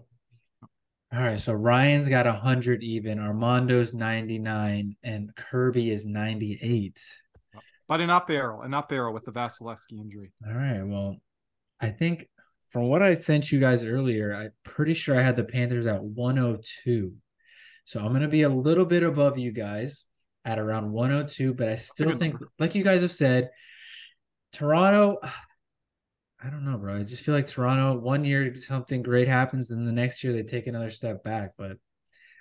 [1.14, 7.00] All right, so Ryan's got 100 even, Armando's 99, and Kirby is 98.
[7.88, 10.34] But an up arrow, an up arrow with the Vasilevskiy injury.
[10.46, 11.16] All right, well,
[11.80, 12.28] I think
[12.70, 16.04] from what I sent you guys earlier, I'm pretty sure I had the Panthers at
[16.04, 17.14] 102.
[17.86, 20.06] So I'm going to be a little bit above you guys
[20.44, 23.50] at around 102, but I still think, like you guys have said,
[24.54, 25.18] Toronto.
[26.44, 26.98] I don't know, bro.
[26.98, 30.44] I just feel like Toronto, one year something great happens, and the next year they
[30.44, 31.52] take another step back.
[31.58, 31.78] But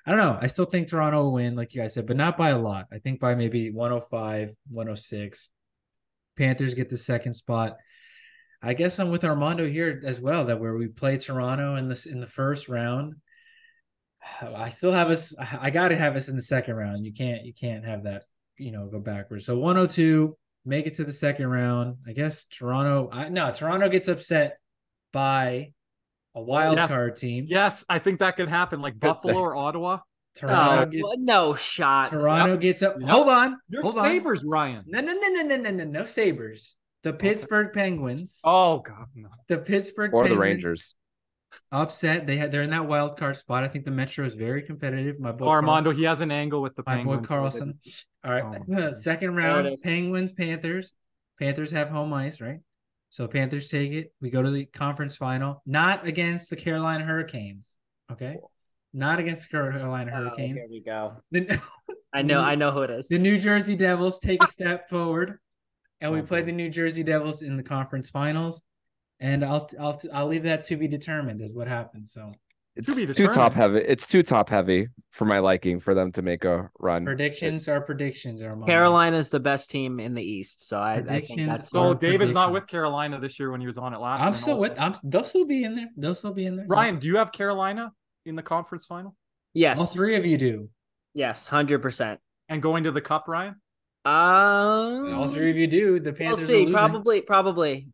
[0.06, 0.38] I don't know.
[0.40, 2.86] I still think Toronto will win, like you guys said, but not by a lot.
[2.92, 5.48] I think by maybe 105, 106.
[6.36, 7.76] Panthers get the second spot.
[8.64, 10.46] I guess I'm with Armando here as well.
[10.46, 13.14] That where we play Toronto in this in the first round.
[14.40, 15.34] I still have us.
[15.38, 17.04] I got to have us in the second round.
[17.04, 17.44] You can't.
[17.44, 18.24] You can't have that.
[18.56, 19.44] You know, go backwards.
[19.44, 21.96] So 102, make it to the second round.
[22.06, 23.10] I guess Toronto.
[23.12, 23.52] I no.
[23.52, 24.58] Toronto gets upset
[25.12, 25.72] by
[26.34, 26.88] a wild Yes.
[26.88, 27.46] card team.
[27.48, 29.98] Yes, I think that can happen, like Buffalo or Ottawa.
[30.36, 31.16] Toronto no, gets.
[31.18, 32.10] no shot.
[32.10, 32.96] Toronto gets up.
[32.98, 33.08] Yep.
[33.08, 33.58] Hold on.
[33.68, 34.04] You're hold on.
[34.04, 34.84] Sabres, Ryan.
[34.86, 36.74] No, no, no, no, no, no, no, no Sabres.
[37.04, 38.40] The Pittsburgh Penguins.
[38.44, 39.28] Oh god, no.
[39.48, 40.94] The Pittsburgh Penguins Or the Penguins Rangers.
[41.70, 42.26] upset.
[42.26, 43.62] They had they're in that wild card spot.
[43.62, 45.20] I think the Metro is very competitive.
[45.20, 47.20] My boy Armando, he has an angle with the Penguins.
[47.20, 47.78] my boy Karlsson.
[48.24, 48.74] All right, Oh.
[48.82, 49.76] Uh, second round.
[49.82, 50.92] Penguins, Panthers.
[51.38, 52.58] Panthers have home ice, right?
[53.10, 54.12] So Panthers take it.
[54.20, 57.76] We go to the conference final, not against the Carolina Hurricanes.
[58.10, 58.36] Okay,
[58.92, 60.58] not against the Carolina Oh, Hurricanes.
[60.58, 61.16] here we go.
[61.30, 61.60] The,
[62.14, 62.40] I know.
[62.40, 63.08] I know who it is.
[63.08, 65.38] the New Jersey Devils take a step forward,
[66.00, 68.62] and we Oh, play the New Jersey Devils in the conference finals.
[69.20, 72.12] And I'll I'll I'll leave that to be determined as what happens.
[72.12, 72.32] So
[72.76, 73.78] It's be too top heavy.
[73.78, 77.04] It's too top heavy for my liking for them to make a run.
[77.04, 78.42] predictions are predictions.
[78.42, 78.66] Armando.
[78.66, 81.94] Carolina's the best team in the East, so I, I think that's So Or oh,
[81.94, 84.42] David's not with Carolina this year when he was on it last I'm year.
[84.42, 84.78] still with.
[84.80, 84.94] I'm.
[85.04, 85.88] They'll still be in there.
[85.96, 86.66] They'll still be in there.
[86.66, 87.92] Ryan, do you have Carolina
[88.26, 89.14] in the conference final
[89.54, 90.68] yes, all three of you do.
[91.14, 92.18] yes, hundred percent.
[92.48, 93.54] and going to the cup, Ryan?
[94.04, 95.98] Um, All three of you do.
[95.98, 96.44] The We'll Panthers.
[96.44, 96.70] are see.
[96.70, 97.88] Probably, probably.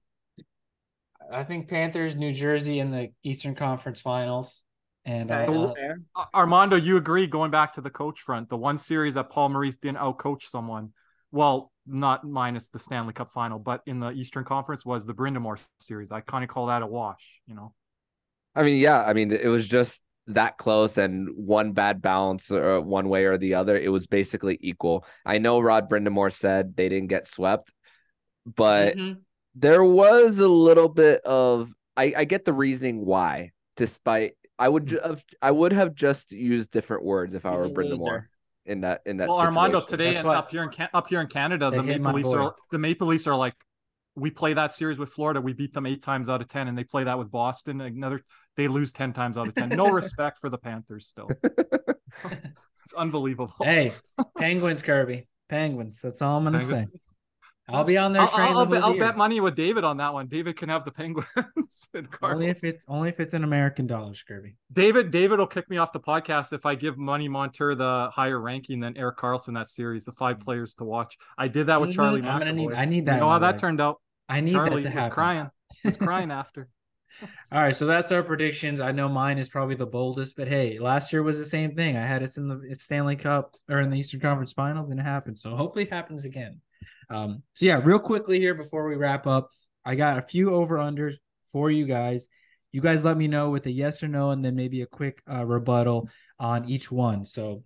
[1.31, 4.63] I think Panthers, New Jersey in the Eastern Conference Finals.
[5.05, 5.73] And Okay, uh,
[6.17, 9.49] uh, Armando, you agree going back to the coach front, the one series that Paul
[9.51, 10.93] Maurice didn't outcoach someone,
[11.33, 15.59] well, not minus the Stanley Cup final, but in the Eastern Conference was the Brind'Amour
[15.81, 16.13] series.
[16.13, 17.73] I kind of call that a wash, you know.
[18.55, 22.81] I mean, yeah, I mean, it was just that close and one bad bounce or
[22.81, 23.77] one way or the other.
[23.77, 25.05] It was basically equal.
[25.27, 27.73] I know Rod Brind'Amour said they didn't get swept,
[28.47, 29.19] but Mhm.
[29.55, 34.87] there was a little bit of I, I get the reasoning why, despite I would
[34.87, 38.25] ju- have I would have just used different words if I He's were a Brind'Amour
[38.67, 41.71] in that in that Well, Armando, today and up here in up here in Canada,
[41.71, 42.39] They the hit Maple Leafs boy.
[42.39, 43.55] are the Maple Leafs are like
[44.17, 46.77] we play that series with Florida, we beat them eight times out of ten, and
[46.77, 47.81] they play that with Boston.
[47.81, 48.23] Another
[48.57, 49.69] they lose ten times out of ten.
[49.71, 51.29] No respect for the Panthers still.
[52.85, 53.55] It's unbelievable.
[53.63, 53.93] hey,
[54.37, 56.01] Penguins, Kirby, Penguins.
[56.03, 56.81] That's all I'm gonna Penguins.
[56.93, 57.01] say.
[57.73, 58.23] I'll be on there.
[58.23, 58.59] I'll.
[58.59, 60.27] I'll, the bet, I'll bet money with David on that one.
[60.27, 64.23] David can have the Penguins and Only if it's only if it's in American dollars,
[64.27, 64.57] Kirby.
[64.73, 68.41] David David will kick me off the podcast if I give Money Montour the higher
[68.41, 70.45] ranking than Erik Karlsson that series, the five mm.
[70.45, 71.17] players to watch.
[71.39, 71.93] I did that with.
[71.93, 72.23] Charlie.
[72.23, 72.73] I'm gonna need-.
[72.73, 73.61] I need that in know how that life.
[73.61, 74.01] turned out.
[74.29, 75.11] I need Charlie that to was happen.
[75.11, 75.51] crying.
[75.83, 76.69] He was crying after.
[77.53, 78.81] All right, so that's our predictions.
[78.81, 81.97] I know mine is probably the boldest, but hey, last year was the same thing.
[81.97, 85.03] I had us in the Stanley Cup or in the Eastern Conference Finals, and it
[85.03, 85.39] happened.
[85.39, 86.61] So hopefully it happens again.
[87.09, 89.51] Um, so yeah, real quickly here before we wrap up,
[89.85, 91.15] I got a few over unders
[91.53, 92.27] for you guys.
[92.73, 95.21] You guys let me know with a yes or no, and then maybe a quick
[95.31, 96.09] uh, rebuttal
[96.39, 97.25] on each one.
[97.25, 97.65] So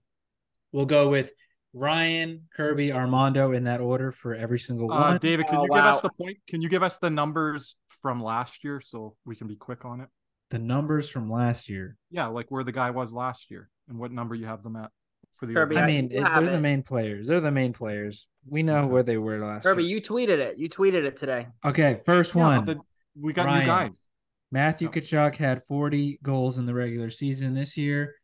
[0.73, 1.33] we'll go with
[1.75, 5.19] Ryan, Kirby, Armando in that order for every single Uh, one.
[5.21, 6.39] David, can Oh, you give us the point?
[6.47, 10.01] Can you give us the numbers from last year so we can be quick on
[10.01, 10.09] it?
[10.51, 11.97] the numbers from last year.
[12.11, 14.93] Yeah, like where the guy was last year and what number you have them at
[15.37, 17.27] for the Kirby, I mean, it, they're the main players.
[17.29, 18.29] They're the main players.
[18.47, 18.89] We know Okay.
[18.89, 19.97] where they were last Kirby, year.
[19.97, 20.59] you tweeted it.
[20.59, 21.49] You tweeted it today.
[21.65, 22.65] Okay, first Yeah, one.
[22.65, 22.83] but the-
[23.21, 23.61] we got Ryan.
[23.61, 24.09] new guys.
[24.53, 25.01] Matthew Yeah.
[25.01, 28.15] Tkachuk had 40 goals in the regular season this year.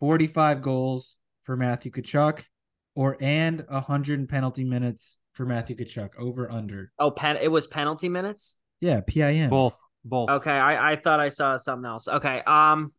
[0.00, 2.40] 45 goals for Matthew Tkachuk,
[2.94, 6.10] or and 100 penalty minutes for Matthew Tkachuk.
[6.18, 6.92] Over under.
[6.98, 7.36] Oh, pen.
[7.40, 8.56] It was penalty minutes.
[8.80, 9.50] Yeah, PIM.
[9.50, 10.28] Both, both.
[10.30, 12.08] Okay, I I thought I saw something else.
[12.08, 12.90] Okay, um,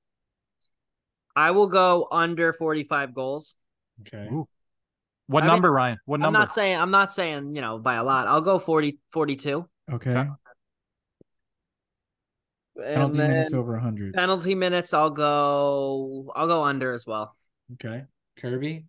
[1.35, 3.55] I will go under forty five goals.
[4.01, 4.27] Okay.
[4.31, 4.47] Ooh.
[5.27, 5.97] What I mean, number, Ryan?
[6.05, 6.37] What number?
[6.37, 8.27] I'm not saying I'm not saying you know by a lot.
[8.27, 9.67] I'll go 40, 42.
[9.91, 10.09] Okay.
[10.11, 10.29] Okay.
[12.77, 14.13] and Penalty then minutes over 100.
[14.13, 14.93] penalty minutes.
[14.93, 16.31] I'll go.
[16.35, 17.35] I'll go under as well.
[17.73, 18.03] Okay.
[18.39, 18.85] Kirby.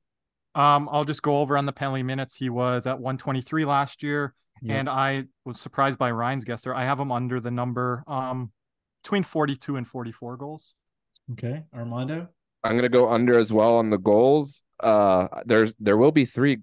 [0.54, 2.34] Um, I'll just go over on the penalty minutes.
[2.34, 4.76] He was at 123 last year, Yep.
[4.78, 6.74] and I was surprised by Ryan's guess there.
[6.74, 8.50] I have him under the number um
[9.02, 10.74] between 42 and 44 goals.
[11.32, 11.62] Okay.
[11.74, 12.28] Armando.
[12.66, 14.62] I'm gonna go under as well on the goals.
[14.80, 16.58] Uh, there's there will be three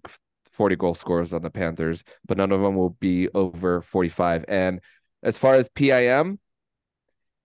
[0.52, 4.46] 40 goal scorers on the Panthers, but none of them will be over 45.
[4.48, 4.82] And
[5.24, 6.38] as far as PIM,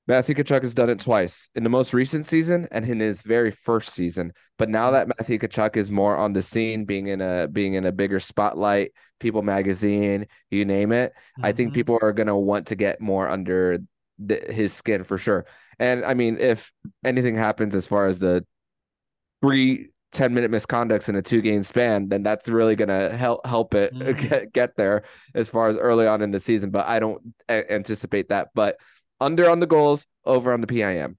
[0.07, 3.51] Matthew Tkachuk has done it twice in the most recent season and in his very
[3.51, 4.33] first season.
[4.59, 7.85] But now that Matthew Tkachuk is more on the scene, being in a being in
[7.87, 11.13] a bigger spotlight, People Magazine, you name it,
[11.43, 11.75] I think Mhm.
[11.75, 13.79] people are gonna want to get more under
[14.19, 15.45] the, his skin for sure.
[15.79, 16.73] And I mean, if
[17.05, 18.45] anything happens as far as the
[19.41, 23.75] three 10 minute misconducts in a two game span, then that's really gonna help help
[23.75, 24.19] it Mhm.
[24.31, 26.71] get, get there as far as early on in the season.
[26.71, 28.49] But I don't a- anticipate that.
[28.55, 28.77] But
[29.21, 31.17] under on the goals, over on the PIM.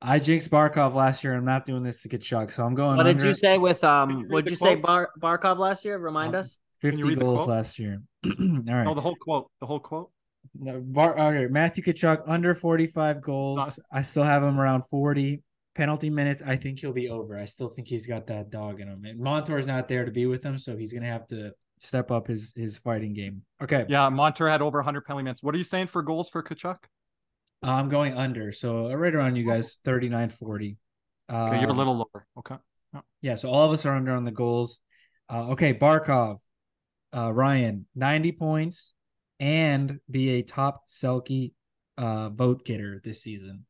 [0.00, 1.34] I jinxed Barkov last year.
[1.34, 2.96] I'm not doing this to get shocked, so I'm going.
[2.96, 4.10] What did you say with um?
[4.10, 5.10] you What did the you say, quote?
[5.20, 5.98] Bar- Barkov last year?
[5.98, 6.58] Remind Um, us.
[6.80, 8.00] 50 goals last year.
[8.24, 8.84] All right.
[8.84, 9.50] No, the whole quote.
[9.60, 10.10] The whole quote.
[10.58, 13.58] No, Bar, right, Matthew Tkachuk under 45 goals.
[13.58, 15.42] Not- I still have him around 40
[15.74, 16.42] penalty minutes.
[16.44, 17.38] I think he'll be over.
[17.38, 19.04] I still think he's got that dog in him.
[19.04, 22.26] And Montour's not there to be with him, so he's gonna have to step up
[22.26, 23.42] his his fighting game.
[23.62, 25.42] Okay, Yeah, Montour had over 100 penalty minutes.
[25.42, 26.78] What are you saying for goals for Tkachuk?
[27.62, 28.50] I'm going under.
[28.52, 30.76] So right around you guys, 39 40.
[31.30, 32.26] Okay, you're a Um, little lower.
[32.38, 32.56] Okay.
[33.20, 34.80] Yeah, so all of us are under on the goals.
[35.28, 36.38] Uh, okay, Barkov,
[37.14, 38.94] uh, Ryan, 90 points
[39.40, 41.52] and be a top Selke
[41.96, 43.64] uh, vote getter this season.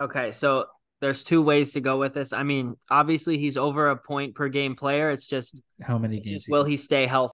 [0.00, 0.66] Okay, so
[1.00, 2.32] there's two ways to go with this.
[2.32, 5.10] I mean, obviously he's over a point per game player.
[5.10, 6.42] It's just, How many games?
[6.42, 7.32] just will he stay healthy?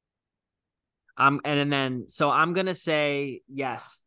[1.16, 4.00] Um, and, and then so I'm gonna say yes.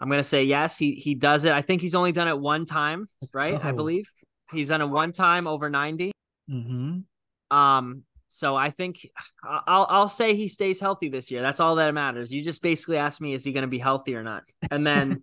[0.00, 0.78] I'm gonna say yes.
[0.78, 1.52] He he does it.
[1.52, 3.58] I think he's only done it one time, right?
[3.62, 3.74] I Oh.
[3.76, 4.08] believe
[4.52, 6.12] he's done it one time over 90.
[6.48, 7.02] Mhm.
[7.50, 9.08] Um, so I think
[9.42, 11.42] I'll I'll say he stays healthy this year.
[11.42, 12.32] That's all that matters.
[12.32, 14.44] You just basically asked me, is he going to be healthy or not?
[14.70, 15.22] And then,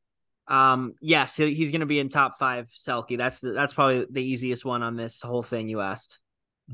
[0.48, 2.68] um, yes, he's going to be in top five.
[2.68, 3.18] Selke.
[3.18, 6.18] That's the, that's probably the easiest one on this whole thing you asked.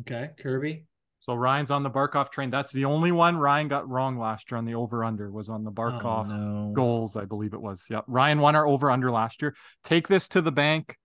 [0.00, 0.86] Okay, Kirby.
[1.20, 2.50] So Ryan's on the Barkov train.
[2.50, 5.62] That's the only one Ryan got wrong last year on the over under was on
[5.62, 6.72] the Barkov Oh, no.
[6.74, 7.84] goals, I believe it was.
[7.88, 8.00] Yeah.
[8.08, 9.54] Ryan won our over under last year.
[9.84, 10.96] Take this to the bank.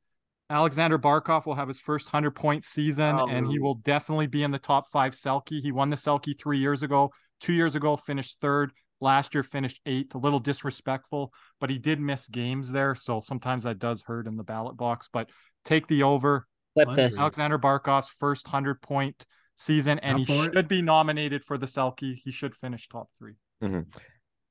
[0.50, 3.28] Alexander Barkov will have his first 100 point season Oh.
[3.28, 5.62] and he will definitely be in the top five Selke.
[5.62, 7.12] He won the Selke three years ago.
[7.40, 8.72] Two years ago, finished third.
[9.00, 10.16] Last year, finished eighth.
[10.16, 12.96] A little disrespectful, but he did miss games there.
[12.96, 15.08] So sometimes that does hurt in the ballot box.
[15.12, 15.30] But
[15.66, 16.48] take the over.
[16.74, 17.20] Flip this.
[17.20, 19.26] Alexander Barkov's first 100 point
[19.56, 20.54] season, and Up he for it.
[20.56, 22.16] should be nominated for the Selke.
[22.16, 23.34] He should finish top three.
[23.62, 23.82] Mm-hmm.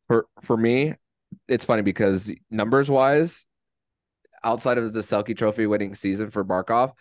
[0.07, 0.95] For for me,
[1.49, 3.47] it's funny because numbers wise,
[4.47, 6.93] outside of the Selke Trophy winning season for Barkov,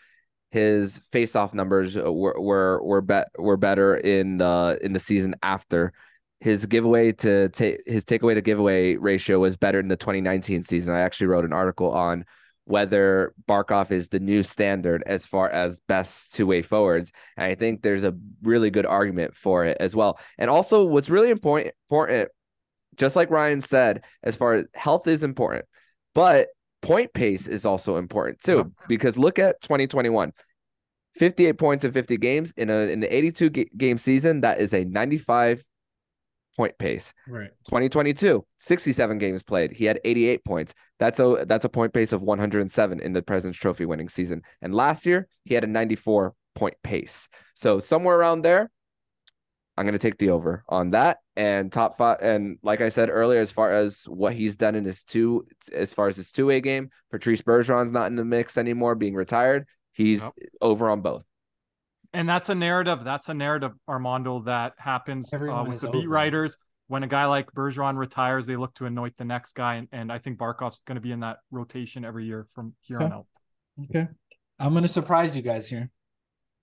[0.52, 5.94] his face-off numbers were were were bet were better in the in the season after.
[6.42, 10.94] His giveaway to take his takeaway to giveaway ratio was better in the 2019 season.
[10.94, 12.26] I actually wrote an article on
[12.66, 17.12] whether Barkov is the new standard as far as best two-way forwards.
[17.38, 20.20] And I think there's a really good argument for it as well.
[20.40, 22.30] And also what's really important important
[22.96, 25.66] just like Ryan said, as far as health is important,
[26.14, 26.48] but
[26.86, 28.72] point pace is also important too.
[28.88, 30.32] Because look at 2021,
[31.18, 34.42] 58 points in 50 games in a in the 82 ga- game season.
[34.42, 35.64] That is a 95
[36.56, 37.14] point pace.
[37.28, 37.52] Right.
[37.68, 39.72] 2022, 67 games played.
[39.72, 40.74] He had 88 points.
[41.00, 44.42] That's a that's a point pace of 107 in the President's Trophy winning season.
[44.62, 47.28] And last year, he had a 94 point pace.
[47.56, 48.72] So somewhere around there,
[49.78, 52.20] I'm going to take the over on that and top five.
[52.22, 55.94] And like I said earlier, as far as what he's done in his two, as
[55.94, 59.66] far as his two way game, Patrice Bergeron's not in the mix anymore, being retired.
[59.92, 60.34] He's Yep.
[60.62, 61.26] over on both.
[62.14, 63.04] And that's a narrative.
[63.04, 66.10] That's a narrative, Armando, that happens uh, with is the beat over.
[66.10, 66.58] writers.
[66.88, 69.76] When a guy like Bergeron retires, they look to anoint the next guy.
[69.76, 73.02] And, and I think Barkov's going to be in that rotation every year from here
[73.02, 73.26] on out.
[73.90, 74.08] Okay.
[74.60, 75.90] I'm gonna surprise you guys here.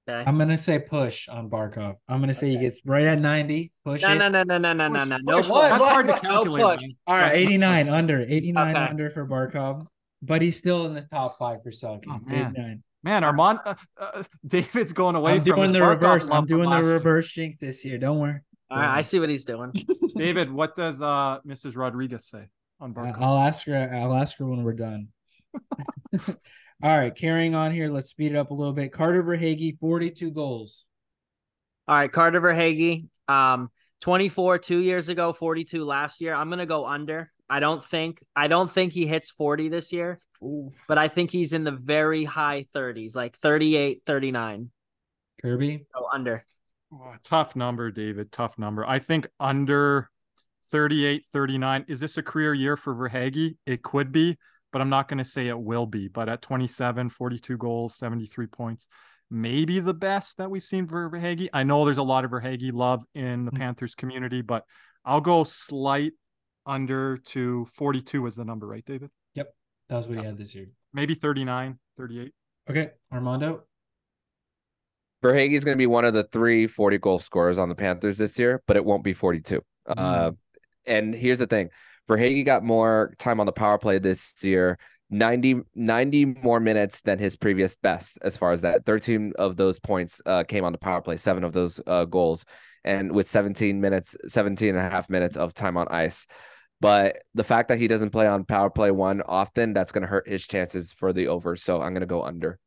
[0.09, 0.25] Okay.
[0.29, 1.95] I'm gonna say push on Barkov.
[2.09, 3.71] I'm gonna say he gets right at 90.
[3.85, 4.15] Push No, it.
[4.19, 5.17] no, no, no, no, no, no, Push, no.
[5.19, 5.49] No push.
[5.71, 6.23] That's hard to What?
[6.25, 6.79] No calculate.
[6.81, 6.89] push.
[7.07, 8.85] All right, 89 under, 89 Okay.
[8.91, 9.87] under for Barkov,
[10.21, 12.03] but he's still in the top five for Selke.
[12.09, 12.51] Oh, man.
[12.51, 12.83] 89.
[13.05, 16.29] Man, Armand, uh, uh, David's going away I'm from doing the Barkov reverse.
[16.29, 16.93] love I'm doing the last year.
[16.95, 17.99] reverse jinx this year.
[17.99, 18.41] Don't worry.
[18.71, 19.73] All right, I see what he's doing.
[20.17, 21.77] David, what does uh, Mrs.
[21.77, 22.45] Rodriguez say
[22.81, 23.21] on I- Barkov?
[23.21, 23.91] I'll ask her.
[23.95, 25.09] I'll ask her when we're done.
[26.83, 27.89] All right, carrying on here.
[27.89, 28.93] Let's speed it up a little bit.
[28.93, 30.85] Carter Verhaeghe, 42 goals.
[31.87, 36.35] All right, Carter Verhaeghe, um, 24 two years ago, 42 last year.
[36.35, 37.31] I'm gonna go under.
[37.49, 40.19] I don't think I don't think he hits 40 this year,
[40.89, 44.71] but I think he's in the very high 30s, like 38, 39.
[45.41, 46.45] Kirby, Go under.
[46.93, 48.33] Oh, tough number, David.
[48.33, 48.85] Tough number.
[48.87, 50.11] I think under
[50.71, 51.85] 38, 39.
[51.89, 53.57] Is this a career year for Verhaeghe?
[53.67, 54.39] It could be,
[54.73, 56.09] but I'm not going to say it will be.
[56.09, 58.89] But at 27, 42 goals, 73 points,
[59.31, 61.49] maybe the best that we've seen for Verhaeghe.
[61.53, 63.59] I know there's a lot of Verhaeghe love in the Mhm.
[63.59, 64.65] Panthers community, but
[65.05, 66.13] I'll go slight
[66.65, 69.11] under to 42 is the number, right, David?
[69.35, 69.55] Yep.
[69.89, 70.69] That was what he had this year.
[70.93, 72.33] Maybe 39, 38.
[72.71, 73.65] Okay, Armando.
[75.23, 78.39] Verhaeghe's going to be one of the three 40 goal scorers on the Panthers this
[78.39, 79.61] year, but it won't be 42.
[79.87, 80.33] Uh,
[80.87, 81.71] and here's the thing
[82.09, 84.79] Verhaeghe got more time on the power play this year,
[85.11, 88.85] 90, 90 more minutes than his previous best as far as that.
[88.85, 92.45] 13 of those points uh, came on the power play, seven of those uh, goals,
[92.85, 96.27] and with 17 minutes, 17 and a half minutes of time on ice.
[96.81, 100.09] But the fact that he doesn't play on power play one often, that's going to
[100.09, 101.55] hurt his chances for the over.
[101.55, 102.59] So I'm going to go under.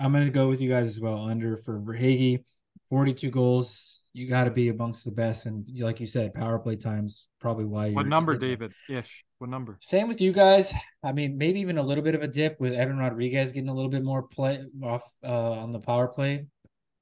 [0.00, 1.28] I'm going to go with you guys as well.
[1.28, 2.42] Under for Verhaeghe,
[2.88, 4.02] 42 goals.
[4.12, 5.46] You got to be amongst the best.
[5.46, 7.90] And like you said, power play times probably why.
[7.90, 8.72] What number, David?
[8.88, 9.24] Ish.
[9.38, 9.76] What number?
[9.80, 10.72] Same with you guys.
[11.02, 13.74] I mean, maybe even a little bit of a dip with Evan Rodrigues getting a
[13.74, 16.46] little bit more play off uh, on the power play.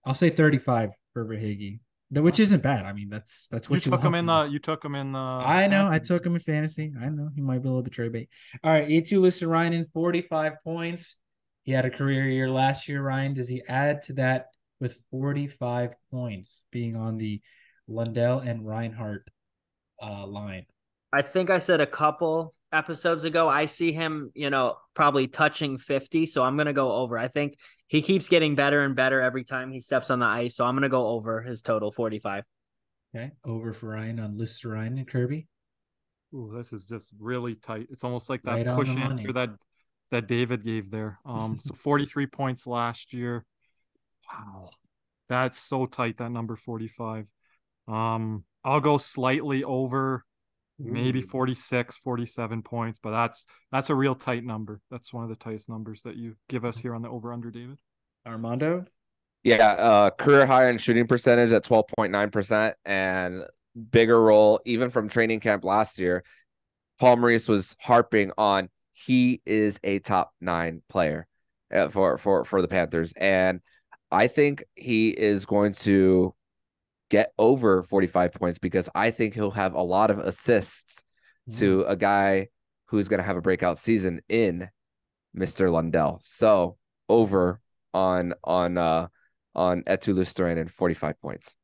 [0.05, 1.81] I'll say 35 for Verhaeghe,
[2.11, 2.85] which isn't bad.
[2.85, 4.44] I mean, that's that's what you, took him in the.
[4.44, 5.19] You took him in the.
[5.19, 5.89] I know.
[5.90, 6.93] I took him in fantasy.
[7.01, 8.28] I know he might be a little bit trade bait.
[8.65, 11.16] All right, Eetu Luostarinen in 45 points.
[11.65, 13.03] He had a career year last year.
[13.03, 14.47] Ryan, does he add to that
[14.82, 17.40] with 45 points, being on the
[17.86, 19.30] Lundell and Reinhart
[20.02, 20.66] uh, line?
[21.12, 23.48] I think I said a couple episodes ago.
[23.48, 26.26] I see him, you know, probably touching 50.
[26.26, 27.16] So I'm gonna go over.
[27.16, 27.56] I think
[27.86, 30.56] he keeps getting better and better every time he steps on the ice.
[30.56, 32.42] So I'm gonna go over his total 45.
[33.14, 35.46] Okay, over for Ryan on Luostarinen and Kirby.
[36.34, 37.86] Ooh, this is just really tight.
[37.90, 39.50] It's almost like that Right push the answer that
[40.10, 41.20] that David gave there.
[41.24, 43.44] Um, so 43 points last year.
[44.31, 44.70] Wow,
[45.28, 46.19] that's so tight.
[46.19, 47.27] That number 45.
[47.89, 50.24] Um, I'll go slightly over,
[50.78, 51.27] maybe Ooh.
[51.27, 54.81] 46, 47 points, but that's that's a real tight number.
[54.90, 57.51] That's one of the tightest numbers that you give us here on the over under,
[57.51, 57.78] David.
[58.27, 58.85] Armando.
[59.43, 63.43] Yeah, uh, career high in shooting percentage at 12.9% and
[63.90, 66.23] bigger role even from training camp last year.
[67.01, 71.27] Paul Maurice was harping on he is a top nine player.
[71.74, 73.61] uh, for for for the Panthers, and
[74.12, 76.34] I think he is going to
[77.10, 81.05] get over 45 points because I think he'll have a lot of assists
[81.51, 81.59] mm-hmm.
[81.59, 82.48] to a guy
[82.86, 84.68] who's going to have a breakout season in
[85.36, 85.72] Mr.
[85.72, 86.20] Lundell.
[86.22, 86.76] So
[87.09, 87.60] over
[87.94, 89.09] on on uh
[89.55, 91.56] on Eetu and 45 points.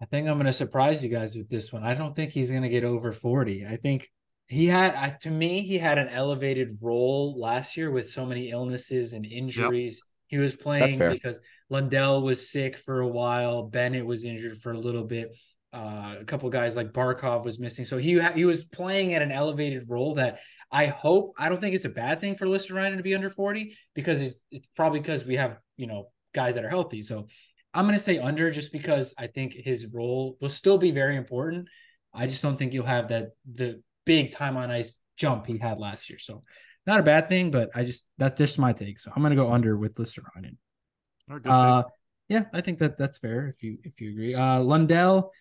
[0.00, 1.82] I think I'm going to surprise you guys with this one.
[1.82, 3.66] I don't think he's going to get over 40.
[3.66, 4.10] I think
[4.48, 9.12] he had, to me, he had an elevated role last year with so many illnesses
[9.12, 10.02] and injuries.
[10.02, 10.15] Yep.
[10.28, 11.40] He was playing because
[11.70, 13.64] Lundell was sick for a while.
[13.64, 15.36] Bennett was injured for a little bit.
[15.72, 17.84] Uh, a couple guys like Barkov was missing.
[17.84, 20.40] So he he was playing at an elevated role that
[20.70, 21.34] I hope.
[21.38, 24.36] I don't think it's a bad thing for Luostarinen to be under 40 because it's,
[24.50, 27.02] it's probably because we have you know guys that are healthy.
[27.02, 27.28] So
[27.74, 31.16] I'm going to say under just because I think his role will still be very
[31.16, 31.68] important.
[32.14, 35.78] I just don't think you'll have that the big time on ice jump he had
[35.78, 36.18] last year.
[36.18, 36.42] So
[36.86, 39.00] not a bad thing, but I just that's just my take.
[39.00, 40.56] So I'm going to go under with lister Luostarinen.
[41.44, 41.82] Uh,
[42.28, 44.34] yeah, I think that that's fair if you if you agree.
[44.34, 45.32] Uh, Lundell,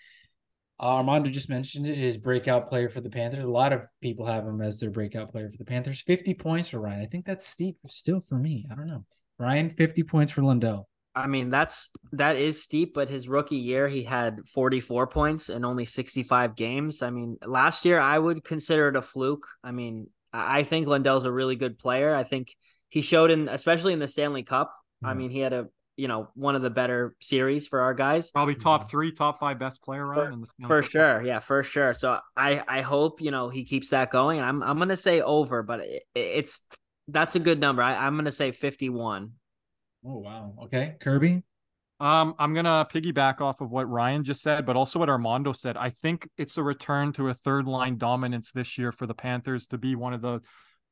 [0.80, 1.96] uh, Armando just mentioned it.
[1.96, 3.44] His breakout player for the Panthers.
[3.44, 6.02] A lot of people have him as their breakout player for the Panthers.
[6.02, 7.02] 50 points for Ryan.
[7.02, 8.68] I think that's steep still for me.
[8.72, 9.06] I don't know.
[9.38, 10.88] Ryan, 50 points for Lundell.
[11.18, 15.64] I mean, that's that is steep, but his rookie year he had 44 points in
[15.64, 17.02] only 65 games.
[17.02, 19.48] I mean, last year I would consider it a fluke.
[19.64, 22.14] I mean, I think Lundell's a really good player.
[22.14, 22.56] I think
[22.90, 24.70] he showed in especially in the Stanley Cup.
[25.04, 25.08] Mm-hmm.
[25.08, 25.68] I mean, he had a
[25.98, 28.32] you know one of the better series for our guys.
[28.32, 30.92] Probably top three, top five best player for, in the for Cup.
[30.92, 31.24] sure.
[31.24, 31.94] Yeah, for sure.
[31.94, 34.42] So I I hope you know he keeps that going.
[34.42, 36.60] I'm I'm gonna say over, but it, it's
[37.08, 37.82] that's a good number.
[37.82, 39.32] I, I'm gonna say 51.
[40.06, 40.54] Oh wow.
[40.64, 41.44] Okay, Kirby.
[42.00, 45.78] Um, I'm gonna piggyback off of what Ryan just said, but also what Armando said.
[45.78, 49.68] I think it's a return to a third line dominance this year for the Panthers
[49.68, 50.42] to be one of the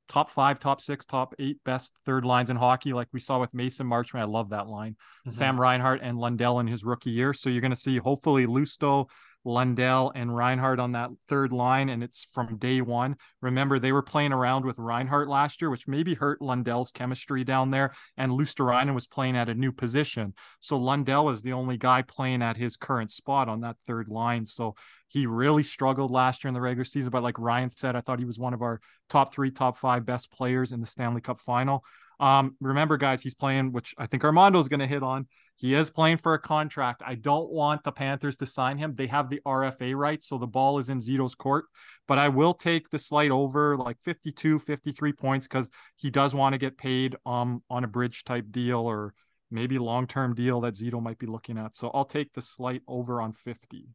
[0.08, 3.54] top five, top six, top eight best third lines in hockey, like we saw with
[3.54, 4.20] Mason Marchment.
[4.20, 4.94] I love that line.
[4.94, 5.32] Mm-hmm.
[5.32, 7.34] Sam Reinhart and Lundell in his rookie year.
[7.34, 9.08] So you're going to see hopefully Lusto,
[9.46, 13.18] Lundell and Reinhart on that third line, and it's from day one.
[13.42, 17.72] Remember, they were playing around with Reinhart last year, which maybe hurt Lundell's chemistry down
[17.72, 20.34] there, and Luostarinen was playing at a new position.
[20.60, 24.46] So Lundell is the only guy playing at his current spot on that third line.
[24.46, 24.76] So
[25.08, 28.20] he really struggled last year in the regular season, but like Ryan said, I thought
[28.20, 28.80] he was one of our
[29.10, 31.84] top three, top five best players in the Stanley Cup final.
[32.20, 35.28] Um, remember, guys, he's playing, which I think Armando is going to hit on.
[35.56, 37.04] He is playing for a contract.
[37.06, 38.96] I don't want the Panthers to sign him.
[38.96, 41.66] They have the RFA rights, so the ball is in Zito's court.
[42.08, 46.54] But I will take the slight over like 52, 53 points because he does want
[46.54, 49.14] to get paid um on a bridge type deal or
[49.52, 51.76] maybe long term deal that Zito might be looking at.
[51.76, 53.88] So I'll take the slight over on 50.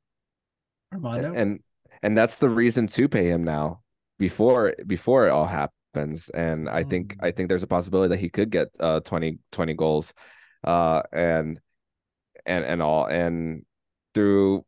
[0.93, 1.35] Armando.
[1.35, 1.60] And
[2.02, 3.82] and that's the reason to pay him now
[4.18, 6.28] before before it all happens.
[6.30, 7.26] And I think mm.
[7.26, 10.14] I think there's a possibility that he could get uh 20, 20 goals
[10.64, 11.60] uh, and
[12.47, 13.64] and and all and
[14.14, 14.64] through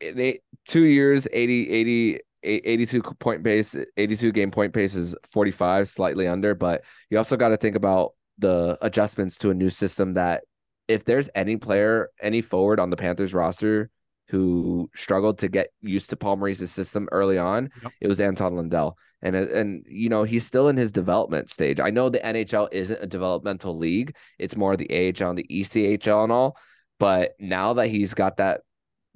[0.00, 6.26] eight, two years 80 80 82 point pace 82 game point pace is 45 slightly
[6.26, 10.42] under but you also got to think about the adjustments to a new system that
[10.88, 13.90] if there's any player any forward on the panthers roster
[14.30, 17.92] who struggled to get used to Paul Maurice's system early on, yep.
[18.00, 18.96] it was Anton Lundell.
[19.22, 21.80] And and you know, he's still in his development stage.
[21.80, 24.14] I know the NHL isn't a developmental league.
[24.38, 26.56] It's more the AHL and the ECHL and all.
[26.98, 28.62] But now that he's got that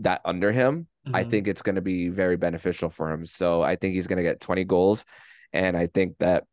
[0.01, 1.15] that under him, mm-hmm.
[1.15, 3.25] I think it's going to be very beneficial for him.
[3.25, 5.05] So I think he's going to get 20 goals
[5.53, 6.45] and I think that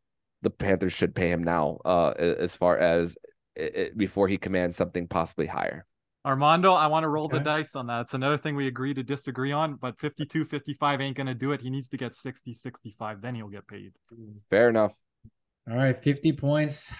[0.43, 3.15] the Panthers should pay him now uh as far as
[3.55, 5.85] it, before he commands something possibly higher.
[6.25, 7.39] Armando, I want to roll okay.
[7.39, 8.01] the dice on that.
[8.01, 11.51] It's another thing we agree to disagree on, but 52 55 ain't going to do
[11.51, 11.61] it.
[11.61, 13.93] He needs to get 60 65, then he'll get paid.
[14.49, 14.93] Fair enough.
[15.69, 16.91] All right, 50 points.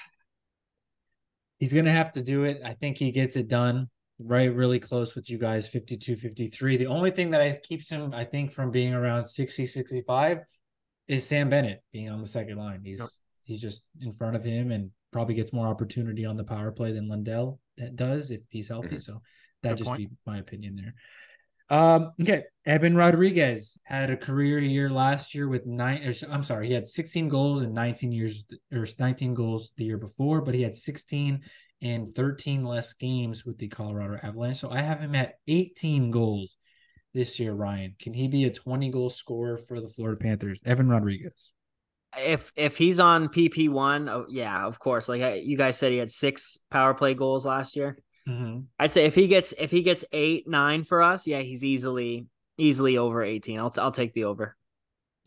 [1.60, 2.62] He's going to have to do it.
[2.66, 3.90] I think he gets it done
[4.24, 6.78] right really close with you guys 52 53.
[6.78, 10.40] The only thing that I keeps him, I think, from being around 60 65
[11.08, 12.82] is Sam Bennett being on the second line.
[12.84, 13.10] He's yep.
[13.44, 16.92] he's just in front of him and probably gets more opportunity on the power play
[16.92, 18.96] than Lundell that does if he's healthy.
[18.96, 18.98] Mm-hmm.
[18.98, 19.22] So
[19.64, 20.00] that just point.
[20.00, 20.96] be my opinion there.
[21.72, 26.04] Um, okay, Evan Rodrigues had a career year last year with nine.
[26.06, 28.44] Or, I'm sorry, he had 16 goals in 19 years
[28.74, 31.42] or 19 goals the year before, but he had 16
[31.82, 34.58] and 13 less games with the Colorado Avalanche.
[34.58, 36.58] So I have him at 18 goals
[37.14, 37.54] this year.
[37.54, 40.60] Ryan, can he be a 20 goal scorer for the Florida Panthers?
[40.66, 41.54] Evan Rodrigues
[42.18, 45.08] if if he's on PP one, oh, yeah, of course.
[45.10, 47.98] Like you guys said, he had six power play goals last year.
[48.28, 48.62] Mm-hmm.
[48.80, 52.28] I'd say if he gets if he gets eight nine for us, yeah, he's easily
[52.58, 53.60] easily over eighteen.
[53.60, 54.56] I'll I'll take the over.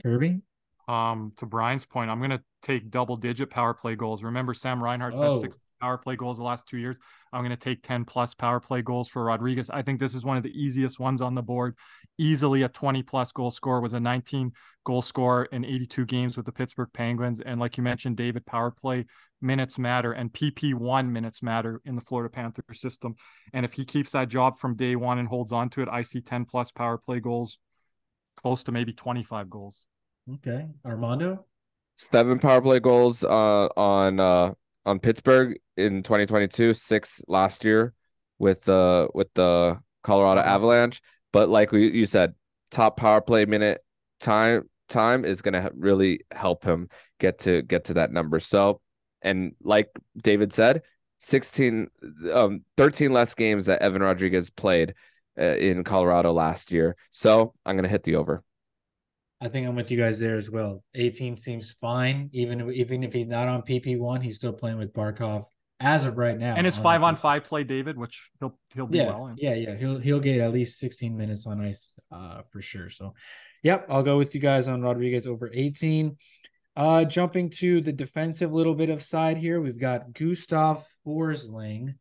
[0.02, 0.42] Kirby.
[0.86, 4.22] Um, to Brian's point, I'm gonna take double digit power play goals.
[4.22, 5.34] Remember, Sam Reinhart's oh.
[5.34, 6.98] had six power play goals the last two years.
[7.30, 9.68] I'm going to take 10 plus power play goals for Rodrigues.
[9.68, 11.76] I think this is one of the easiest ones on the board.
[12.16, 14.52] Easily a 20 plus goal score was a 19
[14.86, 17.42] goal score in 82 games with the Pittsburgh Penguins.
[17.42, 19.04] And like you mentioned, David, power play
[19.42, 23.14] minutes matter and PP1 minutes matter in the Florida Panther system.
[23.52, 26.00] And if he keeps that job from day one and holds on to it, I
[26.00, 27.58] see 10 plus power play goals,
[28.36, 29.84] close to maybe 25 goals.
[30.36, 30.66] Okay.
[30.86, 31.44] Armando?
[31.96, 34.54] Seven power play goals uh, on uh,
[34.86, 37.94] on Pittsburgh in 2022, six last year
[38.38, 40.50] with the with the Colorado mm-hmm.
[40.50, 41.00] Avalanche.
[41.32, 42.34] But like we, you said,
[42.70, 43.80] top power play minute
[44.20, 46.88] time time is going to really help him
[47.18, 48.40] get to get to that number.
[48.40, 48.80] So,
[49.22, 50.82] and like David said,
[51.20, 51.88] 16
[52.32, 54.94] um 13 less games that Evan Rodrigues played
[55.38, 56.96] uh, in Colorado last year.
[57.10, 58.42] So, I'm going to hit the over.
[59.44, 60.82] I think I'm with you guys there as well.
[60.94, 64.94] 18 seems fine, even even if he's not on PP one, he's still playing with
[64.94, 65.44] Barkov
[65.80, 66.54] as of right now.
[66.56, 69.36] And his five on five play, David, which he'll he'll be yeah, well in.
[69.36, 72.88] Yeah, yeah, he'll he'll get at least 16 minutes on ice, uh, for sure.
[72.88, 73.12] So,
[73.62, 76.16] yep, I'll go with you guys on Rodrigues over 18.
[76.74, 81.96] Uh, jumping to the defensive little bit of side here, we've got Gustav Forsling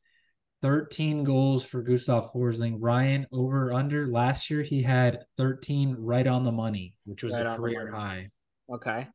[0.63, 2.77] 13 goals for Gustav Forsling.
[2.79, 7.45] Ryan over under last year he had 13 right on the money, which was right
[7.45, 8.29] a career high.
[8.73, 9.07] Okay.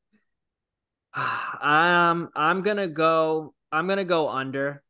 [1.61, 4.85] Um I'm going to go I'm going to go under.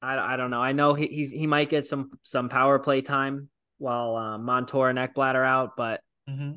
[0.00, 0.62] I, I don't know.
[0.62, 3.48] I know he, he's he might get some some power play time
[3.78, 6.52] while uh, Montour and Ekblad are out, but mm-hmm.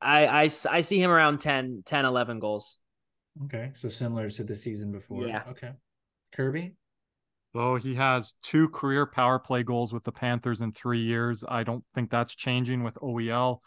[0.00, 2.76] I, I I see him around 10 10 11 goals.
[3.46, 5.26] Okay, so similar to the season before.
[5.26, 5.42] Yeah.
[5.48, 5.72] Okay.
[6.36, 6.74] Kirby?
[7.54, 11.44] So he has two career power play goals with the Panthers in three years.
[11.46, 13.60] I don't think that's changing with OEL.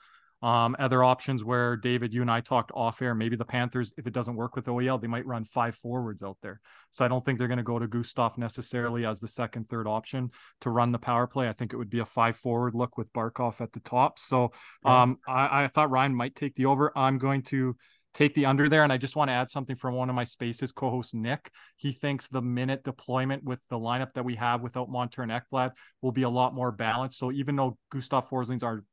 [0.43, 4.05] Um, other options where David, you and I talked off air, maybe the Panthers, if
[4.05, 6.59] it doesn't work with OEL, they might run five forwards out there.
[6.91, 9.87] So I don't think they're going to go to Gustav necessarily as the second, third
[9.87, 10.31] option
[10.61, 11.47] to run the power play.
[11.47, 14.19] I think it would be a five forward look with Barkov at the top.
[14.19, 14.51] So
[14.85, 16.91] um, I, I thought Ryan might take the over.
[16.95, 17.75] I'm going to
[18.17, 18.83] take the under there.
[18.83, 21.51] And I just want to add something from one of my spaces co-host Nick.
[21.75, 25.71] He thinks the minute deployment with the lineup that we have without Montour and Ekblad
[26.01, 27.19] will be a lot more balanced.
[27.19, 28.83] So even though Gustav Forsling's our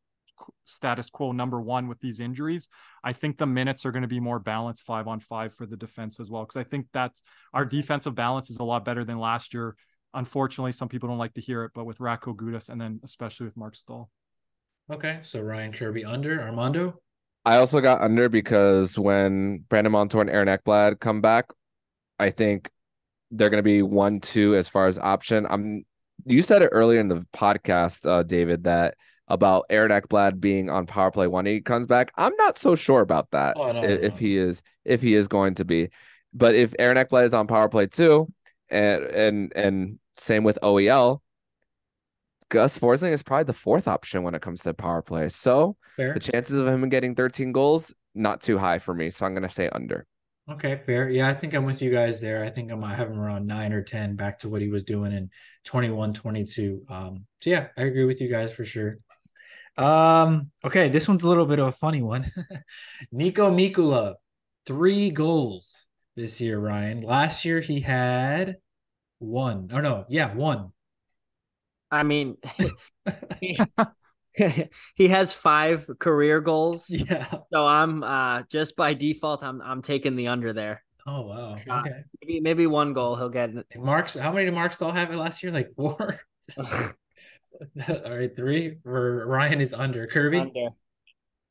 [0.67, 2.69] status quo number one with these injuries,
[3.03, 5.77] I think the minutes are going to be more balanced five on five for the
[5.77, 6.43] defense as well.
[6.43, 7.23] Because I think that's
[7.55, 9.75] our defensive balance is a lot better than last year.
[10.13, 13.47] Unfortunately, some people don't like to hear it, but with Radko Gudas and then especially
[13.47, 14.11] with Marc Staal.
[14.93, 17.01] Okay, so Ryan Kirby under Armando.
[17.45, 21.51] I also got under because when Brandon Montour and Aaron Ekblad come back,
[22.19, 22.71] I think
[23.31, 25.47] they're going to be one two as far as option.
[25.49, 25.85] I'm.
[26.27, 28.95] You said it earlier in the podcast, uh, David, that
[29.29, 32.13] about Aaron Ekblad being on power play when he comes back.
[32.17, 33.57] I'm not so sure about that.
[33.57, 34.07] Oh, no, if, no.
[34.07, 35.91] if he is, if he is going to be,
[36.33, 38.33] but if Aaron Ekblad is on power play too,
[38.71, 41.21] and and and same with OEL,
[42.51, 45.29] Gus Forsling is probably the fourth option when it comes to power play.
[45.29, 46.15] So fair.
[46.15, 49.11] the chances of him getting 13 goals not too high for me.
[49.11, 50.07] So I'm gonna say under.
[50.51, 51.09] Okay, fair.
[51.09, 52.45] Yeah, I think I'm with you guys there.
[52.45, 54.85] I think I might have him around nine or 10 back to what he was
[54.85, 55.31] doing in
[55.65, 56.83] 21, 22.
[56.91, 58.99] Um, so yeah, I agree with you guys for sure.
[59.79, 62.31] Um, okay, this one's a little bit of a funny one.
[63.15, 64.17] Niko Mikkola,
[64.67, 67.01] three goals this year, Ryan.
[67.01, 68.57] Last year he had
[69.19, 69.71] one.
[69.73, 70.73] Oh no, yeah, one.
[71.95, 72.37] I mean,
[73.41, 73.59] he,
[74.95, 76.91] he has five career goals.
[76.91, 77.27] Yeah.
[77.53, 80.83] So I'm uh just by default, I'm I'm taking the under there.
[81.07, 81.57] Oh wow.
[81.69, 82.03] Uh, okay.
[82.23, 83.51] Maybe maybe one goal he'll get.
[83.77, 84.15] Marks.
[84.15, 85.53] How many did Marc Staal have it last year?
[85.53, 86.21] Like four.
[86.59, 88.79] All right, three.
[88.83, 90.07] For Ryan is under.
[90.07, 90.39] Kirby.
[90.39, 90.69] Under.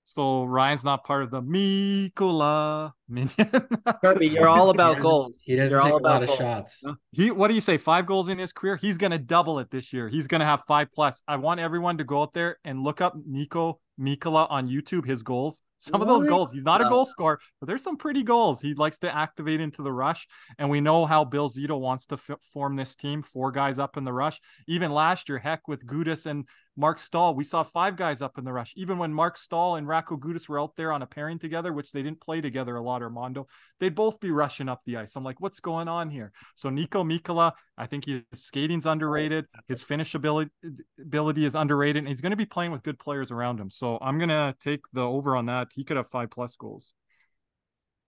[0.05, 3.69] So Ryan's not part of the Mikkola minion.
[4.01, 5.43] Kirby, you're all about goals.
[5.45, 6.31] He doesn't you're take all a lot goals.
[6.31, 6.83] of shots.
[7.11, 7.77] He, what do you say?
[7.77, 8.75] Five goals in his career.
[8.75, 10.09] He's going to double it this year.
[10.09, 11.21] He's going to have five plus.
[11.27, 15.05] I want everyone to go out there and look up Niko Mikkola on YouTube.
[15.05, 15.61] His goals.
[15.79, 16.07] Some what?
[16.07, 16.51] of those goals.
[16.51, 18.61] He's not a goal scorer, but there's some pretty goals.
[18.61, 20.25] He likes to activate into the rush,
[20.57, 23.21] and we know how Bill Zito wants to f- form this team.
[23.21, 24.39] Four guys up in the rush.
[24.65, 27.35] Even last year, heck, with Gudas and Marc Staal.
[27.35, 28.73] we saw five guys up in the rush.
[28.75, 31.91] Even when Marc Staal and Radko Gudas were out there on a pairing together, which
[31.91, 33.47] they didn't play together a lot, Armando,
[33.79, 35.15] they'd both be rushing up the ice.
[35.15, 36.31] I'm like, what's going on here?
[36.55, 39.45] So Niko Mikkola, I think his skating's underrated.
[39.67, 40.51] His finish ability,
[40.99, 43.69] ability is underrated, and he's going to be playing with good players around him.
[43.69, 45.69] So I'm going to take the over on that.
[45.73, 46.93] He could have five plus goals.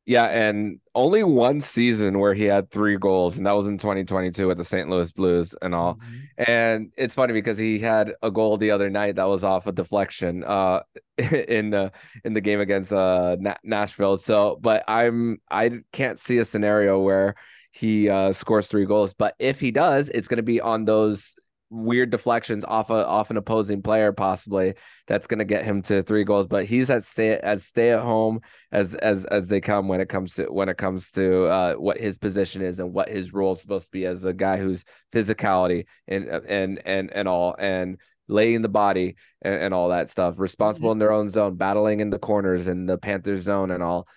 [0.08, 4.48] Yeah, and only one season where he had three goals, and that was in 2022
[4.48, 4.88] with the St.
[4.88, 5.96] Louis Blues and all.
[5.96, 6.52] Mm-hmm.
[6.52, 9.72] And it's funny because he had a goal the other night that was off a
[9.72, 10.82] deflection uh
[11.18, 11.92] in the
[12.24, 14.18] in the game against uh Na- Nashville.
[14.18, 17.36] So, but I'm I can't see a scenario where
[17.76, 19.14] he uh, scores three goals.
[19.14, 21.36] But if he does, it's going to be on those
[21.70, 24.76] weird deflections off a off an opposing player possibly
[25.08, 28.02] that's going to get him to three goals but he's at stay as stay at
[28.02, 28.40] home
[28.72, 31.98] as as as they come when it comes to when it comes to uh what
[31.98, 34.84] his position is and what his role is supposed to be as a guy who's
[35.12, 40.36] physicality and and and and all and laying the body and, and all that stuff
[40.38, 44.08] responsible in their own zone battling in the corners in the panthers zone and all.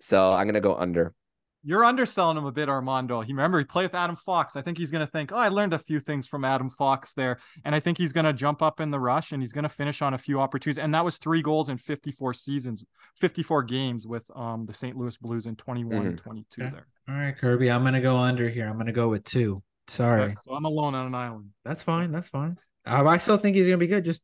[0.00, 1.14] So i'm going to go under
[1.64, 3.20] you're underselling him a bit, Armando.
[3.20, 4.56] He remember he played with Adam Fox.
[4.56, 7.12] I think he's going to think, oh, I learned a few things from Adam Fox
[7.14, 9.62] there, and I think he's going to jump up in the rush and he's going
[9.62, 10.82] to finish on a few opportunities.
[10.82, 12.84] And that was three goals in 54 seasons,
[13.16, 14.96] 54 games with um the St.
[14.96, 16.08] Louis Blues in 21 mm-hmm.
[16.08, 16.86] and 22 there.
[17.08, 18.68] All right, Kirby, I'm going to go under here.
[18.68, 19.62] I'm going to go with two.
[19.88, 21.50] Sorry, okay, so I'm alone on an island.
[21.64, 22.12] That's fine.
[22.12, 22.56] That's fine.
[22.84, 24.04] I still think he's going to be good.
[24.04, 24.22] Just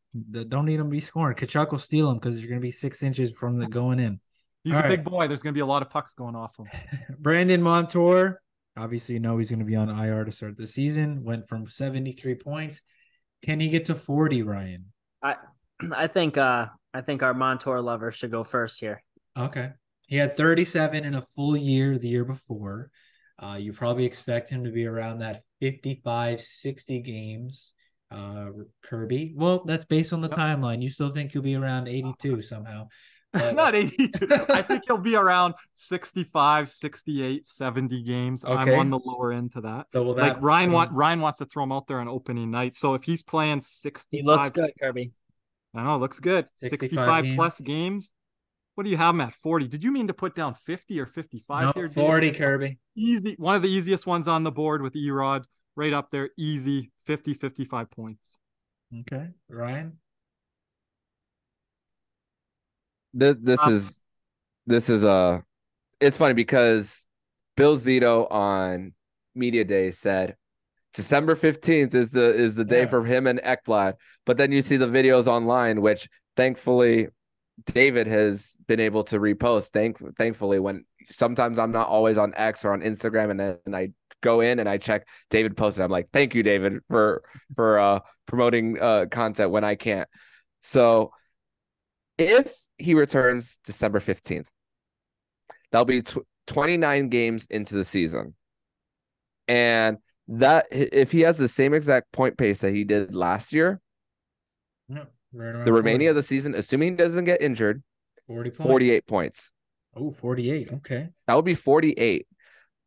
[0.48, 1.36] don't need him to be scoring.
[1.36, 4.18] Tkachuk will steal him because you're going to be six inches from the going in.
[4.64, 4.88] He's All a right.
[4.88, 5.28] big boy.
[5.28, 6.66] There's going to be a lot of pucks going off him.
[7.18, 8.40] Brandon Montour,
[8.76, 11.22] obviously, you know he's going to be on IR to start the season.
[11.24, 12.80] Went from 73 points.
[13.42, 14.86] Can he get to 40, Ryan?
[15.22, 15.36] I
[15.94, 19.02] I think uh I think our Montour lover should go first here.
[19.36, 19.70] Okay.
[20.08, 22.90] He had 37 in a full year the year before.
[23.40, 27.72] Uh, you probably expect him to be around that 55, 60 games.
[28.10, 28.46] Uh,
[28.82, 29.34] Kirby.
[29.36, 30.38] Well, that's based on the yep.
[30.38, 30.82] timeline.
[30.82, 32.88] You still think he'll be around 82 somehow.
[33.34, 34.26] Not 82.
[34.48, 38.44] I think he'll be around 65, 68, 70 games.
[38.44, 38.72] Okay.
[38.72, 39.86] I'm on the lower end to that.
[39.92, 42.74] So that like Ryan want Ryan wants to throw him out there on opening night.
[42.74, 45.12] So if he's playing 60 He looks good, Kirby.
[45.74, 46.46] I know, looks good.
[46.56, 47.36] 65 games.
[47.36, 48.12] plus games.
[48.74, 49.34] What do you have him at?
[49.34, 49.68] 40.
[49.68, 51.88] Did you mean to put down 50 or 55 no, here?
[51.88, 52.78] 40, Kirby.
[52.96, 53.34] Easy.
[53.38, 55.44] One of the easiest ones on the board with Erod.
[55.76, 56.30] Right up there.
[56.38, 56.92] Easy.
[57.04, 58.38] 50, 55 points.
[59.00, 59.28] Okay.
[59.48, 59.98] Ryan?
[63.14, 63.98] This this um, is
[64.66, 65.40] this is a uh,
[66.00, 67.06] it's funny because
[67.56, 68.92] Bill Zito on
[69.34, 70.36] media day said
[70.94, 72.88] December 15th is the is the day yeah.
[72.88, 73.94] for him and Ekblad.
[74.26, 77.08] But then you see the videos online, which thankfully
[77.66, 79.70] David has been able to repost.
[79.70, 83.92] Thank thankfully when sometimes I'm not always on X or on Instagram and then I
[84.20, 85.82] go in and I check David posted.
[85.82, 87.22] I'm like, thank you, David, for
[87.54, 90.08] for uh promoting uh content when I can't.
[90.62, 91.12] So
[92.18, 94.46] if he returns December 15th.
[95.70, 98.34] That'll be tw- 29 games into the season.
[99.46, 99.98] And
[100.28, 103.80] that if he has the same exact point pace that he did last year,
[104.88, 106.06] yeah, right the remaining 40.
[106.06, 107.82] of the season, assuming he doesn't get injured,
[108.26, 108.68] 40 points.
[108.68, 109.50] 48 points.
[109.96, 110.72] Oh, 48.
[110.74, 111.08] Okay.
[111.26, 112.26] That would be 48.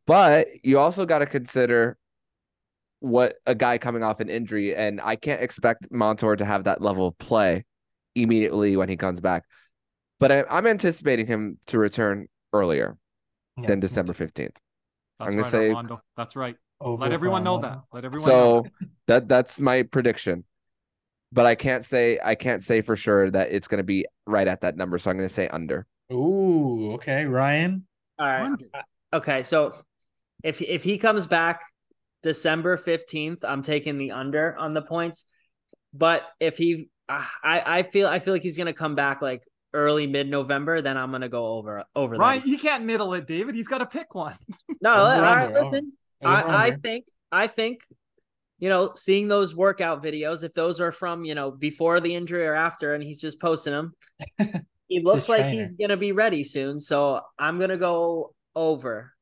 [0.06, 1.96] But you also got to consider
[3.00, 6.80] what a guy coming off an injury, and I can't expect Montour to have that
[6.80, 7.64] level of play
[8.14, 9.44] immediately when he comes back
[10.22, 12.96] but I, am anticipating him to return earlier
[13.56, 14.56] yeah, than December 15th.
[15.18, 16.00] I'm gonna right, say Armando.
[16.16, 16.56] that's right.
[16.80, 17.80] Over Let everyone know that.
[17.92, 18.66] Let everyone so
[19.08, 20.44] that that's my prediction.
[21.32, 24.60] But I can't say I can't say for sure that it's gonna be right at
[24.60, 24.98] that number.
[24.98, 25.86] So I'm gonna say under.
[26.12, 27.86] Ooh, okay, Ryan.
[28.18, 28.42] All right.
[28.42, 28.66] Under.
[28.72, 29.74] Uh, okay, so
[30.42, 31.62] if if he comes back
[32.22, 35.24] December 15th, I'm taking the under on the points.
[35.92, 39.42] But if he uh, I I feel I feel like he's gonna come back like
[39.74, 42.16] early mid November, then I'm gonna go over over.
[42.16, 43.54] Right, you can't middle it, David.
[43.54, 44.36] He's got to pick one.
[44.80, 45.92] no, all right, listen.
[46.22, 47.80] I, I think I think
[48.58, 52.46] you know seeing those workout videos, if those are from you know before the injury
[52.46, 53.94] or after, and he's just posting them,
[54.88, 55.62] he looks like trainer.
[55.62, 56.80] he's gonna be ready soon.
[56.80, 59.12] So I'm gonna go over.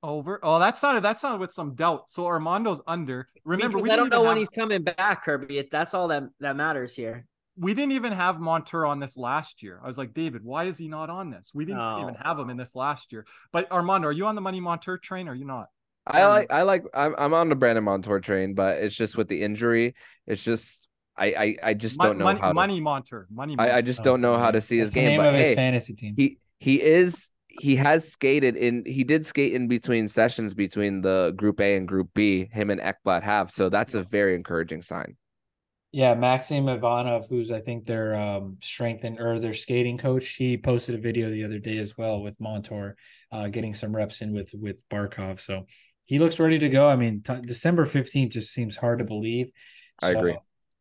[0.00, 0.38] Over.
[0.44, 2.04] Oh, that sounded that sounded with some doubt.
[2.08, 3.26] So Armando's under.
[3.44, 5.68] Remember, I don't know when he's coming back, Kirby.
[5.72, 7.26] That's all that that matters here
[7.58, 9.80] we didn't even have Montour on this last year.
[9.82, 11.50] I was like, David, why is he not on this?
[11.52, 12.02] We didn't oh.
[12.02, 13.26] even have him in this last year.
[13.52, 15.66] But Armando, are you on the money Montour train or are you not?
[16.06, 19.28] I like I like I'm I'm on the Brandon Montour train, but it's just with
[19.28, 19.94] the injury,
[20.26, 23.56] it's just I I, I just don't know money, how to, money Montour money.
[23.56, 23.74] Montour.
[23.74, 25.08] I, I just don't know how to see his game.
[25.08, 26.14] Name but of his hey, fantasy team.
[26.16, 27.30] He he is
[27.60, 31.86] he has skated in he did skate in between sessions between the group A and
[31.86, 32.48] group B.
[32.52, 35.16] Him and Ekblad have so that's a very encouraging sign.
[35.90, 40.58] Yeah, Maxim Ivanov, who's I think their um strength and or their skating coach, he
[40.58, 42.96] posted a video the other day as well with Montour,
[43.32, 45.40] uh, getting some reps in with with Barkov.
[45.40, 45.64] So
[46.04, 46.86] he looks ready to go.
[46.88, 49.50] I mean, t- December fifteenth just seems hard to believe.
[50.02, 50.36] So, I agree.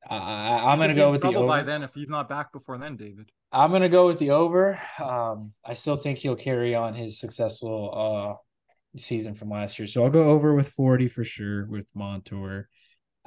[0.09, 1.47] I, am going to go with the over.
[1.47, 3.29] by then if he's not back before then, David.
[3.51, 4.79] I'm going to go with the over.
[4.99, 10.03] Um, I still think he'll carry on his successful uh season from last year, so
[10.03, 12.67] I'll go over with 40 for sure with Montour.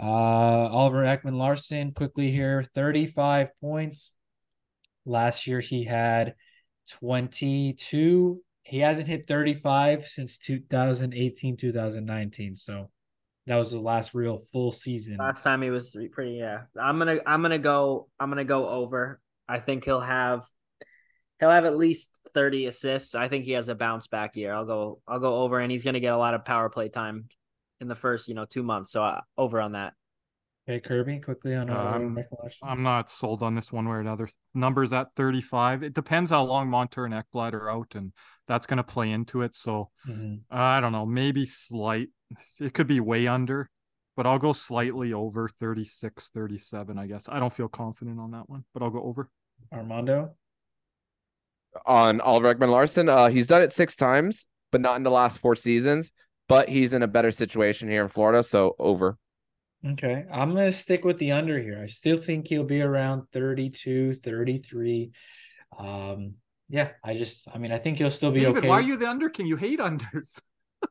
[0.01, 4.15] Uh, Oliver Ekman Larsson quickly here, 35 points.
[5.05, 6.35] Last year he had
[6.91, 12.55] 22 he hasn't hit 35 since 2018, 2019.
[12.55, 12.89] So
[13.47, 15.17] that was the last real full season.
[15.17, 16.63] Last time he was pretty yeah.
[16.81, 19.21] I'm gonna I'm gonna go I'm gonna go over.
[19.49, 20.45] I think he'll have
[21.41, 23.17] he'll have at least 30 assists.
[23.17, 24.55] I think he has a bounce back year.
[24.55, 27.29] I'll go I'll go over and he's gonna get a lot of power play time
[27.81, 28.93] in the first, you know, two months.
[28.93, 29.95] So uh, over on that.
[30.69, 32.19] Okay, Kirby, quickly on um,
[32.63, 34.29] I'm not sold on this one way or another.
[34.55, 35.83] Numbers at 35.
[35.83, 38.13] It depends how long Montour and Ekblad are out, and
[38.47, 39.55] that's going to play into it.
[39.55, 40.35] So mm-hmm.
[40.55, 42.09] uh, I don't know, maybe slight.
[42.61, 43.69] It could be way under,
[44.17, 47.27] but I'll go slightly over 36, 37, I guess.
[47.29, 49.29] I don't feel confident on that one, but I'll go over.
[49.73, 50.35] Armando?
[51.87, 55.57] On Oliver Ekman-Larsson, uh, he's done it six times, but not in the last four
[55.57, 56.13] seasons.
[56.51, 59.17] But he's in a better situation here in Florida, so over.
[59.87, 60.27] Okay.
[60.31, 61.81] I'm going to stick with the under here.
[61.81, 65.13] I still think he'll be around 32, 33.
[65.79, 66.35] Um,
[66.69, 68.69] yeah, I just, I mean, I think he'll still be David, okay.
[68.69, 69.47] Why are you the under king?
[69.47, 70.41] You hate unders.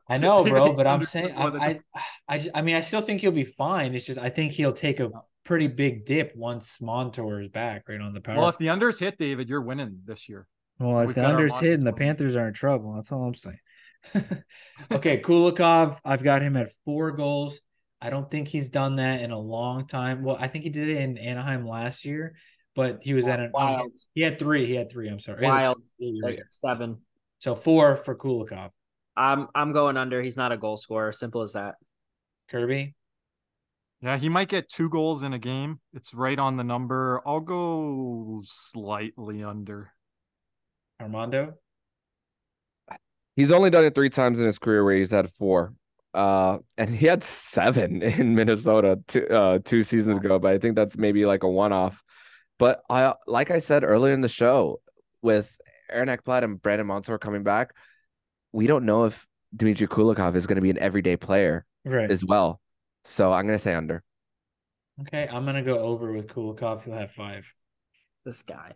[0.08, 1.80] I know, bro, but I'm saying, I, I,
[2.26, 3.94] I, I, mean, I still think he'll be fine.
[3.94, 5.10] It's just, I think he'll take a
[5.44, 8.38] pretty big dip once Montour is back right on the power.
[8.38, 10.46] Well, if the unders hit, David, you're winning this year.
[10.78, 13.34] Well, if We've the unders hit and the Panthers are in trouble, that's all I'm
[13.34, 13.58] saying.
[14.92, 17.60] okay, Kulikov, I've got him at four goals.
[18.00, 20.22] I don't think he's done that in a long time.
[20.22, 22.34] Well, I think he did it in Anaheim last year,
[22.74, 23.92] but he was at an wild.
[24.14, 24.64] He had three.
[24.66, 25.08] He had three.
[25.08, 25.46] I'm sorry.
[25.46, 25.82] Wild
[26.50, 26.98] seven.
[27.40, 28.70] So four for Kulikov.
[29.16, 30.22] I'm I'm going under.
[30.22, 31.12] He's not a goal scorer.
[31.12, 31.74] Simple as that.
[32.48, 32.94] Kirby.
[34.02, 35.80] Yeah, he might get two goals in a game.
[35.92, 37.20] It's right on the number.
[37.26, 39.92] I'll go slightly under.
[40.98, 41.54] Armando.
[43.36, 45.74] He's only done it three times in his career where he's had four.
[46.12, 50.76] Uh, and he had seven in Minnesota two, uh, two seasons ago, but I think
[50.76, 52.02] that's maybe like a one off.
[52.58, 54.80] But I, like I said earlier in the show,
[55.22, 55.50] with
[55.90, 57.74] Aaron Ekblad and Brandon Montour coming back,
[58.52, 62.10] we don't know if Dmitry Kulikov is going to be an everyday player right.
[62.10, 62.60] as well.
[63.04, 64.02] So I'm going to say under.
[65.02, 66.82] Okay, I'm going to go over with Kulikov.
[66.82, 67.52] He'll have five.
[68.24, 68.72] This guy.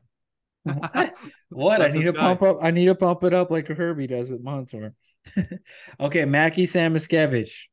[1.48, 1.82] what?
[1.82, 2.20] I need to guy.
[2.20, 2.58] pump up.
[2.62, 4.94] I need to pump it up like Herbie does with Montour.
[6.00, 7.64] okay, Mackie Samoskevich,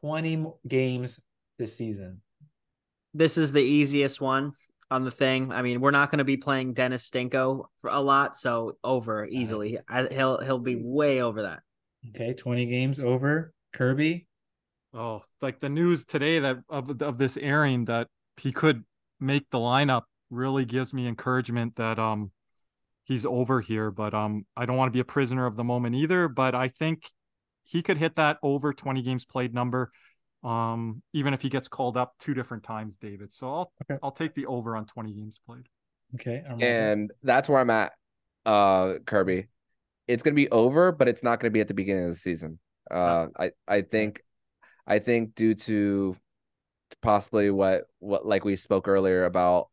[0.00, 1.20] 20 games
[1.58, 2.20] this season.
[3.12, 4.52] This is the easiest one
[4.90, 5.52] on the thing.
[5.52, 9.24] I mean, we're not going to be playing Dennis Stinko for a lot, so over
[9.24, 9.78] easily.
[9.88, 11.60] I, he'll he'll be way over that.
[12.10, 13.52] Okay, 20 games over.
[13.72, 14.26] Kirby.
[14.92, 18.84] Oh, like the news today that of of this airing that he could
[19.20, 20.02] make the lineup
[20.34, 22.32] really gives me encouragement that um
[23.04, 25.94] he's over here, but um, I don't want to be a prisoner of the moment
[25.94, 26.28] either.
[26.28, 27.10] But I think
[27.62, 29.92] he could hit that over 20 games played number,
[30.42, 33.32] um, even if he gets called up two different times, David.
[33.32, 33.98] So I'll okay.
[34.02, 35.66] I'll take the over on 20 games played.
[36.14, 37.92] Okay, and that's where I'm at,
[38.46, 39.48] uh, Kirby.
[40.06, 42.58] It's gonna be over, but it's not gonna be at the beginning of the season.
[42.90, 44.22] Uh, I I think,
[44.86, 46.16] I think due to
[47.02, 49.68] possibly what what like we spoke earlier about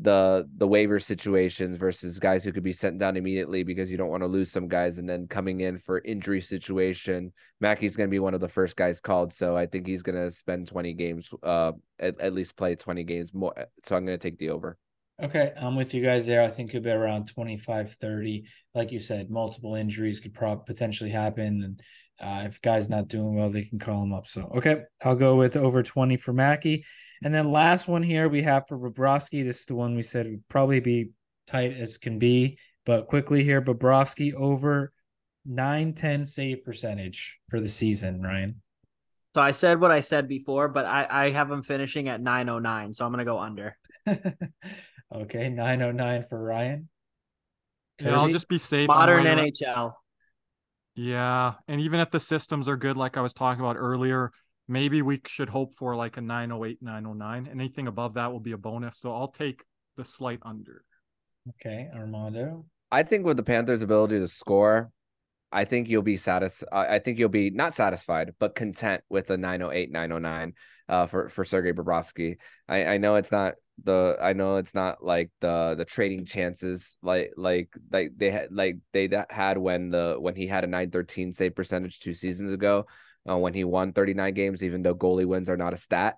[0.00, 4.10] the the waiver situations versus guys who could be sent down immediately because you don't
[4.10, 7.32] want to lose some guys and then coming in for injury situation.
[7.60, 10.16] Mackie's going to be one of the first guys called, so I think he's going
[10.16, 13.54] to spend 20 games uh at, at least play 20 games more
[13.84, 14.78] so I'm going to take the over.
[15.20, 16.42] Okay, I'm with you guys there.
[16.42, 18.44] I think it'll be around 25 30.
[18.74, 21.82] Like you said, multiple injuries could probably potentially happen and
[22.20, 24.26] uh, if guys not doing well, they can call him up.
[24.26, 26.84] So, okay, I'll go with over 20 for Mackey.
[27.22, 29.44] And then last one here we have for Bobrovsky.
[29.44, 31.10] This is the one we said would probably be
[31.46, 32.58] tight as can be.
[32.86, 34.92] But quickly here, Bobrovsky over
[35.44, 38.62] 9 10 save percentage for the season, Ryan.
[39.34, 42.94] So I said what I said before, but I, I have him finishing at 909.
[42.94, 43.76] So I'm going to go under.
[45.14, 46.88] okay, 909 for Ryan.
[48.00, 48.88] Yeah, I'll just be safe.
[48.88, 49.92] Modern NHL.
[50.94, 51.54] Yeah.
[51.68, 54.32] And even if the systems are good, like I was talking about earlier,
[54.68, 58.58] maybe we should hope for like a 908 909 anything above that will be a
[58.58, 59.64] bonus so i'll take
[59.96, 60.84] the slight under.
[61.48, 62.66] Okay armando?
[62.92, 64.90] I think with the panthers ability to score
[65.50, 69.36] i think you'll be satisfied i think you'll be not satisfied but content with a
[69.36, 70.52] 908 909
[70.88, 72.36] uh, for for sergei bobrovsky.
[72.68, 73.54] I i know it's not
[73.84, 78.48] the i know it's not like the the trading chances like like like they had
[78.50, 82.52] like they that had when the when he had a 913 save percentage two seasons
[82.52, 82.86] ago
[83.28, 86.16] uh, when he won 39 games, even though goalie wins are not a stat.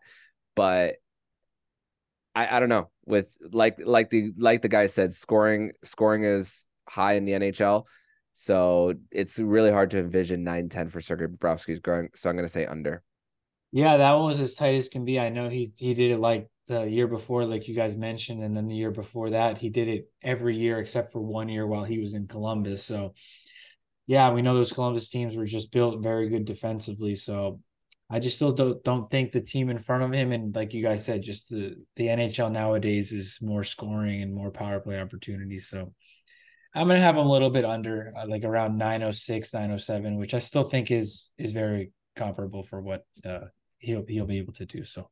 [0.55, 0.97] But
[2.35, 6.67] I, I don't know with like like the like the guy said, scoring scoring is
[6.89, 7.85] high in the NHL.
[8.35, 12.09] So it's really hard to envision 9-10 for Sergei Bobrovsky's growing.
[12.15, 13.03] So I'm gonna say under.
[13.73, 15.21] Yeah, that one was as tight as can be.
[15.21, 18.57] I know he he did it like the year before, like you guys mentioned, and
[18.57, 21.85] then the year before that, he did it every year except for one year while
[21.85, 22.85] he was in Columbus.
[22.85, 23.15] So
[24.11, 27.15] yeah, we know those Columbus teams were just built very good defensively.
[27.15, 27.61] So
[28.11, 30.83] I just still don't don't think the team in front of him and like you
[30.83, 35.69] guys said, just the the NHL nowadays is more scoring and more power play opportunities.
[35.69, 35.95] So
[36.75, 40.41] I'm gonna have him a little bit under, uh, like around 906, 907, which I
[40.41, 43.47] still think is is very comparable for what uh,
[43.79, 44.83] he'll he'll be able to do.
[44.83, 45.09] So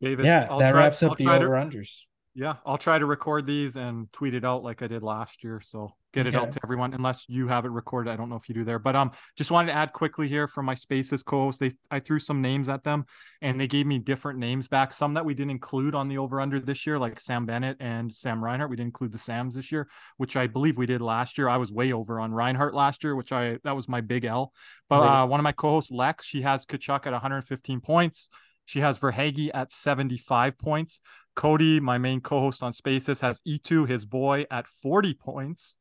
[0.00, 2.04] David, yeah, I'll that try- wraps up I'll the over unders.
[2.34, 5.60] Yeah, I'll try to record these and tweet it out like I did last year.
[5.60, 6.38] So get it Okay.
[6.38, 8.10] out to everyone, unless you have it recorded.
[8.12, 10.46] I don't know if you do there, but um, just wanted to add quickly here
[10.46, 11.58] from my Spaces co-host.
[11.58, 13.06] They I threw some names at them,
[13.42, 14.92] and they gave me different names back.
[14.92, 18.14] Some that we didn't include on the over under this year, like Sam Bennett and
[18.14, 18.70] Sam Reinhart.
[18.70, 21.48] We didn't include the Sams this year, which I believe we did last year.
[21.48, 24.52] I was way over on Reinhart last year, which I that was my big L.
[24.88, 25.22] But Right.
[25.22, 28.28] uh, one of my co-hosts, Lex, she has Tkachuk at 115 points.
[28.64, 31.00] She has Verhaeghe at 75 points.
[31.38, 35.76] Cody, my main co-host on Spaces, has E2, his boy, at 40 points,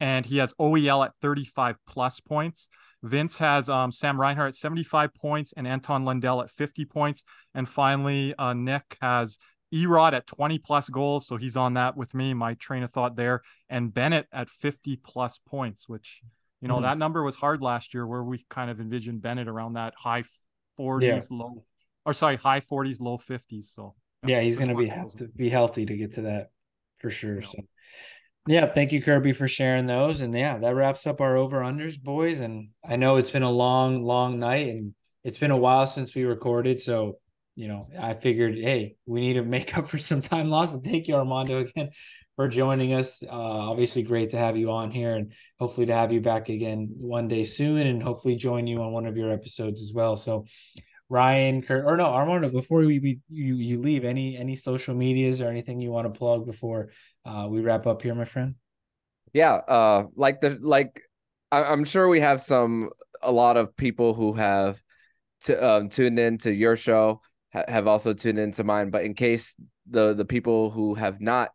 [0.00, 2.70] and he has OEL at 35 plus points.
[3.02, 7.24] Vince has um, Sam Reinhart at 75 points and Anton Lundell at 50 points.
[7.54, 9.36] And finally, uh, Nick has
[9.70, 11.26] Erod at 20 plus goals.
[11.26, 13.42] So he's on that with me, my train of thought there.
[13.68, 16.22] And Bennett at 50 plus points, which,
[16.62, 16.84] you know, Hmm.
[16.84, 20.22] that number was hard last year where we kind of envisioned Bennett around that high
[20.78, 21.64] 40s, low,
[22.06, 23.70] or sorry, high 40s, low 50s.
[23.74, 23.94] So
[24.24, 26.50] Yeah, he's gonna be of have to be healthy to get to that
[26.98, 27.42] for sure.
[27.42, 27.58] So
[28.46, 30.20] yeah, thank you, Kirby, for sharing those.
[30.20, 32.40] And yeah, that wraps up our over unders, boys.
[32.40, 36.14] And I know it's been a long, long night and it's been a while since
[36.14, 36.80] we recorded.
[36.80, 37.18] So,
[37.54, 40.74] you know, I figured, hey, we need to make up for some time lost.
[40.74, 41.90] And thank you, Armando, again
[42.34, 43.22] for joining us.
[43.22, 46.88] Uh obviously great to have you on here and hopefully to have you back again
[46.96, 50.16] one day soon and hopefully join you on one of your episodes as well.
[50.16, 50.46] So
[51.12, 52.50] Ryan, Kurt, or no, Armando.
[52.50, 56.18] Before we, we you you leave, any any social medias or anything you want to
[56.18, 56.88] plug before
[57.26, 58.54] uh, we wrap up here, my friend?
[59.34, 61.02] Yeah, uh, like the like,
[61.50, 62.88] I, I'm sure we have some
[63.20, 64.80] a lot of people who have
[65.44, 67.20] t- um, tuned in to your show
[67.52, 68.88] ha- have also tuned into mine.
[68.88, 69.54] But in case
[69.90, 71.50] the the people who have not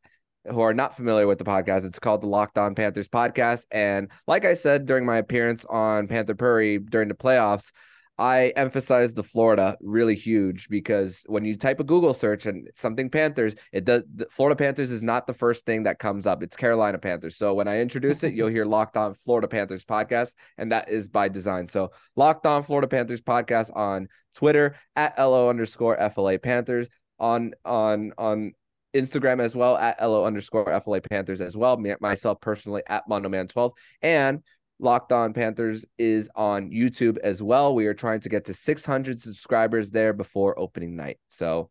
[0.46, 3.64] who are not familiar with the podcast, it's called the Locked On Panthers podcast.
[3.72, 7.72] And like I said during my appearance on Panther Prairie during the playoffs,
[8.20, 13.12] I emphasize the Florida really huge because when you type a Google search and something
[13.12, 16.42] Panthers, it does the Florida Panthers is not the first thing that comes up.
[16.42, 17.38] It's Carolina Panthers.
[17.38, 21.10] So when I introduce it, you'll hear Locked On Florida Panthers podcast, and that is
[21.10, 21.68] by design.
[21.68, 26.88] So Locked On Florida Panthers podcast on Twitter at LO underscore FLA Panthers
[27.20, 28.54] on on on
[28.96, 31.78] Instagram as well at LO underscore FLA Panthers as well.
[31.78, 34.42] Me, myself personally at Mondo Man 12 and
[34.80, 37.74] Locked On Panthers is on YouTube as well.
[37.74, 41.18] We are trying to get to 600 subscribers there before opening night.
[41.30, 41.70] So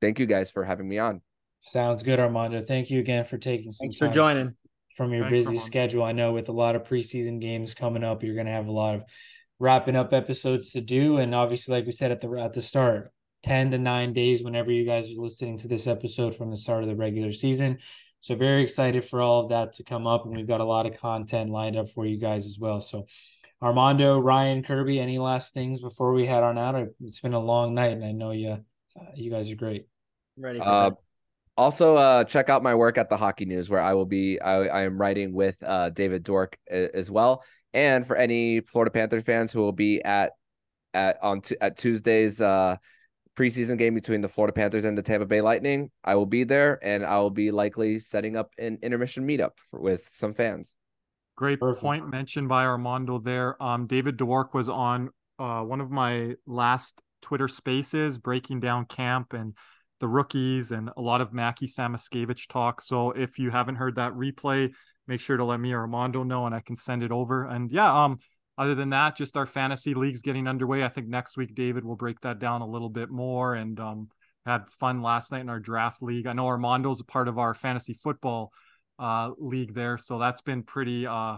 [0.00, 1.20] thank you guys for having me on.
[1.60, 2.60] Sounds good, Armando.
[2.62, 4.54] Thank you again for taking some Thanks for time joining.
[4.96, 6.04] from your Thanks, busy schedule.
[6.04, 8.72] I know with a lot of preseason games coming up, you're going to have a
[8.72, 9.02] lot of
[9.58, 13.12] wrapping up episodes to do, and obviously, like we said at the at the start,
[13.42, 16.82] ten to nine days whenever you guys are listening to this episode from the start
[16.82, 17.78] of the regular season.
[18.24, 20.86] So very excited for all of that to come up, and we've got a lot
[20.86, 22.80] of content lined up for you guys as well.
[22.80, 23.06] So.
[23.62, 26.86] Armando, Ryan, Kirby, any last things before we head on out?
[27.00, 28.50] It's been a long night, and I know you,
[28.98, 29.86] uh, you guys are great.
[30.36, 30.98] Ready for Uh, bed.
[31.56, 34.38] also, uh, check out my work at the Hockey News, where I will be.
[34.38, 37.42] I, I am writing with uh, David Dwork as well.
[37.72, 40.32] And for any Florida Panther fans who will be at
[40.92, 42.76] at on t- at Tuesday's uh,
[43.36, 46.78] preseason game between the Florida Panthers and the Tampa Bay Lightning, I will be there,
[46.82, 50.76] and I will be likely setting up an intermission meetup for, with some fans.
[51.36, 51.82] Great Perfect.
[51.82, 53.60] point mentioned by Armando there.
[53.62, 59.32] Um, David Dwork was on uh, one of my last Twitter spaces breaking down camp
[59.32, 59.56] and
[60.00, 62.80] the rookies and a lot of Mackie Samoskevich talk.
[62.80, 64.72] So if you haven't heard that replay,
[65.06, 67.46] make sure to let me or Armando know and I can send it over.
[67.46, 68.18] And yeah, um,
[68.56, 70.84] other than that, just our fantasy leagues getting underway.
[70.84, 74.08] I think next week David will break that down a little bit more and um
[74.46, 76.26] had fun last night in our draft league.
[76.26, 78.52] I know Armando's a part of our fantasy football
[78.98, 81.36] uh league there so that's been pretty uh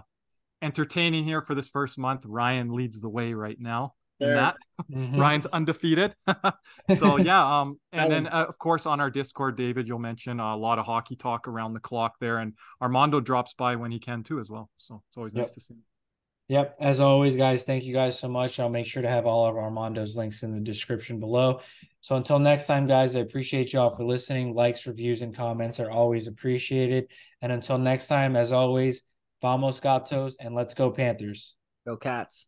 [0.60, 4.36] entertaining here for this first month ryan leads the way right now in There.
[4.36, 4.56] that
[4.92, 5.18] Mhm.
[5.18, 6.14] ryan's undefeated
[6.94, 10.54] so yeah um and then uh, of course on our discord david you'll mention a
[10.54, 12.52] lot of hockey talk around the clock there and
[12.82, 15.44] armando drops by when he can too as well so it's always Yep.
[15.46, 15.74] nice to see
[16.48, 16.76] Yep.
[16.78, 18.60] As always, guys, thank you guys so much.
[18.60, 21.60] I'll make sure to have all of Armando's links in the description below.
[22.00, 24.54] So until next time, guys, I appreciate y'all for listening.
[24.54, 27.10] Likes, reviews, and comments are always appreciated.
[27.42, 29.02] And until next time, as always,
[29.42, 31.56] vamos gatos and let's go Panthers.
[31.84, 32.46] Go Cats.